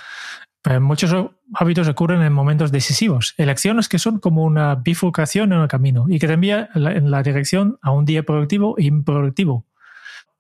Muchos 0.81 1.15
hábitos 1.55 1.89
ocurren 1.89 2.23
en 2.23 2.33
momentos 2.33 2.73
decisivos, 2.73 3.35
elecciones 3.39 3.89
que 3.89 3.99
son 3.99 4.19
como 4.19 4.45
una 4.45 4.75
bifurcación 4.75 5.53
en 5.53 5.61
el 5.61 5.69
camino 5.69 6.07
y 6.09 6.19
que 6.19 6.27
te 6.27 6.35
envía 6.35 6.69
en 6.75 7.11
la 7.11 7.23
dirección 7.23 7.79
a 7.81 7.91
un 7.91 8.05
día 8.05 8.23
productivo 8.23 8.77
e 8.79 8.85
improductivo. 8.85 9.65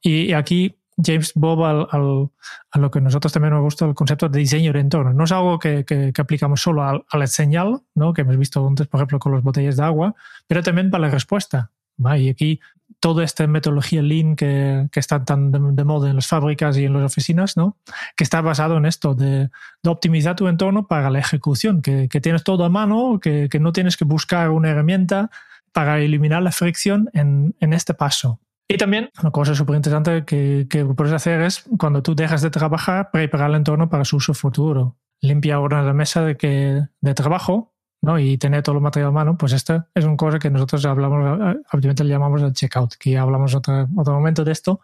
Y 0.00 0.32
aquí 0.32 0.76
James 1.02 1.32
Bob 1.34 1.64
a 1.64 2.78
lo 2.78 2.90
que 2.90 3.00
nosotros 3.00 3.32
también 3.32 3.54
nos 3.54 3.62
gusta 3.62 3.86
el 3.86 3.94
concepto 3.94 4.28
de 4.28 4.38
diseño 4.40 4.72
de 4.72 4.80
entorno. 4.80 5.12
No 5.12 5.24
es 5.24 5.32
algo 5.32 5.58
que, 5.58 5.84
que, 5.84 6.12
aplicamos 6.18 6.60
solo 6.60 6.82
al, 6.82 7.04
al 7.10 7.28
señal, 7.28 7.80
¿no? 7.94 8.12
que 8.12 8.22
hemos 8.22 8.36
visto 8.36 8.66
antes, 8.66 8.86
por 8.88 8.98
ejemplo, 8.98 9.18
con 9.18 9.32
las 9.32 9.42
botellas 9.42 9.76
de 9.76 9.84
agua, 9.84 10.14
pero 10.46 10.62
también 10.62 10.90
para 10.90 11.06
la 11.06 11.10
respuesta. 11.10 11.70
Y 12.16 12.28
aquí 12.28 12.60
toda 13.00 13.24
esta 13.24 13.46
metodología 13.46 14.02
Lean 14.02 14.36
que, 14.36 14.88
que 14.90 15.00
está 15.00 15.24
tan 15.24 15.52
de, 15.52 15.84
moda 15.84 16.10
en 16.10 16.16
las 16.16 16.26
fábricas 16.26 16.76
y 16.76 16.84
en 16.84 16.94
las 16.94 17.04
oficinas, 17.04 17.56
¿no? 17.56 17.76
que 18.16 18.24
está 18.24 18.40
basado 18.40 18.76
en 18.76 18.86
esto, 18.86 19.14
de, 19.14 19.50
optimizar 19.86 20.36
tu 20.36 20.48
entorno 20.48 20.86
para 20.86 21.10
la 21.10 21.18
ejecución, 21.18 21.82
que, 21.82 22.08
que 22.08 22.20
tienes 22.20 22.44
todo 22.44 22.64
a 22.64 22.68
mano, 22.68 23.20
que, 23.20 23.48
que, 23.50 23.60
no 23.60 23.72
tienes 23.72 23.96
que 23.96 24.04
buscar 24.04 24.50
una 24.50 24.70
herramienta 24.70 25.30
para 25.72 26.00
eliminar 26.00 26.42
la 26.42 26.52
fricción 26.52 27.08
en, 27.12 27.54
en 27.60 27.72
este 27.72 27.94
paso. 27.94 28.40
Y 28.68 28.76
también 28.76 29.10
una 29.22 29.30
cosa 29.30 29.54
súper 29.54 29.76
interesante 29.76 30.24
que, 30.24 30.66
que 30.68 30.84
puedes 30.84 31.12
hacer 31.14 31.40
es 31.40 31.64
cuando 31.78 32.02
tú 32.02 32.14
dejas 32.14 32.42
de 32.42 32.50
trabajar, 32.50 33.10
preparar 33.10 33.50
el 33.50 33.56
entorno 33.56 33.88
para 33.88 34.04
su 34.04 34.16
uso 34.16 34.34
futuro. 34.34 34.96
Limpia 35.22 35.54
ahora 35.54 35.82
la 35.82 35.94
mesa 35.94 36.22
de, 36.22 36.36
que, 36.36 36.82
de 37.00 37.14
trabajo 37.14 37.72
¿no? 38.08 38.18
y 38.18 38.38
tener 38.38 38.62
todo 38.62 38.76
el 38.76 38.80
material 38.80 39.10
a 39.10 39.12
mano, 39.12 39.36
pues 39.36 39.52
esto 39.52 39.84
es 39.94 40.04
una 40.04 40.16
cosa 40.16 40.38
que 40.38 40.48
nosotros 40.48 40.82
hablamos, 40.86 41.56
obviamente 41.72 42.04
le 42.04 42.10
llamamos 42.10 42.40
el 42.40 42.54
checkout, 42.54 42.94
que 42.94 43.10
ya 43.10 43.20
hablamos 43.20 43.54
otro, 43.54 43.86
otro 43.96 44.14
momento 44.14 44.44
de 44.44 44.52
esto, 44.52 44.80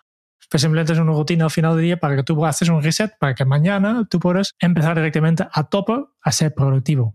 pues 0.51 0.61
simplemente 0.61 0.93
es 0.93 0.99
una 0.99 1.13
rutina 1.13 1.45
al 1.45 1.51
final 1.51 1.75
del 1.75 1.85
día 1.85 1.97
para 1.97 2.17
que 2.17 2.23
tú 2.23 2.45
haces 2.45 2.69
un 2.69 2.83
reset, 2.83 3.17
para 3.19 3.35
que 3.35 3.47
mañana 3.47 4.07
tú 4.11 4.21
puedas 4.21 4.55
empezar 4.59 4.95
directamente 4.97 5.47
a 5.51 5.65
tope 5.65 6.05
a 6.23 6.33
ser 6.33 6.55
productivo. 6.55 7.15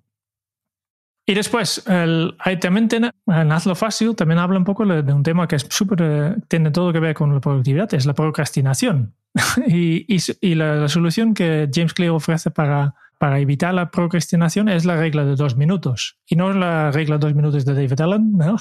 Y 1.28 1.36
después, 1.36 1.84
el, 1.86 2.36
también 2.60 2.90
en 2.92 3.52
Hazlo 3.52 3.76
Fácil 3.76 4.16
también 4.16 4.40
habla 4.40 4.58
un 4.58 4.66
poco 4.66 4.84
de 4.84 5.14
un 5.14 5.22
tema 5.22 5.48
que 5.48 5.58
es 5.58 5.68
súper, 5.70 6.00
eh, 6.02 6.36
tiene 6.48 6.72
todo 6.72 6.92
que 6.92 7.00
ver 7.00 7.14
con 7.14 7.32
la 7.32 7.40
productividad, 7.40 7.94
es 7.94 8.08
la 8.08 8.16
procrastinación. 8.16 9.14
y, 9.68 10.08
y, 10.42 10.56
la, 10.56 10.74
la, 10.74 10.88
solución 10.88 11.36
que 11.36 11.70
James 11.72 11.94
Clear 11.94 12.14
ofrece 12.14 12.50
para 12.50 12.96
para 13.20 13.40
evitar 13.40 13.74
la 13.74 13.92
procrastinación 13.92 14.70
es 14.70 14.86
la 14.86 14.96
regla 14.96 15.26
de 15.26 15.36
dos 15.36 15.56
minutos. 15.56 16.18
Y 16.26 16.36
no 16.36 16.50
es 16.50 16.56
la 16.56 16.90
regla 16.92 17.18
de 17.18 17.20
dos 17.20 17.36
minutos 17.36 17.66
de 17.66 17.74
David 17.74 18.02
Allen, 18.02 18.32
¿no? 18.32 18.58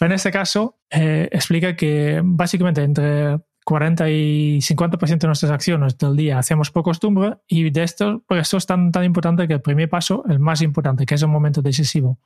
En 0.00 0.12
este 0.12 0.30
caso 0.30 0.78
eh, 0.88 1.28
explica 1.30 1.76
que 1.76 2.22
básicamente 2.24 2.82
entre 2.82 3.38
40 3.64 4.08
y 4.08 4.58
50% 4.58 5.18
de 5.18 5.26
nuestras 5.26 5.52
acciones 5.52 5.98
del 5.98 6.16
día 6.16 6.38
hacemos 6.38 6.70
por 6.70 6.84
costumbre 6.84 7.38
y 7.46 7.68
de 7.68 7.82
esto, 7.82 8.22
por 8.26 8.38
eso 8.38 8.56
es 8.56 8.64
tan, 8.64 8.92
tan 8.92 9.04
importante 9.04 9.46
que 9.46 9.54
el 9.54 9.60
primer 9.60 9.90
paso, 9.90 10.24
el 10.28 10.38
más 10.38 10.62
importante, 10.62 11.04
que 11.04 11.16
es 11.16 11.22
un 11.22 11.30
momento 11.30 11.60
decisivo. 11.60 12.18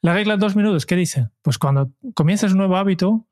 La 0.00 0.14
regla 0.14 0.34
de 0.34 0.40
dos 0.40 0.56
minutos, 0.56 0.86
¿qué 0.86 0.96
dice? 0.96 1.28
Pues 1.42 1.58
cuando 1.58 1.92
comienzas 2.14 2.52
un 2.52 2.58
nuevo 2.58 2.76
hábito, 2.76 3.26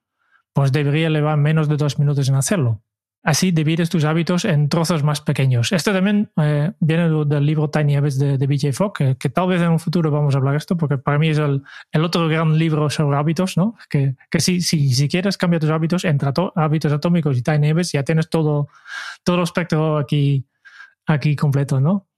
pues 0.53 0.73
debería 0.73 1.09
llevar 1.09 1.39
menos 1.39 1.69
de 1.69 1.77
dos 1.77 1.99
minutos 1.99 2.29
en 2.29 2.35
hacerlo. 2.35 2.83
Así 3.25 3.53
divides 3.53 3.89
tus 3.89 4.05
hábitos 4.05 4.45
en 4.45 4.69
trozos 4.69 5.05
más 5.05 5.21
pequeños. 5.21 5.71
Esto 5.71 5.93
también 5.93 6.33
eh, 6.37 6.73
viene 6.81 7.09
del 7.25 7.47
libro 7.47 7.71
Tiny 7.71 7.95
Habits 7.95 8.19
de, 8.19 8.37
de 8.37 8.47
BJ 8.49 8.73
Fogg, 8.73 9.17
que, 9.17 9.31
tal 9.31 9.47
vez 9.47 9.63
en 9.63 9.71
un 9.71 9.79
futuro 9.79 10.11
vamos 10.11 10.35
a 10.35 10.39
hablar 10.39 10.55
de 10.55 10.59
esto, 10.59 10.77
porque 10.77 10.99
para 10.99 11.19
mí 11.19 11.29
es 11.29 11.39
el, 11.39 11.63
otro 12.03 12.27
gran 12.27 12.59
libro 12.59 12.91
sobre 12.91 13.17
hábitos, 13.17 13.57
¿no? 13.57 13.77
Que, 13.89 14.17
que 14.29 14.41
si, 14.41 15.09
quieres 15.09 15.39
cambiar 15.39 15.61
tus 15.61 15.71
hábitos 15.71 16.05
entre 16.05 16.33
hábitos 16.57 16.93
atómicos 16.93 17.39
y 17.39 17.43
Tiny 17.43 17.71
Habits, 17.71 17.93
ya 17.93 18.03
tienes 18.03 18.29
todo, 18.29 18.67
todo 19.23 19.37
el 19.37 19.43
espectro 19.45 19.99
aquí, 19.99 20.45
aquí 21.07 21.37
completo, 21.37 21.81
¿no? 21.81 22.09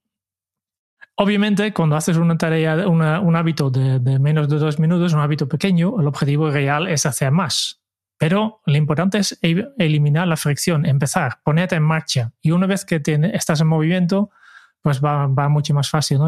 Obviamente, 1.17 1.75
cuando 1.75 1.97
haces 1.97 2.17
una 2.17 2.39
tarea, 2.39 2.89
un 2.89 3.37
hábito 3.37 3.69
de, 3.69 3.99
de 3.99 4.19
menos 4.19 4.49
de 4.49 4.59
dos 4.59 4.79
minutos, 4.79 5.13
un 5.13 5.21
hábito 5.21 5.47
pequeño, 5.47 6.01
el 6.01 6.07
objetivo 6.07 6.51
real 6.51 6.89
es 6.89 7.05
hacer 7.05 7.31
más. 7.31 7.84
Pero 8.19 8.61
lo 8.65 8.77
importante 8.77 9.19
es 9.19 9.39
eliminar 9.43 10.29
la 10.29 10.37
fricción, 10.37 10.87
empezar, 10.87 11.41
ponerte 11.45 11.75
en 11.75 11.83
marcha. 11.83 12.33
Y 12.41 12.53
una 12.53 12.67
vez 12.67 12.85
que 12.85 13.03
estás 13.33 13.61
en 13.61 13.67
movimiento, 13.67 14.31
pues 14.85 15.01
va, 15.03 15.27
mucho 15.49 15.75
más 15.75 15.89
fácil. 15.89 16.19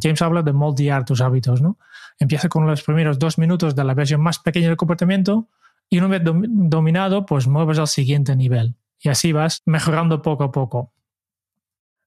James 0.00 0.22
habla 0.22 0.42
de 0.42 0.52
moldear 0.52 1.04
tus 1.04 1.20
hábitos. 1.20 1.62
¿no? 1.62 1.78
Empieza 2.18 2.48
con 2.48 2.66
los 2.66 2.82
primeros 2.82 3.18
dos 3.18 3.38
minutos 3.38 3.74
de 3.74 3.84
la 3.84 3.94
versión 3.94 4.20
más 4.20 4.38
pequeña 4.38 4.68
del 4.68 4.76
comportamiento 4.76 5.48
y 5.88 5.98
una 5.98 6.08
vez 6.08 6.22
dominado, 6.22 7.26
pues 7.26 7.46
mueves 7.46 7.78
al 7.78 7.88
siguiente 7.88 8.36
nivel. 8.36 8.76
Y 9.00 9.08
así 9.08 9.32
vas 9.32 9.62
mejorando 9.66 10.22
poco 10.22 10.44
a 10.44 10.52
poco. 10.52 10.92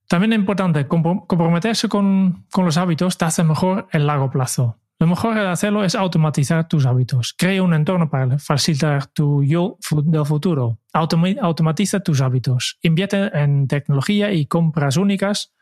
También 0.07 0.33
es 0.33 0.39
importante, 0.39 0.87
comprometerse 0.87 1.87
con, 1.87 2.45
con 2.51 2.65
los 2.65 2.77
hábitos 2.77 3.17
te 3.17 3.25
hace 3.25 3.43
mejor 3.43 3.87
el 3.91 4.07
largo 4.07 4.31
plazo. 4.31 4.77
Lo 4.99 5.07
mejor 5.07 5.33
de 5.33 5.47
hacerlo 5.47 5.85
es 5.85 5.95
automatizar 5.95 6.67
tus 6.67 6.85
hábitos. 6.85 7.33
Crea 7.37 7.63
un 7.63 7.73
entorno 7.73 8.09
para 8.09 8.37
facilitar 8.37 9.07
tu 9.07 9.43
yo 9.45 9.77
del 10.03 10.25
futuro. 10.25 10.79
automatiza 10.91 12.01
tus 12.01 12.19
hábitos. 12.19 12.77
Invierte 12.81 13.31
en 13.33 13.69
tecnología 13.69 14.33
y 14.33 14.45
compras 14.45 14.97
únicas. 14.97 15.53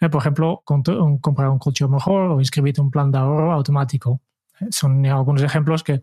Eh, 0.00 0.08
por 0.08 0.22
ejemplo, 0.22 0.62
comprar 0.64 1.48
un 1.50 1.58
colchón 1.58 1.90
mejor 1.90 2.30
o 2.30 2.40
inscribirte 2.40 2.80
un 2.80 2.90
plan 2.90 3.10
de 3.10 3.18
ahorro 3.18 3.52
automático. 3.52 4.22
Eh, 4.60 4.68
son 4.70 5.04
algunos 5.04 5.42
ejemplos 5.42 5.84
que, 5.84 6.00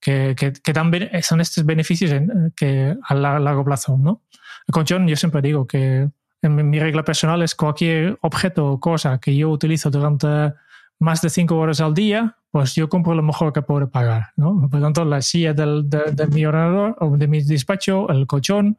que, 0.00 0.34
que, 0.36 0.72
dan, 0.72 0.90
son 1.22 1.40
estos 1.40 1.64
beneficios 1.64 2.10
que 2.56 2.96
a 3.04 3.14
largo 3.14 3.64
plazo. 3.64 3.96
¿no? 3.96 4.22
El 4.66 4.72
colchón, 4.72 5.06
yo 5.06 5.14
siempre 5.14 5.42
digo 5.42 5.64
que 5.64 6.10
en 6.42 6.70
mi 6.70 6.80
regla 6.80 7.04
personal 7.04 7.42
es 7.42 7.54
cualquier 7.54 8.18
objeto 8.22 8.66
o 8.66 8.80
cosa 8.80 9.18
que 9.20 9.36
yo 9.36 9.48
utilizo 9.50 9.90
durante 9.90 10.54
más 10.98 11.20
de 11.22 11.30
cinco 11.30 11.56
horas 11.58 11.80
al 11.80 11.94
día, 11.94 12.36
pues 12.50 12.74
yo 12.74 12.88
compro 12.88 13.14
lo 13.14 13.22
mejor 13.22 13.52
que 13.52 13.62
puedo 13.62 13.90
pagar, 13.90 14.32
¿no? 14.36 14.68
Por 14.70 14.80
lo 14.80 14.86
tanto, 14.86 15.04
la 15.04 15.20
silla 15.20 15.52
del, 15.52 15.88
de, 15.88 16.26
mi 16.28 16.46
ordenador 16.46 16.96
o 17.00 17.16
de 17.16 17.28
mi 17.28 17.42
despacho, 17.42 18.08
el 18.08 18.26
colchón, 18.26 18.78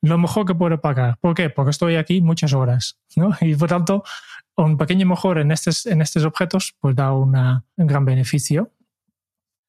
lo 0.00 0.18
mejor 0.18 0.46
que 0.46 0.54
puedo 0.54 0.80
pagar. 0.80 1.18
¿Por 1.20 1.34
qué? 1.34 1.50
Porque 1.50 1.70
estoy 1.70 1.96
aquí 1.96 2.20
muchas 2.20 2.52
horas, 2.52 2.98
¿no? 3.16 3.36
Y 3.40 3.54
por 3.56 3.68
tanto, 3.68 4.04
un 4.56 4.76
pequeño 4.76 5.06
mejor 5.06 5.38
en 5.38 5.50
estos, 5.50 5.86
en 5.86 6.00
estos 6.00 6.24
objetos, 6.24 6.74
pues 6.80 6.94
da 6.96 7.12
una, 7.12 7.64
un 7.76 7.86
gran 7.86 8.04
beneficio. 8.04 8.70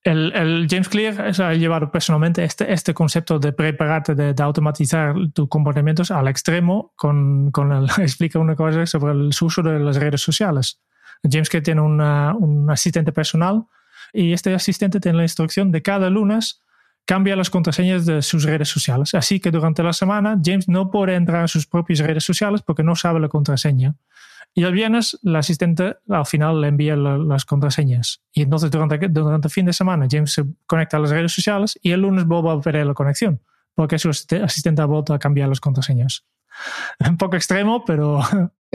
El, 0.03 0.31
el, 0.33 0.67
James 0.69 0.87
Clear 0.87 1.33
ha 1.41 1.53
llevado 1.55 1.89
personalmente 1.89 2.43
este, 2.43 2.71
este 2.71 2.93
concepto 2.93 3.39
de 3.39 3.53
prepararte, 3.53 4.13
de, 4.13 4.35
de 4.35 4.43
automatizar 4.43 5.15
tus 5.33 5.49
comportamientos 5.49 6.11
al 6.11 6.27
extremo, 6.27 6.93
con, 6.95 7.49
con 7.51 7.71
el, 7.71 7.85
explica 7.97 8.37
una 8.37 8.55
cosa 8.55 8.85
sobre 8.85 9.13
el 9.13 9.29
uso 9.41 9.63
de 9.63 9.79
las 9.79 9.97
redes 9.97 10.21
sociales. 10.21 10.79
James 11.23 11.49
que 11.49 11.61
tiene 11.61 11.81
un 11.81 12.67
asistente 12.69 13.11
personal 13.11 13.65
y 14.13 14.33
este 14.33 14.53
asistente 14.53 14.99
tiene 14.99 15.17
la 15.17 15.23
instrucción 15.23 15.71
de 15.71 15.81
cada 15.81 16.09
lunes 16.09 16.61
cambia 17.05 17.35
las 17.35 17.49
contraseñas 17.49 18.05
de 18.05 18.21
sus 18.21 18.43
redes 18.43 18.69
sociales. 18.69 19.13
Así 19.13 19.39
que 19.39 19.51
durante 19.51 19.83
la 19.83 19.93
semana 19.93 20.39
James 20.43 20.67
no 20.67 20.89
puede 20.89 21.15
entrar 21.15 21.43
a 21.43 21.47
sus 21.47 21.67
propias 21.67 21.99
redes 21.99 22.23
sociales 22.23 22.61
porque 22.61 22.83
no 22.83 22.95
sabe 22.95 23.19
la 23.19 23.29
contraseña. 23.29 23.95
Y 24.53 24.63
el 24.63 24.71
viernes 24.71 25.19
el 25.23 25.35
asistente 25.35 25.97
al 26.09 26.25
final 26.25 26.61
le 26.61 26.69
envía 26.69 26.95
las 26.95 27.45
contraseñas. 27.45 28.21
Y 28.31 28.41
entonces 28.41 28.71
durante, 28.71 28.95
el 28.95 29.49
fin 29.49 29.65
de 29.65 29.73
semana 29.73 30.07
James 30.09 30.31
se 30.31 30.45
conecta 30.65 30.97
a 30.97 30.99
las 31.01 31.11
redes 31.11 31.33
sociales 31.33 31.77
y 31.81 31.91
el 31.91 32.01
lunes 32.01 32.25
vuelve 32.25 32.51
a 32.51 32.59
perder 32.59 32.87
la 32.87 32.93
conexión 32.93 33.41
porque 33.75 33.99
su 33.99 34.09
asistente 34.09 34.81
ha 34.81 34.85
vuelto 34.85 35.13
a 35.13 35.19
cambiar 35.19 35.49
las 35.49 35.59
contraseñas. 35.59 36.25
Un 37.07 37.17
poco 37.17 37.35
extremo, 37.35 37.83
pero 37.85 38.21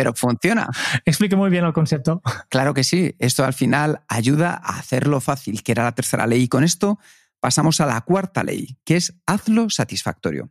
pero 0.01 0.15
funciona. 0.15 0.67
Explique 1.05 1.37
muy 1.37 1.51
bien 1.51 1.67
el 1.67 1.75
concepto. 1.75 2.23
Claro 2.49 2.73
que 2.73 2.85
sí, 2.85 3.15
esto 3.19 3.45
al 3.45 3.53
final 3.53 4.01
ayuda 4.09 4.55
a 4.55 4.79
hacerlo 4.79 5.21
fácil, 5.21 5.63
que 5.63 5.73
era 5.73 5.85
la 5.85 5.93
tercera 5.93 6.27
ley. 6.27 6.45
Y 6.45 6.49
con 6.49 6.65
esto 6.65 6.99
pasamos 7.39 7.83
a 7.83 7.87
la 7.87 8.01
cuarta 8.01 8.43
ley, 8.43 8.79
que 8.85 8.97
es 8.97 9.15
hazlo 9.27 9.69
satisfactorio. 9.69 10.51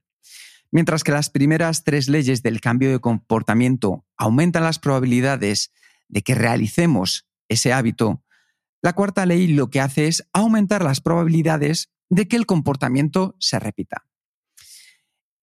Mientras 0.70 1.04
que 1.04 1.12
las 1.12 1.32
primeras 1.32 1.84
tres 1.84 2.10
leyes 2.10 2.44
del 2.44 2.62
cambio 2.62 2.92
de 2.92 3.00
comportamiento 3.00 4.06
aumentan 4.18 4.64
las 4.64 4.78
probabilidades 4.78 5.72
de 6.10 6.22
que 6.22 6.36
realicemos 6.36 7.28
ese 7.48 7.74
hábito, 7.74 8.24
la 8.84 8.94
cuarta 8.94 9.26
ley 9.26 9.48
lo 9.48 9.72
que 9.72 9.82
hace 9.82 10.06
es 10.06 10.30
aumentar 10.32 10.84
las 10.84 11.02
probabilidades 11.02 11.90
de 12.10 12.28
que 12.28 12.36
el 12.36 12.46
comportamiento 12.46 13.36
se 13.40 13.58
repita. 13.58 14.06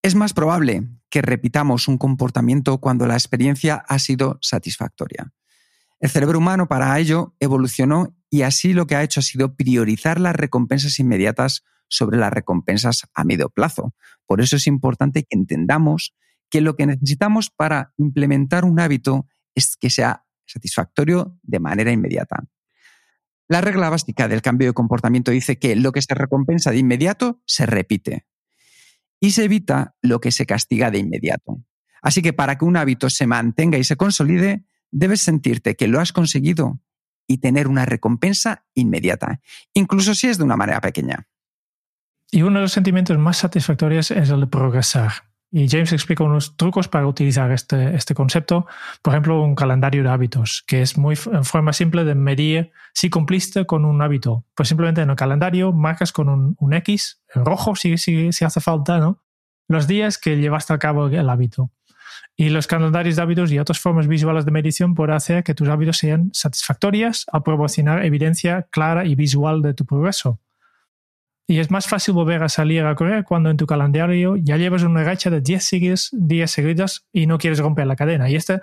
Es 0.06 0.14
más 0.14 0.34
probable 0.34 0.84
que 1.10 1.20
repitamos 1.20 1.88
un 1.88 1.98
comportamiento 1.98 2.78
cuando 2.78 3.08
la 3.08 3.14
experiencia 3.14 3.82
ha 3.88 3.98
sido 3.98 4.38
satisfactoria. 4.40 5.32
El 5.98 6.10
cerebro 6.10 6.38
humano 6.38 6.68
para 6.68 6.96
ello 7.00 7.34
evolucionó 7.40 8.16
y 8.30 8.42
así 8.42 8.72
lo 8.72 8.86
que 8.86 8.94
ha 8.94 9.02
hecho 9.02 9.18
ha 9.18 9.24
sido 9.24 9.56
priorizar 9.56 10.20
las 10.20 10.36
recompensas 10.36 11.00
inmediatas 11.00 11.64
sobre 11.88 12.18
las 12.18 12.32
recompensas 12.32 13.08
a 13.14 13.24
medio 13.24 13.48
plazo. 13.48 13.96
Por 14.26 14.40
eso 14.40 14.54
es 14.54 14.68
importante 14.68 15.24
que 15.24 15.36
entendamos 15.36 16.14
que 16.50 16.60
lo 16.60 16.76
que 16.76 16.86
necesitamos 16.86 17.50
para 17.50 17.92
implementar 17.96 18.64
un 18.64 18.78
hábito 18.78 19.26
es 19.56 19.76
que 19.76 19.90
sea 19.90 20.24
satisfactorio 20.46 21.36
de 21.42 21.58
manera 21.58 21.90
inmediata. 21.90 22.44
La 23.48 23.60
regla 23.60 23.90
básica 23.90 24.28
del 24.28 24.40
cambio 24.40 24.68
de 24.68 24.72
comportamiento 24.72 25.32
dice 25.32 25.58
que 25.58 25.74
lo 25.74 25.90
que 25.90 26.02
se 26.02 26.14
recompensa 26.14 26.70
de 26.70 26.78
inmediato 26.78 27.42
se 27.44 27.66
repite 27.66 28.24
y 29.20 29.32
se 29.32 29.44
evita 29.44 29.94
lo 30.02 30.20
que 30.20 30.30
se 30.30 30.46
castiga 30.46 30.90
de 30.90 30.98
inmediato. 30.98 31.62
Así 32.02 32.22
que 32.22 32.32
para 32.32 32.56
que 32.56 32.64
un 32.64 32.76
hábito 32.76 33.10
se 33.10 33.26
mantenga 33.26 33.78
y 33.78 33.84
se 33.84 33.96
consolide, 33.96 34.64
debes 34.90 35.20
sentirte 35.20 35.76
que 35.76 35.88
lo 35.88 36.00
has 36.00 36.12
conseguido 36.12 36.80
y 37.26 37.38
tener 37.38 37.68
una 37.68 37.84
recompensa 37.84 38.64
inmediata, 38.74 39.40
incluso 39.74 40.14
si 40.14 40.28
es 40.28 40.38
de 40.38 40.44
una 40.44 40.56
manera 40.56 40.80
pequeña. 40.80 41.26
Y 42.30 42.42
uno 42.42 42.58
de 42.58 42.62
los 42.62 42.72
sentimientos 42.72 43.18
más 43.18 43.38
satisfactorios 43.38 44.10
es 44.10 44.30
el 44.30 44.40
de 44.40 44.46
progresar. 44.46 45.12
Y 45.50 45.68
James 45.68 45.92
explica 45.92 46.24
unos 46.24 46.56
trucos 46.56 46.88
para 46.88 47.06
utilizar 47.06 47.50
este, 47.52 47.94
este 47.94 48.14
concepto. 48.14 48.66
Por 49.00 49.12
ejemplo, 49.12 49.42
un 49.42 49.54
calendario 49.54 50.02
de 50.02 50.10
hábitos, 50.10 50.64
que 50.66 50.82
es 50.82 50.98
muy 50.98 51.16
en 51.32 51.44
forma 51.44 51.72
simple 51.72 52.04
de 52.04 52.14
medir 52.14 52.72
si 52.92 53.10
cumpliste 53.10 53.64
con 53.64 53.84
un 53.84 54.02
hábito. 54.02 54.44
Pues 54.54 54.68
simplemente 54.68 55.02
en 55.02 55.10
el 55.10 55.16
calendario 55.16 55.72
marcas 55.72 56.12
con 56.12 56.28
un, 56.28 56.56
un 56.58 56.74
X 56.74 57.22
en 57.34 57.44
rojo, 57.44 57.76
si, 57.76 57.96
si, 57.96 58.32
si 58.32 58.44
hace 58.44 58.60
falta, 58.60 58.98
¿no? 58.98 59.22
los 59.68 59.86
días 59.86 60.18
que 60.18 60.36
llevaste 60.36 60.72
a 60.72 60.78
cabo 60.78 61.08
el 61.08 61.28
hábito. 61.28 61.70
Y 62.36 62.50
los 62.50 62.66
calendarios 62.66 63.16
de 63.16 63.22
hábitos 63.22 63.50
y 63.50 63.58
otras 63.58 63.78
formas 63.78 64.06
visuales 64.06 64.44
de 64.44 64.50
medición 64.50 64.94
pueden 64.94 65.14
hacer 65.14 65.42
que 65.42 65.54
tus 65.54 65.68
hábitos 65.68 65.98
sean 65.98 66.30
satisfactorias 66.32 67.24
al 67.32 67.42
proporcionar 67.42 68.04
evidencia 68.04 68.66
clara 68.70 69.06
y 69.06 69.14
visual 69.14 69.62
de 69.62 69.74
tu 69.74 69.86
progreso. 69.86 70.40
Y 71.46 71.60
es 71.60 71.70
más 71.70 71.86
fácil 71.86 72.14
volver 72.14 72.42
a 72.42 72.48
salir 72.48 72.84
a 72.84 72.94
correr 72.96 73.24
cuando 73.24 73.50
en 73.50 73.56
tu 73.56 73.66
calendario 73.66 74.36
ya 74.36 74.56
llevas 74.56 74.82
una 74.82 75.04
racha 75.04 75.30
de 75.30 75.40
10 75.40 76.10
días 76.12 76.50
seguidos 76.50 77.06
y 77.12 77.26
no 77.26 77.38
quieres 77.38 77.60
romper 77.60 77.86
la 77.86 77.94
cadena. 77.94 78.28
Y 78.28 78.34
este 78.34 78.60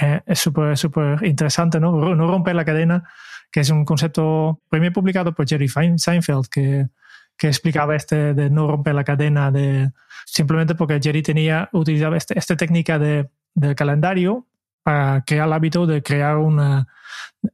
eh, 0.00 0.22
es 0.26 0.38
súper 0.38 0.76
súper 0.78 1.24
interesante, 1.24 1.80
¿no? 1.80 2.14
No 2.14 2.26
romper 2.26 2.54
la 2.54 2.64
cadena, 2.64 3.08
que 3.50 3.60
es 3.60 3.70
un 3.70 3.84
concepto 3.84 4.60
primero 4.70 4.92
publicado 4.92 5.34
por 5.34 5.46
Jerry 5.46 5.68
Seinfeld, 5.68 6.48
que, 6.48 6.88
que 7.36 7.48
explicaba 7.48 7.94
este 7.94 8.32
de 8.34 8.48
no 8.48 8.66
romper 8.68 8.94
la 8.94 9.04
cadena 9.04 9.50
de 9.50 9.90
simplemente 10.24 10.74
porque 10.74 11.00
Jerry 11.02 11.22
tenía 11.22 11.68
utilizaba 11.72 12.16
este, 12.16 12.38
esta 12.38 12.56
técnica 12.56 12.98
de, 12.98 13.28
del 13.54 13.74
calendario 13.74 14.46
para 14.88 15.22
crear 15.22 15.46
el 15.46 15.52
hábito 15.52 15.86
de 15.86 16.02
crear 16.02 16.38
una, 16.38 16.88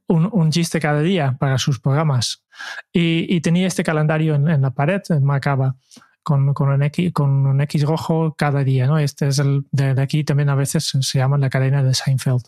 un, 0.07 0.29
un, 0.31 0.51
chiste 0.51 0.79
cada 0.79 1.01
día 1.01 1.35
para 1.37 1.57
sus 1.57 1.81
programas. 1.81 2.45
Y, 2.93 3.25
y 3.27 3.41
tenía 3.41 3.67
este 3.67 3.83
calendario 3.83 4.35
en, 4.35 4.47
en, 4.47 4.61
la 4.61 4.71
pared, 4.71 5.01
marcaba 5.21 5.75
con, 6.23 6.53
con, 6.53 6.69
un 6.69 6.81
X, 6.83 7.11
con 7.11 7.45
un 7.45 7.59
X 7.59 7.83
rojo 7.83 8.35
cada 8.37 8.63
día. 8.63 8.87
¿no? 8.87 8.97
Este 8.99 9.27
es 9.27 9.39
el 9.39 9.65
de, 9.73 9.93
de 9.93 10.01
aquí 10.01 10.23
también 10.23 10.47
a 10.47 10.55
veces 10.55 10.85
se 10.97 11.17
llama 11.17 11.37
la 11.37 11.49
cadena 11.49 11.83
de 11.83 11.93
Seinfeld. 11.93 12.43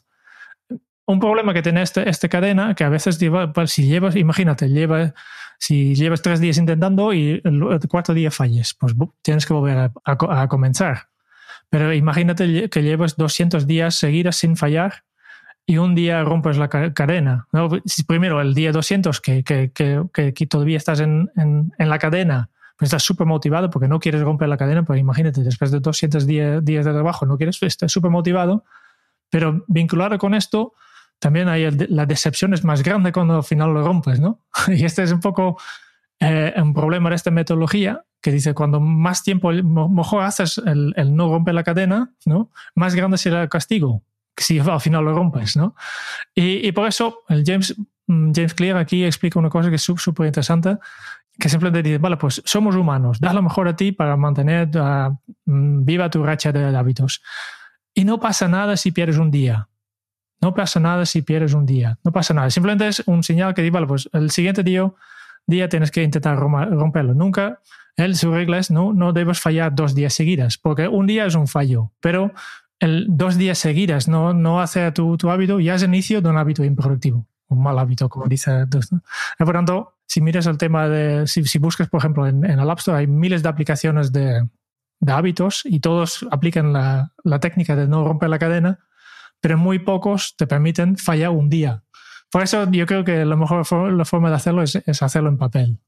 Un 1.05 1.19
problema 1.19 1.53
que 1.53 1.61
tiene 1.61 1.81
este, 1.81 2.09
esta 2.09 2.29
cadena, 2.29 2.73
que 2.73 2.85
a 2.85 2.89
veces 2.89 3.19
lleva, 3.19 3.51
pues, 3.51 3.71
si 3.71 3.87
llevas, 3.87 4.15
imagínate, 4.15 4.69
lleva 4.69 5.13
si 5.59 5.95
llevas 5.95 6.21
tres 6.21 6.39
días 6.39 6.57
intentando 6.57 7.11
y 7.11 7.41
el 7.43 7.79
cuarto 7.89 8.13
día 8.13 8.31
falles, 8.31 8.73
pues 8.73 8.95
tienes 9.21 9.45
que 9.45 9.51
volver 9.51 9.77
a, 9.79 9.91
a, 10.05 10.43
a 10.43 10.47
comenzar. 10.47 11.09
Pero 11.69 11.93
imagínate 11.93 12.69
que 12.69 12.83
llevas 12.83 13.17
200 13.17 13.67
días 13.67 13.95
seguidos 13.95 14.37
sin 14.37 14.55
fallar 14.55 15.03
y 15.65 15.77
un 15.77 15.95
día 15.95 16.23
rompes 16.23 16.57
la 16.57 16.69
cadena. 16.69 17.47
¿no? 17.51 17.69
Primero, 18.07 18.39
el 18.39 18.53
día 18.53 18.71
200, 18.71 19.19
que, 19.19 19.43
que, 19.43 19.71
que, 19.73 20.33
que 20.33 20.47
todavía 20.47 20.77
estás 20.77 21.01
en, 21.01 21.29
en, 21.35 21.73
en, 21.77 21.89
la 21.89 21.99
cadena, 21.99 22.49
pues 22.77 22.87
estás 22.87 23.03
súper 23.03 23.27
motivado 23.27 23.69
porque 23.69 23.89
no 23.89 23.99
quieres 23.99 24.21
romper 24.21 24.47
la 24.47 24.57
cadena, 24.57 24.85
pues 24.85 24.99
imagínate, 24.99 25.41
después 25.41 25.71
de 25.71 25.81
200 25.81 26.25
días, 26.25 26.63
días 26.63 26.85
de 26.85 26.93
trabajo, 26.93 27.25
no 27.25 27.35
quieres, 27.35 27.61
estás 27.61 27.91
súper 27.91 28.11
motivado, 28.11 28.63
pero 29.29 29.65
vinculado 29.67 30.17
con 30.17 30.33
esto, 30.33 30.73
también 31.19 31.49
hay 31.49 31.63
el, 31.63 31.87
la 31.89 32.05
decepción 32.05 32.53
es 32.53 32.63
más 32.63 32.81
grande 32.81 33.11
cuando 33.11 33.35
al 33.35 33.43
final 33.43 33.73
lo 33.73 33.83
rompes, 33.83 34.21
¿no? 34.21 34.39
Y 34.69 34.85
este 34.85 35.03
es 35.03 35.11
un 35.11 35.19
poco 35.19 35.57
eh, 36.19 36.53
un 36.57 36.73
problema 36.73 37.09
de 37.09 37.15
esta 37.15 37.31
metodología 37.31 38.03
que 38.21 38.31
dice 38.31 38.53
cuando 38.53 38.79
más 38.79 39.23
tiempo 39.23 39.51
mejor 39.51 40.23
haces 40.23 40.57
el, 40.65 40.93
el, 40.97 41.15
no 41.15 41.29
romper 41.29 41.53
la 41.53 41.63
cadena, 41.63 42.13
¿no? 42.25 42.51
Más 42.75 42.95
grande 42.95 43.17
será 43.17 43.43
el 43.43 43.49
castigo 43.49 44.03
si 44.37 44.59
al 44.59 44.81
final 44.81 45.03
lo 45.03 45.13
rompes, 45.13 45.55
¿no? 45.55 45.75
Y, 46.33 46.67
y 46.67 46.71
por 46.71 46.87
eso 46.87 47.23
el 47.29 47.43
James, 47.45 47.75
mm, 48.07 48.31
James 48.33 48.53
Clear 48.53 48.77
aquí 48.77 49.03
explica 49.03 49.39
una 49.39 49.49
cosa 49.49 49.69
que 49.69 49.75
es 49.75 49.81
súper 49.81 50.27
interesante, 50.27 50.77
que 51.39 51.49
simplemente 51.49 51.83
dice, 51.83 51.97
vale, 51.97 52.17
pues 52.17 52.41
somos 52.45 52.75
humanos, 52.75 53.19
da 53.19 53.33
lo 53.33 53.41
mejor 53.41 53.67
a 53.67 53.75
ti 53.75 53.91
para 53.91 54.15
mantener 54.17 54.69
uh, 54.75 55.15
viva 55.45 56.09
tu 56.09 56.23
racha 56.23 56.51
de 56.51 56.75
hábitos. 56.75 57.21
Y 57.93 58.05
no 58.05 58.19
pasa 58.19 58.47
nada 58.47 58.77
si 58.77 58.91
pierdes 58.91 59.17
un 59.17 59.31
día. 59.31 59.67
No 60.39 60.53
pasa 60.53 60.79
nada 60.79 61.05
si 61.05 61.23
pierdes 61.23 61.53
un 61.53 61.65
día. 61.65 61.97
No 62.03 62.11
pasa 62.11 62.33
nada. 62.33 62.49
Simplemente 62.51 62.87
es 62.87 63.03
un 63.07 63.23
señal 63.23 63.53
que 63.53 63.63
dice, 63.63 63.71
vale, 63.71 63.87
pues 63.87 64.07
el 64.13 64.29
siguiente 64.29 64.63
día, 64.63 64.91
día 65.47 65.69
tienes 65.69 65.91
que 65.91 66.03
intentar 66.03 66.37
romperlo. 66.37 67.13
Nunca, 67.13 67.61
él, 67.95 68.15
su 68.15 68.31
regla 68.31 68.59
es, 68.59 68.69
no, 68.69 68.93
no 68.93 69.13
debes 69.13 69.39
fallar 69.39 69.73
dos 69.73 69.95
días 69.95 70.13
seguidas, 70.13 70.57
porque 70.57 70.87
un 70.87 71.07
día 71.07 71.25
es 71.25 71.35
un 71.35 71.47
fallo, 71.47 71.91
pero 71.99 72.33
el 72.79 73.07
dos 73.09 73.37
días 73.37 73.57
seguidas 73.57 74.07
no, 74.07 74.33
no 74.33 74.61
hace 74.61 74.91
tu, 74.91 75.17
tu 75.17 75.31
hábito, 75.31 75.59
ya 75.59 75.75
es 75.75 75.81
el 75.81 75.89
inicio 75.89 76.21
de 76.21 76.29
un 76.29 76.37
hábito 76.37 76.63
improductivo, 76.63 77.25
un 77.47 77.63
mal 77.63 77.79
hábito, 77.79 78.07
como 78.09 78.27
dice. 78.27 78.65
Por 79.39 79.53
tanto, 79.53 79.95
si 80.05 80.21
miras 80.21 80.45
el 80.45 80.57
tema 80.57 80.87
de, 80.87 81.25
si, 81.27 81.43
si 81.45 81.57
buscas, 81.59 81.89
por 81.89 81.99
ejemplo, 81.99 82.27
en, 82.27 82.45
en, 82.45 82.59
el 82.59 82.69
App 82.69 82.79
Store 82.79 82.99
hay 82.99 83.07
miles 83.07 83.41
de 83.41 83.49
aplicaciones 83.49 84.11
de, 84.11 84.47
de 84.99 85.11
hábitos 85.11 85.63
y 85.65 85.79
todos 85.79 86.25
aplican 86.31 86.73
la, 86.73 87.13
la 87.23 87.39
técnica 87.39 87.75
de 87.75 87.87
no 87.87 88.05
romper 88.05 88.29
la 88.29 88.39
cadena, 88.39 88.79
pero 89.41 89.57
muy 89.57 89.79
pocos 89.79 90.35
te 90.37 90.47
permiten 90.47 90.97
fallar 90.97 91.31
un 91.31 91.49
día. 91.49 91.83
Por 92.31 92.43
eso 92.43 92.69
yo 92.71 92.85
creo 92.85 93.03
que 93.03 93.25
la 93.25 93.35
mejor 93.35 93.65
forma 93.65 94.29
de 94.29 94.35
hacerlo 94.35 94.63
es, 94.63 94.75
es 94.75 95.01
hacerlo 95.01 95.29
en 95.29 95.37
papel. 95.37 95.79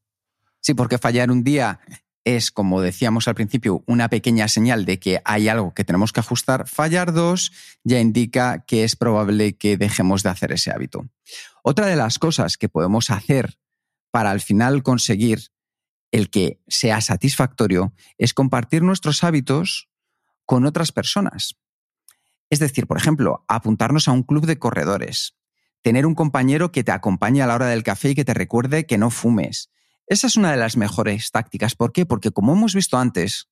Sí, 0.61 0.73
porque 0.73 0.97
fallar 0.97 1.31
un 1.31 1.43
día 1.43 1.79
es, 2.23 2.51
como 2.51 2.81
decíamos 2.81 3.27
al 3.27 3.35
principio, 3.35 3.83
una 3.87 4.09
pequeña 4.09 4.47
señal 4.47 4.85
de 4.85 4.99
que 4.99 5.21
hay 5.25 5.47
algo 5.47 5.73
que 5.73 5.83
tenemos 5.83 6.13
que 6.13 6.19
ajustar. 6.19 6.67
Fallar 6.67 7.13
dos 7.13 7.51
ya 7.83 7.99
indica 7.99 8.65
que 8.65 8.83
es 8.83 8.95
probable 8.95 9.57
que 9.57 9.77
dejemos 9.77 10.23
de 10.23 10.29
hacer 10.29 10.51
ese 10.51 10.71
hábito. 10.71 11.07
Otra 11.63 11.87
de 11.87 11.95
las 11.95 12.19
cosas 12.19 12.57
que 12.57 12.69
podemos 12.69 13.09
hacer 13.09 13.57
para 14.11 14.31
al 14.31 14.41
final 14.41 14.83
conseguir 14.83 15.49
el 16.11 16.29
que 16.29 16.59
sea 16.67 17.01
satisfactorio 17.01 17.93
es 18.17 18.33
compartir 18.33 18.81
nuestros 18.81 19.23
hábitos 19.23 19.89
con 20.45 20.65
otras 20.65 20.91
personas. 20.91 21.55
Es 22.49 22.59
decir, 22.59 22.87
por 22.87 22.97
ejemplo, 22.97 23.45
apuntarnos 23.47 24.07
a 24.07 24.11
un 24.11 24.23
club 24.23 24.45
de 24.47 24.57
corredores, 24.57 25.35
tener 25.81 26.05
un 26.05 26.15
compañero 26.15 26.71
que 26.71 26.83
te 26.83 26.91
acompañe 26.91 27.41
a 27.41 27.47
la 27.47 27.55
hora 27.55 27.67
del 27.67 27.83
café 27.83 28.11
y 28.11 28.15
que 28.15 28.25
te 28.25 28.33
recuerde 28.33 28.85
que 28.85 28.97
no 28.97 29.09
fumes. 29.09 29.69
Esa 30.07 30.27
es 30.27 30.37
una 30.37 30.51
de 30.51 30.57
las 30.57 30.75
mejores 30.75 31.31
tácticas. 31.31 31.75
¿Por 31.75 31.91
qué? 31.91 32.05
Porque 32.05 32.31
como 32.31 32.53
hemos 32.53 32.73
visto 32.73 32.97
antes, 32.97 33.47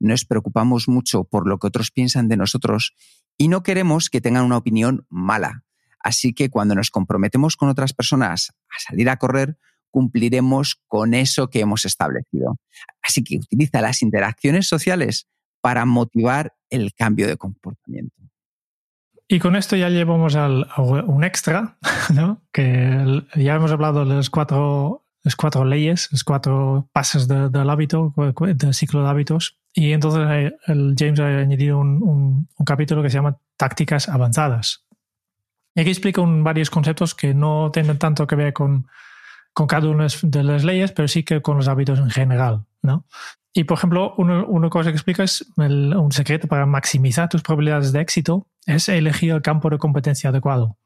nos 0.00 0.24
preocupamos 0.24 0.88
mucho 0.88 1.24
por 1.24 1.46
lo 1.46 1.58
que 1.58 1.68
otros 1.68 1.90
piensan 1.90 2.28
de 2.28 2.36
nosotros 2.36 2.94
y 3.36 3.48
no 3.48 3.62
queremos 3.62 4.10
que 4.10 4.20
tengan 4.20 4.44
una 4.44 4.56
opinión 4.56 5.06
mala. 5.08 5.64
Así 6.02 6.32
que 6.32 6.50
cuando 6.50 6.74
nos 6.74 6.90
comprometemos 6.90 7.56
con 7.56 7.68
otras 7.68 7.92
personas 7.92 8.52
a 8.70 8.80
salir 8.80 9.08
a 9.08 9.16
correr, 9.18 9.58
cumpliremos 9.90 10.80
con 10.86 11.14
eso 11.14 11.50
que 11.50 11.60
hemos 11.60 11.84
establecido. 11.84 12.58
Así 13.02 13.22
que 13.22 13.36
utiliza 13.36 13.80
las 13.80 14.02
interacciones 14.02 14.66
sociales 14.66 15.28
para 15.60 15.84
motivar 15.84 16.54
el 16.70 16.94
cambio 16.94 17.26
de 17.26 17.36
comportamiento. 17.36 18.19
Y 19.32 19.38
con 19.38 19.54
esto 19.54 19.76
ya 19.76 19.88
llevamos 19.90 20.34
al, 20.34 20.66
a 20.74 20.82
un 20.82 21.22
extra, 21.22 21.76
¿no? 22.12 22.42
que 22.52 23.22
ya 23.36 23.54
hemos 23.54 23.70
hablado 23.70 24.04
de 24.04 24.16
las 24.16 24.28
cuatro 24.28 25.04
las 25.22 25.36
cuatro 25.36 25.64
leyes, 25.64 26.08
las 26.10 26.24
cuatro 26.24 26.88
pasos 26.92 27.28
del 27.28 27.70
hábito, 27.70 28.12
del 28.16 28.74
ciclo 28.74 29.04
de 29.04 29.08
hábitos. 29.08 29.58
Y 29.72 29.92
entonces 29.92 30.26
eh, 30.30 30.52
el 30.66 30.96
James 30.98 31.20
ha 31.20 31.26
añadido 31.26 31.78
un, 31.78 32.48
un, 32.56 32.64
capítulo 32.64 33.02
que 33.02 33.10
se 33.10 33.18
llama 33.18 33.38
tácticas 33.56 34.08
avanzadas. 34.08 34.84
Y 35.76 35.82
aquí 35.82 35.90
explica 35.90 36.22
un, 36.22 36.42
varios 36.42 36.68
conceptos 36.68 37.14
que 37.14 37.32
no 37.32 37.70
tienen 37.70 37.98
tanto 37.98 38.26
que 38.26 38.34
ver 38.34 38.52
con, 38.52 38.88
con 39.52 39.68
cada 39.68 39.88
una 39.90 40.08
de 40.22 40.42
las 40.42 40.64
leyes, 40.64 40.90
pero 40.90 41.06
sí 41.06 41.22
que 41.22 41.40
con 41.40 41.56
los 41.56 41.68
hábitos 41.68 42.00
en 42.00 42.10
general. 42.10 42.64
¿no? 42.82 43.06
Y 43.52 43.62
por 43.62 43.78
ejemplo, 43.78 44.14
una, 44.16 44.42
una 44.42 44.70
cosa 44.70 44.90
que 44.90 44.96
explica 44.96 45.22
es 45.22 45.46
el, 45.58 45.94
un 45.94 46.10
secreto 46.10 46.48
para 46.48 46.66
maximizar 46.66 47.28
tus 47.28 47.42
probabilidades 47.42 47.92
de 47.92 48.00
éxito 48.00 48.48
es 48.66 48.88
elegir 48.88 49.32
el 49.32 49.42
campo 49.42 49.70
de 49.70 49.78
competencia 49.78 50.30
adecuado 50.30 50.78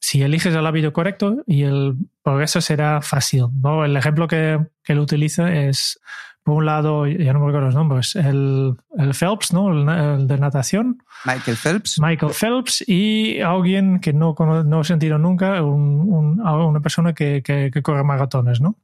si 0.00 0.22
eliges 0.22 0.54
el 0.54 0.66
hábito 0.66 0.92
correcto 0.92 1.44
y 1.46 1.62
el 1.62 1.94
progreso 2.22 2.60
será 2.60 3.02
fácil. 3.02 3.46
¿no? 3.62 3.84
El 3.84 3.96
ejemplo 3.96 4.26
que, 4.26 4.58
que 4.82 4.94
él 4.94 4.98
utiliza 4.98 5.52
es, 5.52 6.00
por 6.42 6.56
un 6.56 6.66
lado, 6.66 7.06
ya 7.06 7.32
no 7.34 7.40
me 7.40 7.46
recuerdo 7.46 7.66
los 7.66 7.74
nombres, 7.74 8.16
el, 8.16 8.74
el 8.96 9.14
Phelps, 9.14 9.52
¿no? 9.52 9.70
El, 9.70 10.26
de 10.26 10.38
natación. 10.38 11.02
Michael 11.26 11.56
Phelps. 11.56 12.00
Michael 12.00 12.32
Phelps 12.32 12.82
y 12.88 13.40
alguien 13.40 14.00
que 14.00 14.14
no, 14.14 14.34
no 14.64 14.80
he 14.80 14.84
sentido 14.84 15.18
nunca, 15.18 15.62
un, 15.62 16.40
una 16.40 16.80
persona 16.80 17.12
que, 17.12 17.42
que, 17.42 17.82
corre 17.82 18.02
maratones, 18.02 18.60
¿no? 18.60 18.78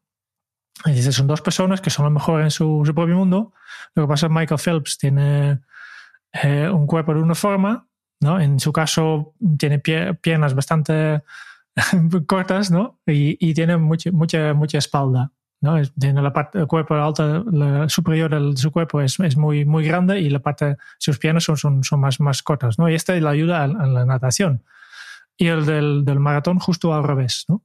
Y 0.85 0.93
dice, 0.93 1.11
son 1.13 1.27
dos 1.27 1.41
personas 1.41 1.81
que 1.81 1.89
son 1.89 2.05
lo 2.05 2.11
mejor 2.11 2.43
en 2.43 2.51
su, 2.51 2.83
su 2.85 2.95
propio 2.95 3.17
mundo. 3.17 3.55
Lo 3.95 4.05
que 4.05 4.09
pasa 4.09 4.27
es 4.27 4.31
que 4.31 4.39
Michael 4.39 4.61
Phelps 4.61 4.99
tiene 4.99 5.61
eh, 6.35 6.69
un 6.69 6.87
cuerpo 6.87 7.15
de 7.15 7.23
una 7.23 7.35
forma 7.35 7.89
¿no? 8.21 8.41
En 8.41 8.61
su 8.61 8.73
caso 8.73 9.35
tiene 9.59 9.79
piernas 9.79 10.55
bastante 10.55 11.23
cortas, 12.27 12.71
¿no? 12.71 13.01
Y, 13.07 13.55
tiene 13.55 13.77
mucha, 13.77 14.11
mucha, 14.13 14.55
mucha 14.55 14.79
espalda, 14.79 15.33
¿no? 15.61 15.81
Tiene 15.99 16.23
la 16.23 16.33
parte 16.33 16.67
cuerpo 16.67 16.95
superior 17.89 18.53
de 18.53 18.57
su 18.57 18.71
cuerpo 18.71 19.01
es, 19.01 19.19
es, 19.21 19.37
muy, 19.37 19.65
muy 19.65 19.85
grande 19.85 20.21
y 20.21 20.31
la 20.31 20.41
parte, 20.41 20.77
sus 20.99 21.19
piernas 21.19 21.45
son, 21.45 21.57
son, 21.57 21.85
son 21.85 22.01
más, 22.01 22.21
más 22.21 22.43
cortas, 22.43 22.79
¿no? 22.79 22.89
Y 22.89 22.95
esta 22.95 23.15
le 23.15 23.29
ayuda 23.29 23.65
a 23.65 23.67
la 23.69 24.05
natación 24.05 24.63
y 25.39 25.49
el 25.49 25.67
del, 25.67 26.05
del, 26.05 26.19
maratón 26.19 26.59
justo 26.59 26.95
al 26.95 27.05
revés. 27.05 27.45
¿no? 27.49 27.63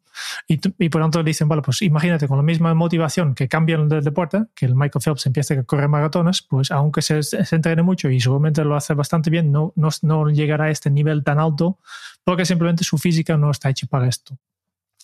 Y, 0.47 0.89
por 0.89 1.01
tanto 1.01 1.24
dicen, 1.24 1.47
bueno, 1.47 1.61
pues 1.61 1.82
imagínate 1.82 2.28
con 2.28 2.38
la 2.38 2.43
misma 2.43 2.74
motivación 2.74 3.34
que 3.34 3.47
cambian 3.47 3.88
de 3.88 4.01
deporte, 4.01 4.43
que 4.55 4.65
el 4.65 4.76
Michael 4.76 5.01
Phelps 5.03 5.26
empieza 5.26 5.53
a 5.53 5.63
correr 5.63 5.88
maratones, 5.88 6.41
pues 6.41 6.72
aunque 6.72 7.01
se, 7.01 7.24
se 7.24 7.55
entrene 7.55 7.82
mucho 7.82 8.09
y 8.09 8.19
seguramente 8.19 8.63
lo 8.65 8.76
hace 8.76 8.93
bastante 8.93 9.30
bien, 9.30 9.51
no, 9.51 9.74
no, 9.76 9.89
no, 10.01 10.30
llegará 10.30 10.65
a 10.65 10.69
este 10.69 10.89
nivel 10.89 11.24
tan 11.24 11.39
alto 11.39 11.80
porque 12.24 12.45
simplemente 12.45 12.84
su 12.84 12.97
física 12.97 13.38
no 13.38 13.51
está 13.51 13.69
hecha 13.69 13.88
para 13.88 14.07
esto. 14.07 14.38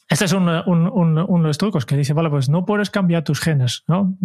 Este 0.09 0.25
es 0.25 0.33
un, 0.33 0.47
un, 0.47 0.87
uno 0.87 1.41
de 1.41 1.47
los 1.47 1.57
trucos 1.57 1.85
que 1.85 1.97
dice, 1.97 2.13
vale, 2.13 2.29
pues 2.29 2.47
no 2.47 2.65
puedes 2.65 2.89
cambiar 2.89 3.23
tus 3.23 3.41
genes, 3.41 3.83
¿no? 3.87 4.17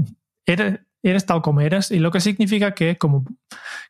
Eres, 0.47 0.81
eres 1.03 1.27
tal 1.27 1.43
como 1.43 1.61
eres, 1.61 1.91
y 1.91 1.99
lo 1.99 2.11
que 2.11 2.21
significa 2.21 2.75
que 2.75 2.97
como, 2.97 3.25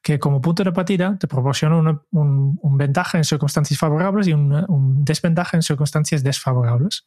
que 0.03 0.19
como 0.19 0.41
punto 0.41 0.65
de 0.65 0.73
partida 0.73 1.17
te 1.19 1.27
proporciona 1.27 1.77
una, 1.77 2.03
un, 2.11 2.79
ventaja 2.79 3.19
en 3.19 3.25
circunstancias 3.25 3.79
favorables 3.79 4.27
y 4.29 4.33
una 4.33 4.65
un 4.69 5.05
desventaja 5.05 5.57
en 5.57 5.63
circunstancias 5.63 6.23
desfavorables. 6.23 7.07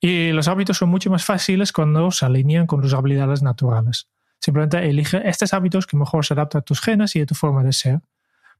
Y 0.00 0.32
los 0.32 0.48
hábitos 0.48 0.78
son 0.78 0.88
mucho 0.88 1.10
más 1.10 1.24
fáciles 1.24 1.72
cuando 1.72 2.10
se 2.10 2.24
alinean 2.24 2.66
con 2.66 2.80
tus 2.80 2.94
habilidades 2.94 3.42
naturales. 3.42 4.08
Simplemente 4.40 4.88
elige 4.88 5.28
estos 5.28 5.52
hábitos 5.52 5.86
que 5.86 5.96
mejor 5.96 6.24
se 6.24 6.32
adaptan 6.32 6.60
a 6.60 6.62
tus 6.62 6.80
genes 6.80 7.14
y 7.16 7.20
a 7.20 7.26
tu 7.26 7.34
forma 7.34 7.62
de 7.62 7.72
ser. 7.72 8.00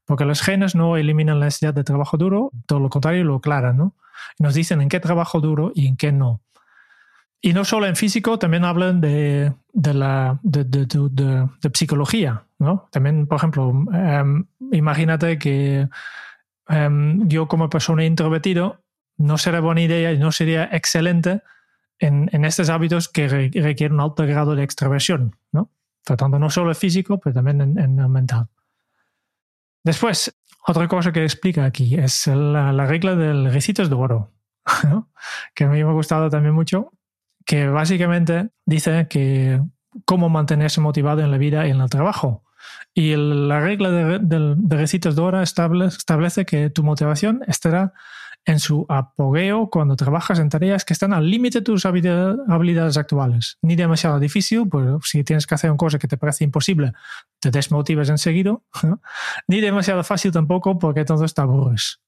Porque 0.05 0.25
los 0.25 0.41
genes 0.41 0.75
no 0.75 0.97
eliminan 0.97 1.39
la 1.39 1.45
necesidad 1.45 1.73
de 1.73 1.83
trabajo 1.83 2.17
duro, 2.17 2.51
todo 2.67 2.79
lo 2.79 2.89
contrario, 2.89 3.23
lo 3.23 3.35
aclaran, 3.35 3.77
¿no? 3.77 3.95
nos 4.39 4.53
dicen 4.53 4.81
en 4.81 4.89
qué 4.89 4.99
trabajo 4.99 5.39
duro 5.39 5.71
y 5.73 5.87
en 5.87 5.97
qué 5.97 6.11
no. 6.11 6.41
Y 7.43 7.53
no 7.53 7.65
solo 7.65 7.87
en 7.87 7.95
físico, 7.95 8.37
también 8.37 8.63
hablan 8.63 9.01
de, 9.01 9.51
de 9.73 9.93
la, 9.95 10.39
de, 10.43 10.63
de, 10.63 10.85
de, 10.85 11.71
psicología, 11.73 12.43
¿no? 12.59 12.87
También, 12.91 13.25
por 13.25 13.37
ejemplo, 13.37 13.73
em, 13.93 14.45
imagínate 14.71 15.39
que 15.39 15.89
em, 16.67 17.27
yo 17.27 17.47
como 17.47 17.67
persona 17.67 18.05
introvertido 18.05 18.83
no 19.17 19.39
sería 19.39 19.59
buena 19.59 19.81
idea 19.81 20.11
y 20.11 20.19
no 20.19 20.31
sería 20.31 20.69
excelente 20.71 21.41
en, 21.97 22.29
en 22.31 22.45
estos 22.45 22.69
hábitos 22.69 23.09
que 23.09 23.27
requieren 23.27 23.93
un 23.93 24.01
alto 24.01 24.25
grado 24.27 24.55
de 24.55 24.63
extroversión, 24.63 25.35
¿no? 25.51 25.71
Tratando 26.03 26.37
no 26.37 26.51
solo 26.51 26.69
el 26.69 26.75
físico, 26.75 27.19
pero 27.19 27.33
también 27.33 27.59
en, 27.61 28.11
mental. 28.11 28.49
Después, 29.83 30.31
otra 30.67 30.87
cosa 30.87 31.11
que 31.11 31.23
explica 31.23 31.65
aquí 31.65 31.95
es 31.95 32.27
la, 32.27 32.71
la 32.71 32.85
regla 32.85 33.15
del 33.15 33.51
recitos 33.51 33.89
de 33.89 33.95
oro, 33.95 34.31
¿no? 34.83 35.09
que 35.55 35.63
a 35.63 35.69
mí 35.69 35.83
me 35.83 35.89
ha 35.89 35.93
gustado 35.93 36.29
también 36.29 36.53
mucho 36.53 36.91
que 37.45 37.67
básicamente 37.67 38.49
dice 38.65 39.07
que 39.09 39.61
cómo 40.05 40.29
mantenerse 40.29 40.81
motivado 40.81 41.21
en 41.21 41.31
la 41.31 41.37
vida 41.37 41.67
y 41.67 41.71
en 41.71 41.81
el 41.81 41.89
trabajo. 41.89 42.43
Y 42.93 43.15
la 43.15 43.59
regla 43.59 43.89
de, 43.91 44.19
de, 44.19 44.75
recitos 44.75 45.15
de 45.15 45.21
hora 45.21 45.43
establece 45.43 46.45
que 46.45 46.69
tu 46.69 46.83
motivación 46.83 47.41
estará 47.47 47.93
en 48.45 48.59
su 48.59 48.85
apogeo 48.89 49.69
cuando 49.69 49.95
trabajas 49.95 50.39
en 50.39 50.49
tareas 50.49 50.83
que 50.83 50.93
están 50.93 51.13
al 51.13 51.29
límite 51.29 51.59
de 51.59 51.65
tus 51.65 51.85
habilidades 51.85 52.97
actuales. 52.97 53.57
Ni 53.61 53.75
demasiado 53.75 54.19
difícil, 54.19 54.67
pues 54.67 54.85
si 55.03 55.23
tienes 55.23 55.45
que 55.45 55.55
hacer 55.55 55.69
una 55.69 55.77
cosa 55.77 55.99
que 55.99 56.07
te 56.07 56.17
parece 56.17 56.43
imposible, 56.43 56.93
te 57.39 57.51
desmotivas 57.51 58.09
enseguida. 58.09 58.57
Ni 59.47 59.61
demasiado 59.61 60.03
fácil 60.03 60.31
tampoco, 60.31 60.79
porque 60.79 61.01
entonces 61.01 61.33
te 61.33 61.41
aburres. 61.41 62.01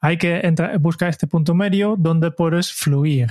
Hay 0.00 0.18
que 0.18 0.54
buscar 0.80 1.08
este 1.08 1.26
punto 1.26 1.54
medio 1.54 1.96
donde 1.98 2.30
puedes 2.30 2.72
fluir. 2.72 3.28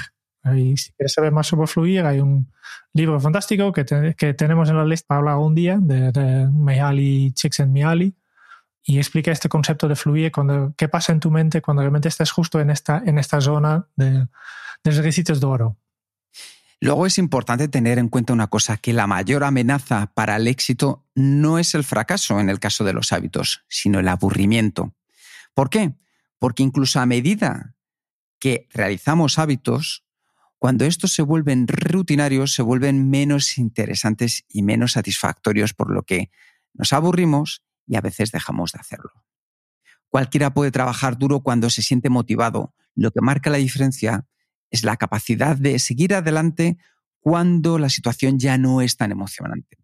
Y 0.53 0.77
si 0.77 0.91
quieres 0.91 1.13
saber 1.13 1.31
más 1.31 1.47
sobre 1.47 1.67
fluir, 1.67 2.05
hay 2.05 2.19
un 2.19 2.51
libro 2.93 3.19
fantástico 3.19 3.71
que, 3.71 3.85
que 4.15 4.33
tenemos 4.33 4.69
en 4.69 4.77
la 4.77 4.85
lista 4.85 5.07
para 5.07 5.19
hablar 5.19 5.37
un 5.37 5.55
día 5.55 5.77
de, 5.81 6.11
de 6.11 6.47
Mihaly 6.47 7.33
Csikszentmihalyi 7.33 8.15
y 8.83 8.97
explica 8.97 9.31
este 9.31 9.49
concepto 9.49 9.87
de 9.87 9.95
fluir, 9.95 10.31
cuando, 10.31 10.73
qué 10.77 10.87
pasa 10.87 11.11
en 11.11 11.19
tu 11.19 11.31
mente 11.31 11.61
cuando 11.61 11.81
realmente 11.81 12.07
estás 12.07 12.29
justo 12.29 12.59
en 12.59 12.69
esta, 12.69 13.01
en 13.03 13.17
esta 13.17 13.41
zona 13.41 13.87
de, 13.95 14.27
de 14.83 14.91
requisitos 14.91 15.41
de 15.41 15.47
oro. 15.47 15.77
Luego 16.79 17.07
es 17.07 17.17
importante 17.17 17.67
tener 17.67 17.97
en 17.97 18.09
cuenta 18.09 18.33
una 18.33 18.47
cosa, 18.47 18.77
que 18.77 18.93
la 18.93 19.07
mayor 19.07 19.43
amenaza 19.43 20.11
para 20.13 20.35
el 20.35 20.47
éxito 20.47 21.03
no 21.15 21.57
es 21.57 21.73
el 21.73 21.83
fracaso 21.83 22.39
en 22.39 22.49
el 22.49 22.59
caso 22.59 22.83
de 22.83 22.93
los 22.93 23.11
hábitos, 23.11 23.63
sino 23.67 23.99
el 23.99 24.07
aburrimiento. 24.07 24.93
¿Por 25.55 25.71
qué? 25.71 25.95
Porque 26.37 26.61
incluso 26.61 26.99
a 26.99 27.07
medida 27.07 27.73
que 28.39 28.67
realizamos 28.71 29.39
hábitos, 29.39 30.04
cuando 30.59 30.85
estos 30.85 31.13
se 31.13 31.21
vuelven 31.21 31.67
rutinarios, 31.67 32.53
se 32.53 32.61
vuelven 32.61 33.09
menos 33.09 33.57
interesantes 33.57 34.45
y 34.47 34.63
menos 34.63 34.93
satisfactorios, 34.93 35.73
por 35.73 35.93
lo 35.93 36.03
que 36.03 36.31
nos 36.73 36.93
aburrimos 36.93 37.63
y 37.85 37.95
a 37.95 38.01
veces 38.01 38.31
dejamos 38.31 38.71
de 38.71 38.79
hacerlo. 38.79 39.25
Cualquiera 40.09 40.53
puede 40.53 40.71
trabajar 40.71 41.17
duro 41.17 41.41
cuando 41.41 41.69
se 41.69 41.81
siente 41.81 42.09
motivado. 42.09 42.73
Lo 42.95 43.11
que 43.11 43.21
marca 43.21 43.49
la 43.49 43.57
diferencia 43.57 44.25
es 44.71 44.83
la 44.83 44.97
capacidad 44.97 45.57
de 45.57 45.77
seguir 45.79 46.13
adelante 46.13 46.77
cuando 47.19 47.77
la 47.79 47.89
situación 47.89 48.39
ya 48.39 48.57
no 48.57 48.81
es 48.81 48.97
tan 48.97 49.11
emocionante. 49.11 49.77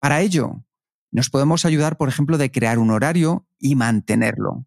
Para 0.00 0.20
ello, 0.20 0.64
nos 1.12 1.28
podemos 1.28 1.64
ayudar, 1.64 1.96
por 1.96 2.08
ejemplo, 2.08 2.38
de 2.38 2.50
crear 2.50 2.78
un 2.78 2.90
horario 2.90 3.46
y 3.58 3.74
mantenerlo, 3.74 4.66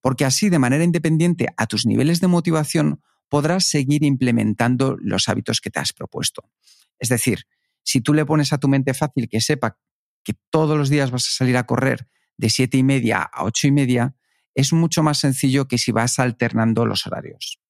porque 0.00 0.24
así, 0.24 0.50
de 0.50 0.58
manera 0.58 0.84
independiente 0.84 1.48
a 1.56 1.66
tus 1.66 1.86
niveles 1.86 2.20
de 2.20 2.26
motivación, 2.26 3.00
podrás 3.34 3.64
seguir 3.64 4.04
implementando 4.04 4.96
los 5.00 5.28
hábitos 5.28 5.60
que 5.60 5.68
te 5.68 5.80
has 5.80 5.92
propuesto. 5.92 6.52
Es 7.00 7.08
decir, 7.08 7.48
si 7.82 8.00
tú 8.00 8.14
le 8.14 8.24
pones 8.24 8.52
a 8.52 8.58
tu 8.58 8.68
mente 8.68 8.94
fácil 8.94 9.28
que 9.28 9.40
sepa 9.40 9.76
que 10.22 10.34
todos 10.50 10.78
los 10.78 10.88
días 10.88 11.10
vas 11.10 11.26
a 11.26 11.30
salir 11.32 11.56
a 11.56 11.66
correr 11.66 12.08
de 12.36 12.48
siete 12.48 12.76
y 12.76 12.84
media 12.84 13.22
a 13.22 13.42
ocho 13.42 13.66
y 13.66 13.72
media, 13.72 14.14
es 14.54 14.72
mucho 14.72 15.02
más 15.02 15.18
sencillo 15.18 15.66
que 15.66 15.78
si 15.78 15.90
vas 15.90 16.20
alternando 16.20 16.86
los 16.86 17.08
horarios. 17.08 17.60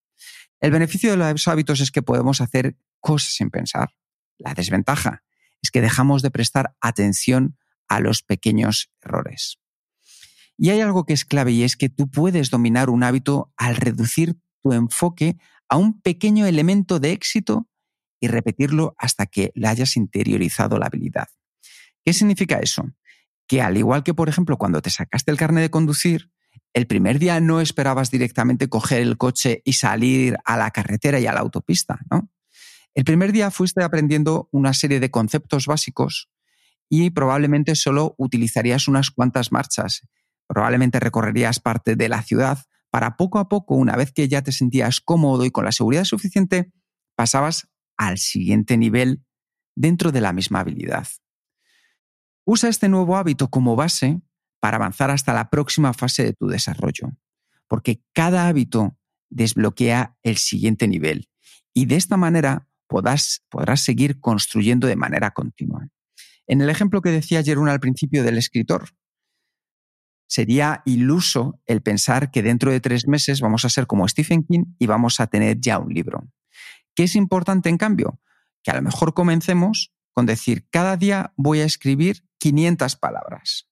El 0.60 0.70
beneficio 0.70 1.10
de 1.10 1.16
los 1.16 1.48
hábitos 1.48 1.80
es 1.80 1.90
que 1.90 2.02
podemos 2.02 2.42
hacer 2.42 2.76
cosas 3.00 3.32
sin 3.32 3.48
pensar. 3.48 3.88
La 4.36 4.52
desventaja 4.52 5.22
es 5.62 5.70
que 5.70 5.80
dejamos 5.80 6.20
de 6.20 6.30
prestar 6.30 6.76
atención 6.82 7.56
a 7.88 8.00
los 8.00 8.22
pequeños 8.22 8.92
errores. 9.00 9.58
Y 10.58 10.68
hay 10.68 10.82
algo 10.82 11.06
que 11.06 11.14
es 11.14 11.24
clave 11.24 11.52
y 11.52 11.62
es 11.62 11.78
que 11.78 11.88
tú 11.88 12.10
puedes 12.10 12.50
dominar 12.50 12.90
un 12.90 13.02
hábito 13.02 13.50
al 13.56 13.76
reducir 13.76 14.36
tu 14.64 14.72
enfoque 14.72 15.36
a 15.68 15.76
un 15.76 16.00
pequeño 16.00 16.46
elemento 16.46 17.00
de 17.00 17.12
éxito 17.12 17.68
y 18.20 18.28
repetirlo 18.28 18.94
hasta 18.98 19.26
que 19.26 19.52
le 19.54 19.68
hayas 19.68 19.96
interiorizado 19.96 20.78
la 20.78 20.86
habilidad. 20.86 21.28
¿Qué 22.04 22.12
significa 22.12 22.58
eso? 22.58 22.90
Que 23.46 23.60
al 23.60 23.76
igual 23.76 24.02
que, 24.02 24.14
por 24.14 24.28
ejemplo, 24.28 24.56
cuando 24.56 24.80
te 24.80 24.90
sacaste 24.90 25.30
el 25.30 25.36
carnet 25.36 25.62
de 25.62 25.70
conducir, 25.70 26.30
el 26.72 26.86
primer 26.86 27.18
día 27.18 27.40
no 27.40 27.60
esperabas 27.60 28.10
directamente 28.10 28.68
coger 28.68 29.00
el 29.00 29.16
coche 29.16 29.62
y 29.64 29.74
salir 29.74 30.36
a 30.44 30.56
la 30.56 30.70
carretera 30.70 31.20
y 31.20 31.26
a 31.26 31.32
la 31.32 31.40
autopista, 31.40 32.00
¿no? 32.10 32.30
El 32.94 33.04
primer 33.04 33.32
día 33.32 33.50
fuiste 33.50 33.82
aprendiendo 33.82 34.48
una 34.52 34.72
serie 34.72 35.00
de 35.00 35.10
conceptos 35.10 35.66
básicos 35.66 36.30
y 36.88 37.10
probablemente 37.10 37.74
solo 37.74 38.14
utilizarías 38.18 38.86
unas 38.86 39.10
cuantas 39.10 39.50
marchas. 39.50 40.02
Probablemente 40.46 41.00
recorrerías 41.00 41.58
parte 41.58 41.96
de 41.96 42.08
la 42.08 42.22
ciudad 42.22 42.58
para 42.94 43.16
poco 43.16 43.40
a 43.40 43.48
poco, 43.48 43.74
una 43.74 43.96
vez 43.96 44.12
que 44.12 44.28
ya 44.28 44.42
te 44.42 44.52
sentías 44.52 45.00
cómodo 45.00 45.44
y 45.44 45.50
con 45.50 45.64
la 45.64 45.72
seguridad 45.72 46.04
suficiente, 46.04 46.70
pasabas 47.16 47.66
al 47.96 48.18
siguiente 48.18 48.76
nivel 48.76 49.24
dentro 49.74 50.12
de 50.12 50.20
la 50.20 50.32
misma 50.32 50.60
habilidad. 50.60 51.08
Usa 52.44 52.68
este 52.68 52.88
nuevo 52.88 53.16
hábito 53.16 53.50
como 53.50 53.74
base 53.74 54.20
para 54.60 54.76
avanzar 54.76 55.10
hasta 55.10 55.34
la 55.34 55.50
próxima 55.50 55.92
fase 55.92 56.22
de 56.22 56.34
tu 56.34 56.46
desarrollo, 56.46 57.08
porque 57.66 58.00
cada 58.12 58.46
hábito 58.46 58.96
desbloquea 59.28 60.16
el 60.22 60.36
siguiente 60.36 60.86
nivel 60.86 61.28
y 61.72 61.86
de 61.86 61.96
esta 61.96 62.16
manera 62.16 62.68
podrás, 62.86 63.42
podrás 63.48 63.80
seguir 63.80 64.20
construyendo 64.20 64.86
de 64.86 64.94
manera 64.94 65.32
continua. 65.32 65.88
En 66.46 66.60
el 66.60 66.70
ejemplo 66.70 67.02
que 67.02 67.10
decía 67.10 67.42
Jerún 67.42 67.68
al 67.68 67.80
principio 67.80 68.22
del 68.22 68.38
escritor, 68.38 68.90
sería 70.34 70.82
iluso 70.84 71.60
el 71.64 71.80
pensar 71.80 72.32
que 72.32 72.42
dentro 72.42 72.72
de 72.72 72.80
tres 72.80 73.06
meses 73.06 73.40
vamos 73.40 73.64
a 73.64 73.68
ser 73.68 73.86
como 73.86 74.08
Stephen 74.08 74.42
King 74.42 74.64
y 74.80 74.86
vamos 74.86 75.20
a 75.20 75.28
tener 75.28 75.60
ya 75.60 75.78
un 75.78 75.94
libro. 75.94 76.28
¿Qué 76.96 77.04
es 77.04 77.14
importante 77.14 77.68
en 77.68 77.78
cambio? 77.78 78.20
Que 78.64 78.72
a 78.72 78.74
lo 78.74 78.82
mejor 78.82 79.14
comencemos 79.14 79.92
con 80.12 80.26
decir, 80.26 80.66
cada 80.70 80.96
día 80.96 81.32
voy 81.36 81.60
a 81.60 81.64
escribir 81.64 82.24
500 82.38 82.96
palabras. 82.96 83.68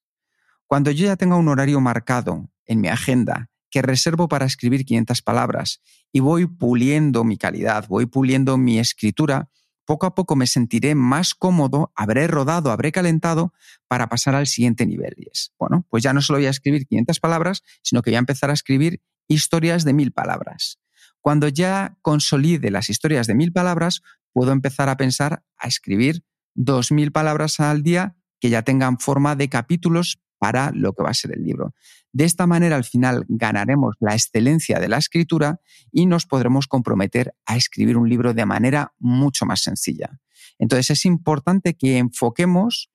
Cuando 0.69 0.93
yo 0.93 1.07
ya 1.07 1.17
tenga 1.17 1.35
un 1.35 1.49
horario 1.49 1.81
marcado 1.81 2.49
en 2.67 2.81
mi 2.81 2.87
agenda 2.87 3.51
que 3.69 3.83
reservo 3.83 4.29
para 4.29 4.47
escribir 4.47 4.85
500 4.85 5.21
palabras 5.21 5.83
y 6.13 6.21
voy 6.21 6.47
puliendo 6.47 7.25
mi 7.25 7.39
calidad, 7.39 7.89
voy 7.89 8.07
puliendo 8.07 8.57
mi 8.57 8.79
escritura, 8.79 9.51
poco 9.93 10.07
a 10.07 10.15
poco 10.15 10.37
me 10.37 10.47
sentiré 10.47 10.95
más 10.95 11.35
cómodo, 11.35 11.93
habré 11.95 12.27
rodado, 12.27 12.71
habré 12.71 12.93
calentado 12.93 13.53
para 13.89 14.09
pasar 14.09 14.35
al 14.35 14.47
siguiente 14.47 14.87
nivel. 14.87 15.13
Y 15.19 15.29
es, 15.31 15.53
bueno, 15.59 15.87
pues 15.91 16.03
ya 16.03 16.15
no 16.15 16.23
solo 16.23 16.39
voy 16.39 16.47
a 16.47 16.51
escribir 16.51 16.87
500 16.87 17.21
palabras, 17.21 17.63
sino 17.83 18.01
que 18.01 18.09
voy 18.09 18.17
a 18.17 18.21
empezar 18.21 18.49
a 18.49 18.55
escribir 18.55 19.03
historias 19.29 19.85
de 19.85 19.93
mil 19.93 20.11
palabras. 20.11 20.79
Cuando 21.21 21.47
ya 21.47 21.99
consolide 22.01 22.71
las 22.71 22.89
historias 22.89 23.27
de 23.27 23.35
mil 23.35 23.53
palabras, 23.53 24.01
puedo 24.33 24.53
empezar 24.53 24.89
a 24.89 24.97
pensar 24.97 25.45
a 25.59 25.69
escribir 25.69 26.25
dos 26.55 26.91
mil 26.91 27.13
palabras 27.13 27.61
al 27.61 27.83
día 27.83 28.17
que 28.41 28.49
ya 28.49 28.63
tengan 28.63 28.99
forma 28.99 29.37
de 29.37 29.51
capítulos 29.51 30.23
para 30.39 30.71
lo 30.73 30.95
que 30.95 31.03
va 31.03 31.11
a 31.11 31.15
ser 31.15 31.33
el 31.37 31.45
libro. 31.45 31.75
De 32.13 32.25
esta 32.25 32.47
manera, 32.47 32.77
al 32.77 32.85
final, 32.85 33.25
ganaremos 33.29 33.97
la 34.01 34.13
excelencia 34.15 34.79
de 34.79 34.89
la 34.89 34.99
escritura 34.99 35.61
y 35.91 36.07
nos 36.07 36.27
podremos 36.27 36.67
comprometer 36.67 37.35
a 37.47 37.57
escribir 37.57 37.97
un 37.97 38.09
libro 38.09 38.35
de 38.35 38.45
manera 38.45 38.93
mucho 38.99 39.47
más 39.47 39.63
sencilla. 39.63 40.21
Entonces, 40.59 40.91
es 40.91 41.07
importante 41.07 41.75
que 41.75 41.97
enfoquemos 41.97 42.91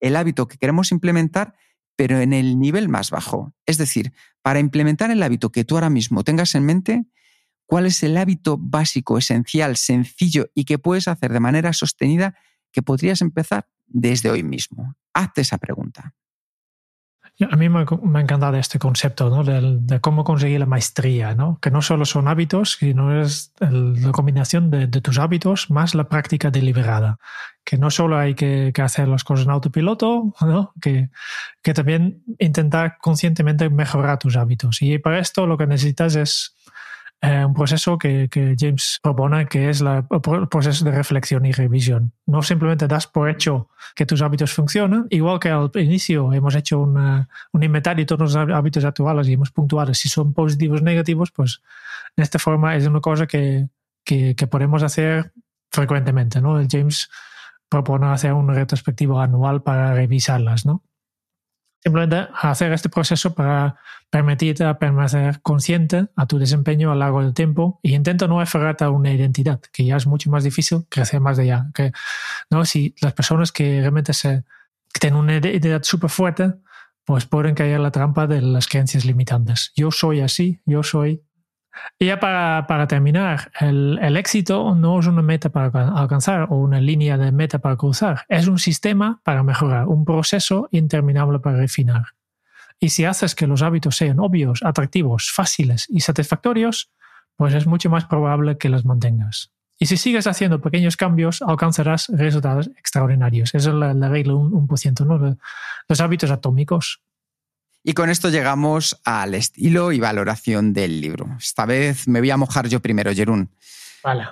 el 0.00 0.16
hábito 0.16 0.48
que 0.48 0.58
queremos 0.58 0.92
implementar, 0.92 1.54
pero 1.96 2.20
en 2.20 2.32
el 2.32 2.58
nivel 2.58 2.88
más 2.88 3.10
bajo. 3.10 3.54
Es 3.66 3.78
decir, 3.78 4.12
para 4.42 4.60
implementar 4.60 5.10
el 5.10 5.22
hábito 5.22 5.50
que 5.50 5.64
tú 5.64 5.74
ahora 5.76 5.90
mismo 5.90 6.22
tengas 6.22 6.54
en 6.54 6.64
mente, 6.64 7.06
¿cuál 7.66 7.86
es 7.86 8.02
el 8.02 8.16
hábito 8.16 8.58
básico, 8.58 9.18
esencial, 9.18 9.76
sencillo 9.76 10.50
y 10.54 10.64
que 10.64 10.78
puedes 10.78 11.08
hacer 11.08 11.32
de 11.32 11.40
manera 11.40 11.72
sostenida 11.72 12.36
que 12.70 12.82
podrías 12.82 13.22
empezar 13.22 13.66
desde 13.86 14.30
hoy 14.30 14.42
mismo? 14.42 14.94
Hazte 15.14 15.40
esa 15.40 15.58
pregunta. 15.58 16.14
A 17.40 17.54
mí 17.56 17.68
me, 17.68 17.80
ha 17.80 18.20
encantado 18.20 18.56
este 18.56 18.80
concepto 18.80 19.30
¿no? 19.30 19.44
de, 19.44 20.00
cómo 20.00 20.24
conseguir 20.24 20.58
la 20.58 20.66
maestría, 20.66 21.36
¿no? 21.36 21.58
que 21.62 21.70
no 21.70 21.82
solo 21.82 22.04
son 22.04 22.26
hábitos, 22.26 22.72
sino 22.80 23.22
es 23.22 23.52
la 23.60 24.10
combinación 24.10 24.72
de, 24.72 24.88
tus 24.88 25.20
hábitos 25.20 25.70
más 25.70 25.94
la 25.94 26.08
práctica 26.08 26.50
deliberada, 26.50 27.20
que 27.64 27.78
no 27.78 27.90
solo 27.90 28.18
hay 28.18 28.34
que, 28.34 28.72
hacer 28.82 29.06
las 29.06 29.22
cosas 29.22 29.46
en 29.46 29.52
autopiloto, 29.52 30.34
¿no? 30.40 30.72
que, 30.80 31.10
que 31.62 31.74
también 31.74 32.24
intentar 32.40 32.98
conscientemente 33.00 33.70
mejorar 33.70 34.18
tus 34.18 34.36
hábitos. 34.36 34.82
Y 34.82 34.98
para 34.98 35.20
esto 35.20 35.46
lo 35.46 35.56
que 35.56 35.68
necesitas 35.68 36.16
es 36.16 36.56
eh, 37.20 37.44
un 37.44 37.52
proceso 37.52 37.98
que, 37.98 38.28
que, 38.28 38.54
James 38.56 39.00
propone, 39.02 39.46
que 39.46 39.70
es 39.70 39.80
el 39.80 40.04
proceso 40.48 40.84
de 40.84 40.92
reflexión 40.92 41.44
y 41.46 41.52
revisión. 41.52 42.12
No 42.26 42.42
simplemente 42.42 42.86
das 42.86 43.08
por 43.08 43.28
hecho 43.28 43.68
que 43.96 44.06
tus 44.06 44.22
hábitos 44.22 44.52
funcionan, 44.52 45.06
igual 45.10 45.40
que 45.40 45.50
al 45.50 45.70
inicio 45.74 46.32
hemos 46.32 46.54
hecho 46.54 46.78
una, 46.78 47.28
un 47.52 47.62
inventario 47.64 48.02
de 48.02 48.06
todos 48.06 48.34
los 48.34 48.36
hábitos 48.36 48.84
actuales 48.84 49.26
y 49.26 49.32
hemos 49.32 49.50
puntuado 49.50 49.92
si 49.94 50.08
son 50.08 50.32
positivos 50.32 50.80
o 50.80 50.84
negativos, 50.84 51.32
pues 51.32 51.60
de 52.16 52.22
esta 52.22 52.38
forma 52.38 52.76
es 52.76 52.86
una 52.86 53.00
cosa 53.00 53.26
que, 53.26 53.68
que, 54.04 54.34
podemos 54.48 54.84
hacer 54.84 55.32
frecuentemente. 55.70 56.40
¿no? 56.40 56.64
James 56.70 57.10
propone 57.68 58.06
hacer 58.06 58.32
un 58.32 58.48
retrospectivo 58.48 59.20
anual 59.20 59.62
para 59.62 59.92
revisarlas. 59.92 60.64
¿no? 60.64 60.84
Simplemente 61.82 62.28
hacer 62.40 62.72
este 62.72 62.88
proceso 62.88 63.34
para 63.34 63.78
permitirte 64.10 64.64
permanecer 64.74 65.40
consciente 65.42 66.08
a 66.16 66.26
tu 66.26 66.38
desempeño 66.38 66.90
a 66.90 66.94
lo 66.94 67.00
largo 67.00 67.22
del 67.22 67.34
tiempo 67.34 67.78
y 67.82 67.94
intenta 67.94 68.26
no 68.26 68.40
aferrarte 68.40 68.84
a 68.84 68.90
una 68.90 69.12
identidad, 69.12 69.60
que 69.72 69.84
ya 69.84 69.96
es 69.96 70.06
mucho 70.06 70.30
más 70.30 70.44
difícil 70.44 70.86
crecer 70.88 71.20
más 71.20 71.36
de 71.36 71.44
allá. 71.44 71.66
Que, 71.74 71.92
¿no? 72.50 72.64
Si 72.64 72.94
las 73.00 73.12
personas 73.12 73.52
que 73.52 73.80
realmente 73.80 74.14
se, 74.14 74.44
tienen 74.98 75.20
una 75.20 75.36
identidad 75.36 75.82
súper 75.82 76.10
fuerte, 76.10 76.54
pues 77.04 77.26
pueden 77.26 77.54
caer 77.54 77.76
en 77.76 77.82
la 77.82 77.90
trampa 77.90 78.26
de 78.26 78.42
las 78.42 78.66
creencias 78.66 79.04
limitantes. 79.04 79.72
Yo 79.76 79.90
soy 79.90 80.20
así, 80.20 80.60
yo 80.66 80.82
soy 80.82 81.22
y 81.98 82.06
ya 82.06 82.20
para, 82.20 82.66
para 82.66 82.86
terminar, 82.86 83.50
el, 83.60 83.98
el, 84.02 84.16
éxito 84.16 84.74
no 84.74 84.98
es 84.98 85.06
una 85.06 85.22
meta 85.22 85.50
para 85.50 85.88
alcanzar 85.88 86.46
o 86.50 86.56
una 86.56 86.80
línea 86.80 87.16
de 87.16 87.32
meta 87.32 87.58
para 87.58 87.76
cruzar, 87.76 88.24
es 88.28 88.48
un 88.48 88.58
sistema 88.58 89.20
para 89.24 89.42
mejorar, 89.42 89.86
un 89.86 90.04
proceso 90.04 90.68
interminable 90.70 91.38
para 91.38 91.58
refinar. 91.58 92.04
Y 92.80 92.90
si 92.90 93.04
haces 93.04 93.34
que 93.34 93.46
los 93.46 93.62
hábitos 93.62 93.96
sean 93.96 94.20
obvios, 94.20 94.60
atractivos, 94.62 95.30
fáciles 95.32 95.86
y 95.88 96.00
satisfactorios, 96.00 96.90
pues 97.36 97.54
es 97.54 97.66
mucho 97.66 97.90
más 97.90 98.04
probable 98.04 98.58
que 98.58 98.68
los 98.68 98.84
mantengas. 98.84 99.52
Y 99.78 99.86
si 99.86 99.96
sigues 99.96 100.26
haciendo 100.26 100.60
pequeños 100.60 100.96
cambios, 100.96 101.40
alcanzarás 101.40 102.08
resultados 102.08 102.68
extraordinarios. 102.76 103.54
Esa 103.54 103.70
es 103.70 103.74
la, 103.74 104.08
regla 104.08 104.32
1%, 104.32 105.06
¿no? 105.06 105.38
Los 105.88 106.00
hábitos 106.00 106.30
atómicos. 106.32 107.00
Y 107.88 107.94
con 107.94 108.10
esto 108.10 108.28
llegamos 108.28 109.00
al 109.02 109.32
estilo 109.32 109.92
y 109.92 109.98
valoración 109.98 110.74
del 110.74 111.00
libro. 111.00 111.26
Esta 111.38 111.64
vez 111.64 112.06
me 112.06 112.20
voy 112.20 112.30
a 112.30 112.36
mojar 112.36 112.68
yo 112.68 112.80
primero, 112.80 113.14
Jerún. 113.14 113.50
Vale. 114.04 114.24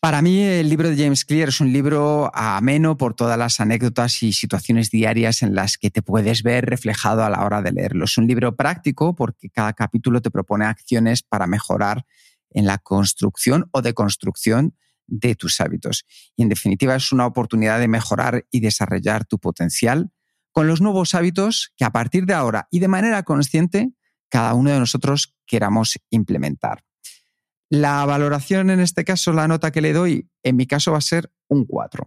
Para 0.00 0.22
mí 0.22 0.42
el 0.42 0.70
libro 0.70 0.88
de 0.88 0.96
James 0.96 1.26
Clear 1.26 1.50
es 1.50 1.60
un 1.60 1.74
libro 1.74 2.34
ameno 2.34 2.96
por 2.96 3.12
todas 3.12 3.36
las 3.36 3.60
anécdotas 3.60 4.22
y 4.22 4.32
situaciones 4.32 4.90
diarias 4.90 5.42
en 5.42 5.54
las 5.54 5.76
que 5.76 5.90
te 5.90 6.00
puedes 6.00 6.42
ver 6.42 6.64
reflejado 6.64 7.22
a 7.22 7.28
la 7.28 7.44
hora 7.44 7.60
de 7.60 7.72
leerlo. 7.72 8.06
Es 8.06 8.16
un 8.16 8.26
libro 8.26 8.56
práctico 8.56 9.14
porque 9.14 9.50
cada 9.50 9.74
capítulo 9.74 10.22
te 10.22 10.30
propone 10.30 10.64
acciones 10.64 11.22
para 11.22 11.46
mejorar 11.46 12.06
en 12.48 12.64
la 12.64 12.78
construcción 12.78 13.68
o 13.72 13.82
deconstrucción 13.82 14.74
de 15.06 15.34
tus 15.34 15.60
hábitos. 15.60 16.06
Y 16.34 16.44
en 16.44 16.48
definitiva 16.48 16.96
es 16.96 17.12
una 17.12 17.26
oportunidad 17.26 17.78
de 17.78 17.88
mejorar 17.88 18.46
y 18.50 18.60
desarrollar 18.60 19.26
tu 19.26 19.38
potencial 19.38 20.10
con 20.52 20.66
los 20.66 20.80
nuevos 20.80 21.14
hábitos 21.14 21.72
que 21.76 21.84
a 21.84 21.90
partir 21.90 22.26
de 22.26 22.34
ahora 22.34 22.68
y 22.70 22.80
de 22.80 22.88
manera 22.88 23.22
consciente 23.22 23.92
cada 24.28 24.54
uno 24.54 24.70
de 24.70 24.78
nosotros 24.78 25.34
queramos 25.46 25.98
implementar. 26.10 26.84
La 27.68 28.04
valoración 28.04 28.70
en 28.70 28.80
este 28.80 29.04
caso, 29.04 29.32
la 29.32 29.48
nota 29.48 29.70
que 29.70 29.80
le 29.80 29.92
doy, 29.92 30.28
en 30.42 30.56
mi 30.56 30.66
caso 30.66 30.92
va 30.92 30.98
a 30.98 31.02
ser 31.02 31.32
un 31.48 31.66
4. 31.66 32.06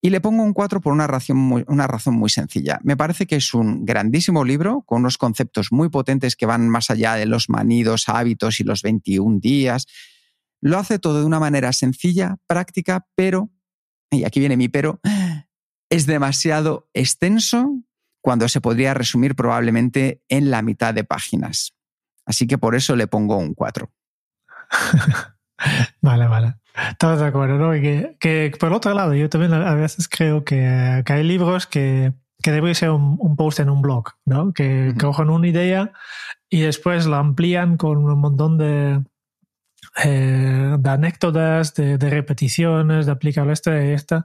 Y 0.00 0.10
le 0.10 0.20
pongo 0.20 0.44
un 0.44 0.52
4 0.52 0.80
por 0.80 0.92
una 0.92 1.06
razón, 1.06 1.38
muy, 1.38 1.64
una 1.66 1.86
razón 1.86 2.14
muy 2.14 2.30
sencilla. 2.30 2.78
Me 2.84 2.96
parece 2.96 3.26
que 3.26 3.36
es 3.36 3.52
un 3.52 3.84
grandísimo 3.84 4.44
libro 4.44 4.82
con 4.86 5.00
unos 5.00 5.18
conceptos 5.18 5.72
muy 5.72 5.88
potentes 5.88 6.36
que 6.36 6.46
van 6.46 6.68
más 6.68 6.90
allá 6.90 7.14
de 7.14 7.26
los 7.26 7.48
manidos 7.48 8.08
hábitos 8.08 8.60
y 8.60 8.64
los 8.64 8.82
21 8.82 9.40
días. 9.40 9.86
Lo 10.60 10.78
hace 10.78 10.98
todo 10.98 11.20
de 11.20 11.26
una 11.26 11.40
manera 11.40 11.72
sencilla, 11.72 12.36
práctica, 12.46 13.06
pero, 13.16 13.50
y 14.10 14.24
aquí 14.24 14.38
viene 14.38 14.56
mi 14.56 14.68
pero, 14.68 15.00
es 15.90 16.06
demasiado 16.06 16.88
extenso 16.94 17.74
cuando 18.20 18.48
se 18.48 18.60
podría 18.60 18.94
resumir 18.94 19.34
probablemente 19.34 20.22
en 20.28 20.50
la 20.50 20.62
mitad 20.62 20.92
de 20.94 21.04
páginas. 21.04 21.74
Así 22.26 22.46
que 22.46 22.58
por 22.58 22.74
eso 22.74 22.94
le 22.94 23.06
pongo 23.06 23.36
un 23.36 23.54
4. 23.54 23.90
vale, 26.02 26.26
vale. 26.26 26.54
Todos 26.98 27.20
de 27.20 27.26
acuerdo, 27.26 27.58
¿no? 27.58 27.72
que, 27.72 28.52
por 28.60 28.72
otro 28.72 28.94
lado, 28.94 29.14
yo 29.14 29.28
también 29.28 29.52
a 29.52 29.74
veces 29.74 30.08
creo 30.08 30.44
que, 30.44 31.02
hay 31.04 31.24
libros 31.24 31.66
que, 31.66 32.12
que 32.42 32.52
debería 32.52 32.74
ser 32.74 32.90
un, 32.90 33.36
post 33.36 33.60
en 33.60 33.70
un 33.70 33.82
blog, 33.82 34.10
¿no? 34.24 34.52
Que 34.52 34.94
cojan 35.00 35.30
una 35.30 35.48
idea 35.48 35.92
y 36.48 36.60
después 36.60 37.06
la 37.06 37.18
amplían 37.18 37.76
con 37.76 37.98
un 37.98 38.20
montón 38.20 38.58
de, 38.58 39.02
eh, 40.04 40.76
de 40.78 40.90
anécdotas, 40.90 41.74
de, 41.74 41.96
repeticiones, 41.98 43.06
de 43.06 43.12
aplicar 43.12 43.48
esta 43.50 43.84
y 43.84 43.90
esta. 43.90 44.24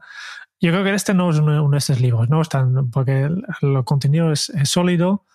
Yo 0.64 0.72
creo 0.72 0.86
que 0.86 0.93
este 0.93 1.14
no 1.14 1.30
es 1.30 1.39
uno, 1.39 1.70
de 1.70 1.78
estos 1.78 1.99
libros, 1.99 2.30
¿no? 2.30 2.41
Están, 2.41 2.89
porque 2.89 3.24
el, 3.24 3.84
contenido 3.84 4.32
es, 4.32 4.49
sólido. 4.64 5.26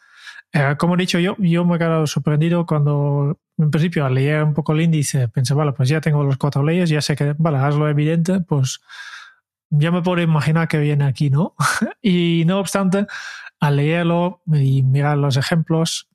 Eh, 0.55 0.75
como 0.79 0.95
he 0.95 0.97
dicho, 0.97 1.19
yo, 1.19 1.37
yo 1.37 1.67
me 1.67 1.77
he 1.77 1.79
quedado 1.79 2.07
sorprendido 2.07 2.65
cuando, 2.65 3.39
en 3.59 3.71
principio, 3.71 4.07
al 4.07 4.15
leer 4.15 4.43
un 4.43 4.55
poco 4.55 4.73
el 4.73 4.81
índice, 4.81 5.29
pensé, 5.29 5.53
vale, 5.53 5.73
pues 5.75 5.91
ya 5.91 6.01
tengo 6.01 6.25
los 6.25 6.39
cuatro 6.39 6.63
leyes, 6.63 6.89
ya 6.89 7.03
sé 7.03 7.15
que, 7.15 7.35
vale, 7.37 7.59
hazlo 7.59 7.91
evidente, 7.91 8.41
pues 8.41 8.81
ya 9.69 9.91
me 9.91 10.01
puedo 10.01 10.23
imaginar 10.23 10.67
que 10.67 10.79
viene 10.79 11.05
aquí, 11.05 11.29
¿no? 11.29 11.55
y 12.01 12.45
no 12.47 12.59
obstante, 12.59 13.07
al 13.61 13.77
leerlo 13.77 14.41
y 14.47 14.83
mirar 14.83 15.19
los 15.19 15.37
ejemplos, 15.37 16.09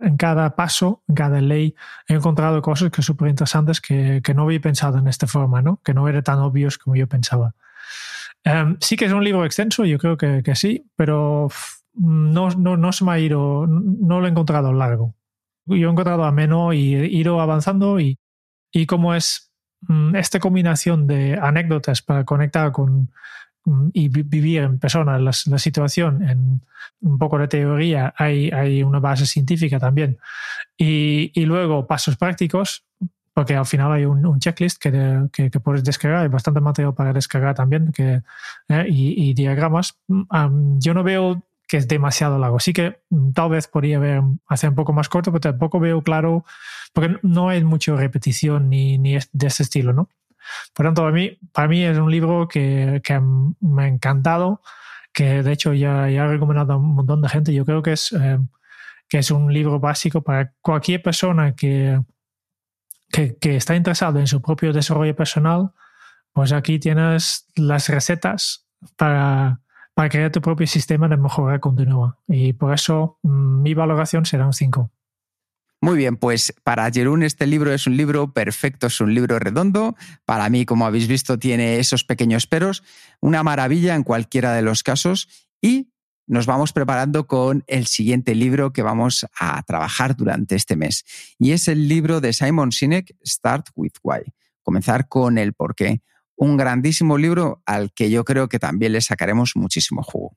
en 0.00 0.16
cada 0.16 0.56
paso, 0.56 1.04
en 1.06 1.14
cada 1.14 1.40
ley, 1.40 1.76
he 2.08 2.14
encontrado 2.14 2.60
cosas 2.62 2.90
que 2.90 3.00
súper 3.02 3.28
interesantes 3.28 3.80
que, 3.80 4.22
que, 4.24 4.34
no 4.34 4.42
había 4.42 4.60
pensado 4.60 4.98
en 4.98 5.06
esta 5.06 5.28
forma, 5.28 5.62
¿no? 5.62 5.80
que 5.84 5.94
no 5.94 6.08
eran 6.08 6.24
tan 6.24 6.40
obvios 6.40 6.78
como 6.78 6.96
yo 6.96 7.06
pensaba. 7.06 7.54
Um, 8.44 8.76
sí 8.80 8.96
que 8.96 9.04
es 9.04 9.12
un 9.12 9.22
libro 9.22 9.44
extenso, 9.44 9.84
yo 9.84 9.98
creo 9.98 10.16
que, 10.16 10.42
que 10.42 10.54
sí, 10.54 10.86
pero 10.96 11.48
no, 11.94 12.50
no, 12.50 12.76
no, 12.76 12.92
se 12.92 13.04
me 13.04 13.12
ha 13.12 13.18
ido, 13.18 13.66
no 13.66 14.20
lo 14.20 14.26
he 14.26 14.30
encontrado 14.30 14.72
largo. 14.72 15.14
Yo 15.66 15.88
he 15.88 15.92
encontrado 15.92 16.24
ameno 16.24 16.72
y 16.72 16.94
he 16.94 17.06
ido 17.06 17.40
avanzando 17.40 18.00
y, 18.00 18.18
y 18.72 18.86
como 18.86 19.14
es 19.14 19.52
mm, 19.82 20.16
esta 20.16 20.40
combinación 20.40 21.06
de 21.06 21.38
anécdotas 21.40 22.02
para 22.02 22.24
conectar 22.24 22.72
con, 22.72 23.10
Mm, 23.64 23.88
y 23.92 24.08
vivir 24.08 24.62
en 24.62 24.78
persona 24.78 25.18
la, 25.18 25.32
la, 25.46 25.58
situación 25.58 26.22
en 26.26 26.62
un 27.00 27.18
poco 27.18 27.38
de 27.38 27.46
teoría, 27.48 28.14
hay, 28.16 28.50
hay 28.50 28.82
una 28.82 29.00
base 29.00 29.26
científica 29.26 29.78
también. 29.78 30.18
Y, 30.78 31.30
y, 31.34 31.44
luego 31.44 31.86
pasos 31.86 32.16
prácticos, 32.16 32.86
porque 33.32 33.54
al 33.54 33.66
final 33.66 33.92
hay 33.92 34.04
un, 34.04 34.24
un 34.26 34.38
checklist 34.40 34.80
que, 34.80 35.28
que, 35.32 35.50
que, 35.50 35.60
puedes 35.60 35.84
descargar, 35.84 36.22
hay 36.22 36.28
bastante 36.28 36.60
material 36.60 36.94
para 36.94 37.12
descargar 37.12 37.54
también, 37.54 37.92
que, 37.92 38.22
eh, 38.68 38.86
y, 38.88 39.30
y, 39.30 39.34
diagramas. 39.34 39.98
Um, 40.08 40.78
yo 40.80 40.94
no 40.94 41.02
veo 41.02 41.42
que 41.68 41.76
es 41.76 41.86
demasiado 41.86 42.38
largo. 42.38 42.58
Sí 42.58 42.72
que 42.72 43.00
mm, 43.10 43.32
tal 43.32 43.50
vez 43.50 43.68
podría 43.68 43.98
haber, 43.98 44.22
hacer 44.48 44.70
un 44.70 44.74
poco 44.74 44.92
más 44.92 45.08
corto, 45.08 45.30
pero 45.30 45.40
tampoco 45.40 45.78
veo 45.78 46.02
claro, 46.02 46.44
porque 46.92 47.18
no 47.22 47.48
hay 47.48 47.62
mucha 47.62 47.94
repetición 47.94 48.68
ni, 48.68 48.98
ni 48.98 49.16
de 49.32 49.46
ese 49.46 49.62
estilo, 49.62 49.92
¿no? 49.92 50.08
Por 50.74 50.86
tanto, 50.86 51.02
para 51.02 51.12
mí, 51.12 51.38
para 51.52 51.68
mí 51.68 51.84
es 51.84 51.98
un 51.98 52.10
libro 52.10 52.48
que, 52.48 53.00
que 53.04 53.20
me 53.60 53.84
ha 53.84 53.88
encantado, 53.88 54.62
que 55.12 55.42
de 55.42 55.52
hecho 55.52 55.72
ya, 55.72 56.08
ya 56.08 56.24
he 56.24 56.28
recomendado 56.28 56.72
a 56.72 56.76
un 56.76 56.94
montón 56.94 57.22
de 57.22 57.28
gente. 57.28 57.54
Yo 57.54 57.64
creo 57.64 57.82
que 57.82 57.92
es, 57.92 58.12
eh, 58.12 58.38
que 59.08 59.18
es 59.18 59.30
un 59.30 59.52
libro 59.52 59.78
básico 59.78 60.22
para 60.22 60.52
cualquier 60.60 61.02
persona 61.02 61.54
que, 61.54 62.00
que, 63.10 63.56
está 63.56 63.76
interesado 63.76 64.18
en 64.18 64.26
su 64.26 64.40
propio 64.40 64.72
desarrollo 64.72 65.14
personal. 65.14 65.72
Pues 66.32 66.52
aquí 66.52 66.78
tienes 66.78 67.46
las 67.56 67.88
recetas 67.88 68.66
para, 68.96 69.60
para 69.94 70.08
crear 70.08 70.30
tu 70.30 70.40
propio 70.40 70.66
sistema 70.66 71.08
de 71.08 71.16
mejora 71.16 71.58
continua. 71.58 72.18
Y 72.28 72.52
por 72.52 72.72
eso 72.72 73.18
mm, 73.22 73.62
mi 73.62 73.74
valoración 73.74 74.24
será 74.24 74.46
un 74.46 74.52
5. 74.52 74.90
Muy 75.82 75.96
bien, 75.96 76.16
pues 76.16 76.52
para 76.62 76.90
Jerún 76.90 77.22
este 77.22 77.46
libro 77.46 77.72
es 77.72 77.86
un 77.86 77.96
libro 77.96 78.34
perfecto, 78.34 78.88
es 78.88 79.00
un 79.00 79.14
libro 79.14 79.38
redondo. 79.38 79.96
Para 80.26 80.48
mí, 80.50 80.66
como 80.66 80.84
habéis 80.84 81.08
visto, 81.08 81.38
tiene 81.38 81.78
esos 81.78 82.04
pequeños 82.04 82.46
peros. 82.46 82.84
Una 83.20 83.42
maravilla 83.42 83.94
en 83.94 84.02
cualquiera 84.02 84.52
de 84.52 84.60
los 84.60 84.82
casos. 84.82 85.28
Y 85.62 85.88
nos 86.30 86.46
vamos 86.46 86.72
preparando 86.72 87.26
con 87.26 87.64
el 87.66 87.86
siguiente 87.86 88.36
libro 88.36 88.72
que 88.72 88.82
vamos 88.82 89.26
a 89.38 89.60
trabajar 89.64 90.16
durante 90.16 90.54
este 90.54 90.76
mes. 90.76 91.04
Y 91.40 91.50
es 91.50 91.66
el 91.66 91.88
libro 91.88 92.20
de 92.20 92.32
Simon 92.32 92.70
Sinek, 92.70 93.16
Start 93.26 93.70
with 93.74 93.94
Why. 94.04 94.32
Comenzar 94.62 95.08
con 95.08 95.38
el 95.38 95.54
porqué. 95.54 96.02
Un 96.36 96.56
grandísimo 96.56 97.18
libro 97.18 97.62
al 97.66 97.92
que 97.92 98.10
yo 98.10 98.24
creo 98.24 98.48
que 98.48 98.60
también 98.60 98.92
le 98.92 99.00
sacaremos 99.00 99.56
muchísimo 99.56 100.04
jugo. 100.04 100.36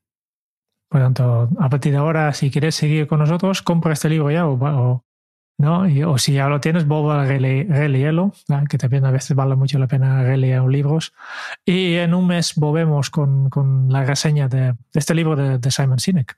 Por 0.89 0.99
tanto, 0.99 1.49
a 1.59 1.69
partir 1.69 1.91
de 1.91 1.99
ahora, 1.99 2.33
si 2.33 2.49
quieres 2.49 2.73
seguir 2.73 3.05
con 3.05 3.19
nosotros, 3.19 3.61
compra 3.61 3.93
este 3.93 4.09
libro 4.09 4.31
ya 4.31 4.47
o, 4.47 5.05
¿no? 5.57 5.83
O 6.11 6.17
si 6.17 6.33
ya 6.33 6.47
lo 6.47 6.59
tienes, 6.59 6.87
vuelve 6.87 7.11
a 7.13 7.25
releerlo, 7.25 8.33
que 8.69 8.77
también 8.77 9.05
a 9.05 9.11
veces 9.11 9.35
vale 9.35 9.55
mucho 9.55 9.79
la 9.79 9.87
pena 9.87 10.23
releer 10.23 10.63
libros. 10.63 11.13
Y 11.65 11.95
en 11.95 12.13
un 12.13 12.27
mes 12.27 12.53
volvemos 12.55 13.09
con, 13.09 13.49
con 13.49 13.91
la 13.91 14.03
reseña 14.03 14.47
de, 14.47 14.75
este 14.93 15.13
libro 15.13 15.35
de, 15.35 15.57
de 15.57 15.71
Simon 15.71 15.99
Sinek. 15.99 16.37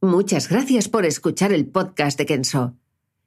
Muchas 0.00 0.48
gracias 0.48 0.88
por 0.88 1.06
escuchar 1.06 1.52
el 1.52 1.66
podcast 1.66 2.18
de 2.18 2.26
Kenso. 2.26 2.74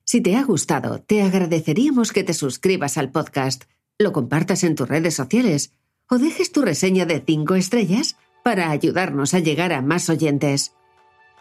Si 0.04 0.22
te 0.22 0.36
ha 0.36 0.44
gustado, 0.44 1.00
te 1.00 1.22
agradeceríamos 1.22 2.12
que 2.12 2.24
te 2.24 2.34
suscribas 2.34 2.98
al 2.98 3.12
podcast, 3.12 3.66
lo 3.98 4.12
compartas 4.12 4.64
en 4.64 4.76
tus 4.76 4.88
redes 4.88 5.14
sociales 5.14 5.74
o 6.10 6.18
dejes 6.18 6.52
tu 6.52 6.62
reseña 6.62 7.06
de 7.06 7.24
5 7.26 7.56
estrellas 7.56 8.16
para 8.44 8.72
ayudarnos 8.72 9.34
a 9.34 9.40
llegar 9.40 9.74
a 9.74 9.82
más 9.82 10.10
oyentes. 10.10 10.74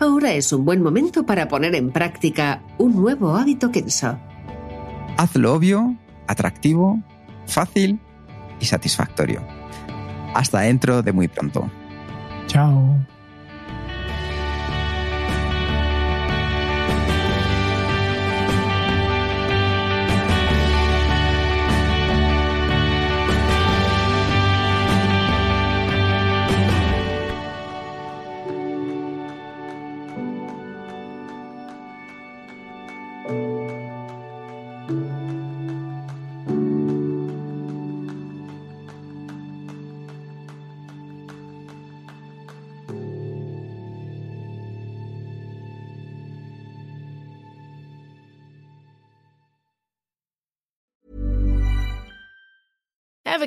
ahora 0.00 0.32
es 0.32 0.52
un 0.52 0.64
buen 0.64 0.82
momento 0.82 1.24
para 1.24 1.48
poner 1.48 1.74
en 1.74 1.90
práctica 1.90 2.62
un 2.78 2.96
nuevo 2.96 3.36
hábito 3.36 3.70
Kenso. 3.70 4.18
Hazlo 5.16 5.54
obvio, 5.54 5.96
atractivo, 6.26 7.00
fácil 7.46 8.00
y 8.58 8.64
satisfactorio. 8.64 9.42
Hasta 10.34 10.60
dentro 10.60 11.02
de 11.02 11.12
muy 11.12 11.28
pronto. 11.28 11.70
Chao. 12.46 12.96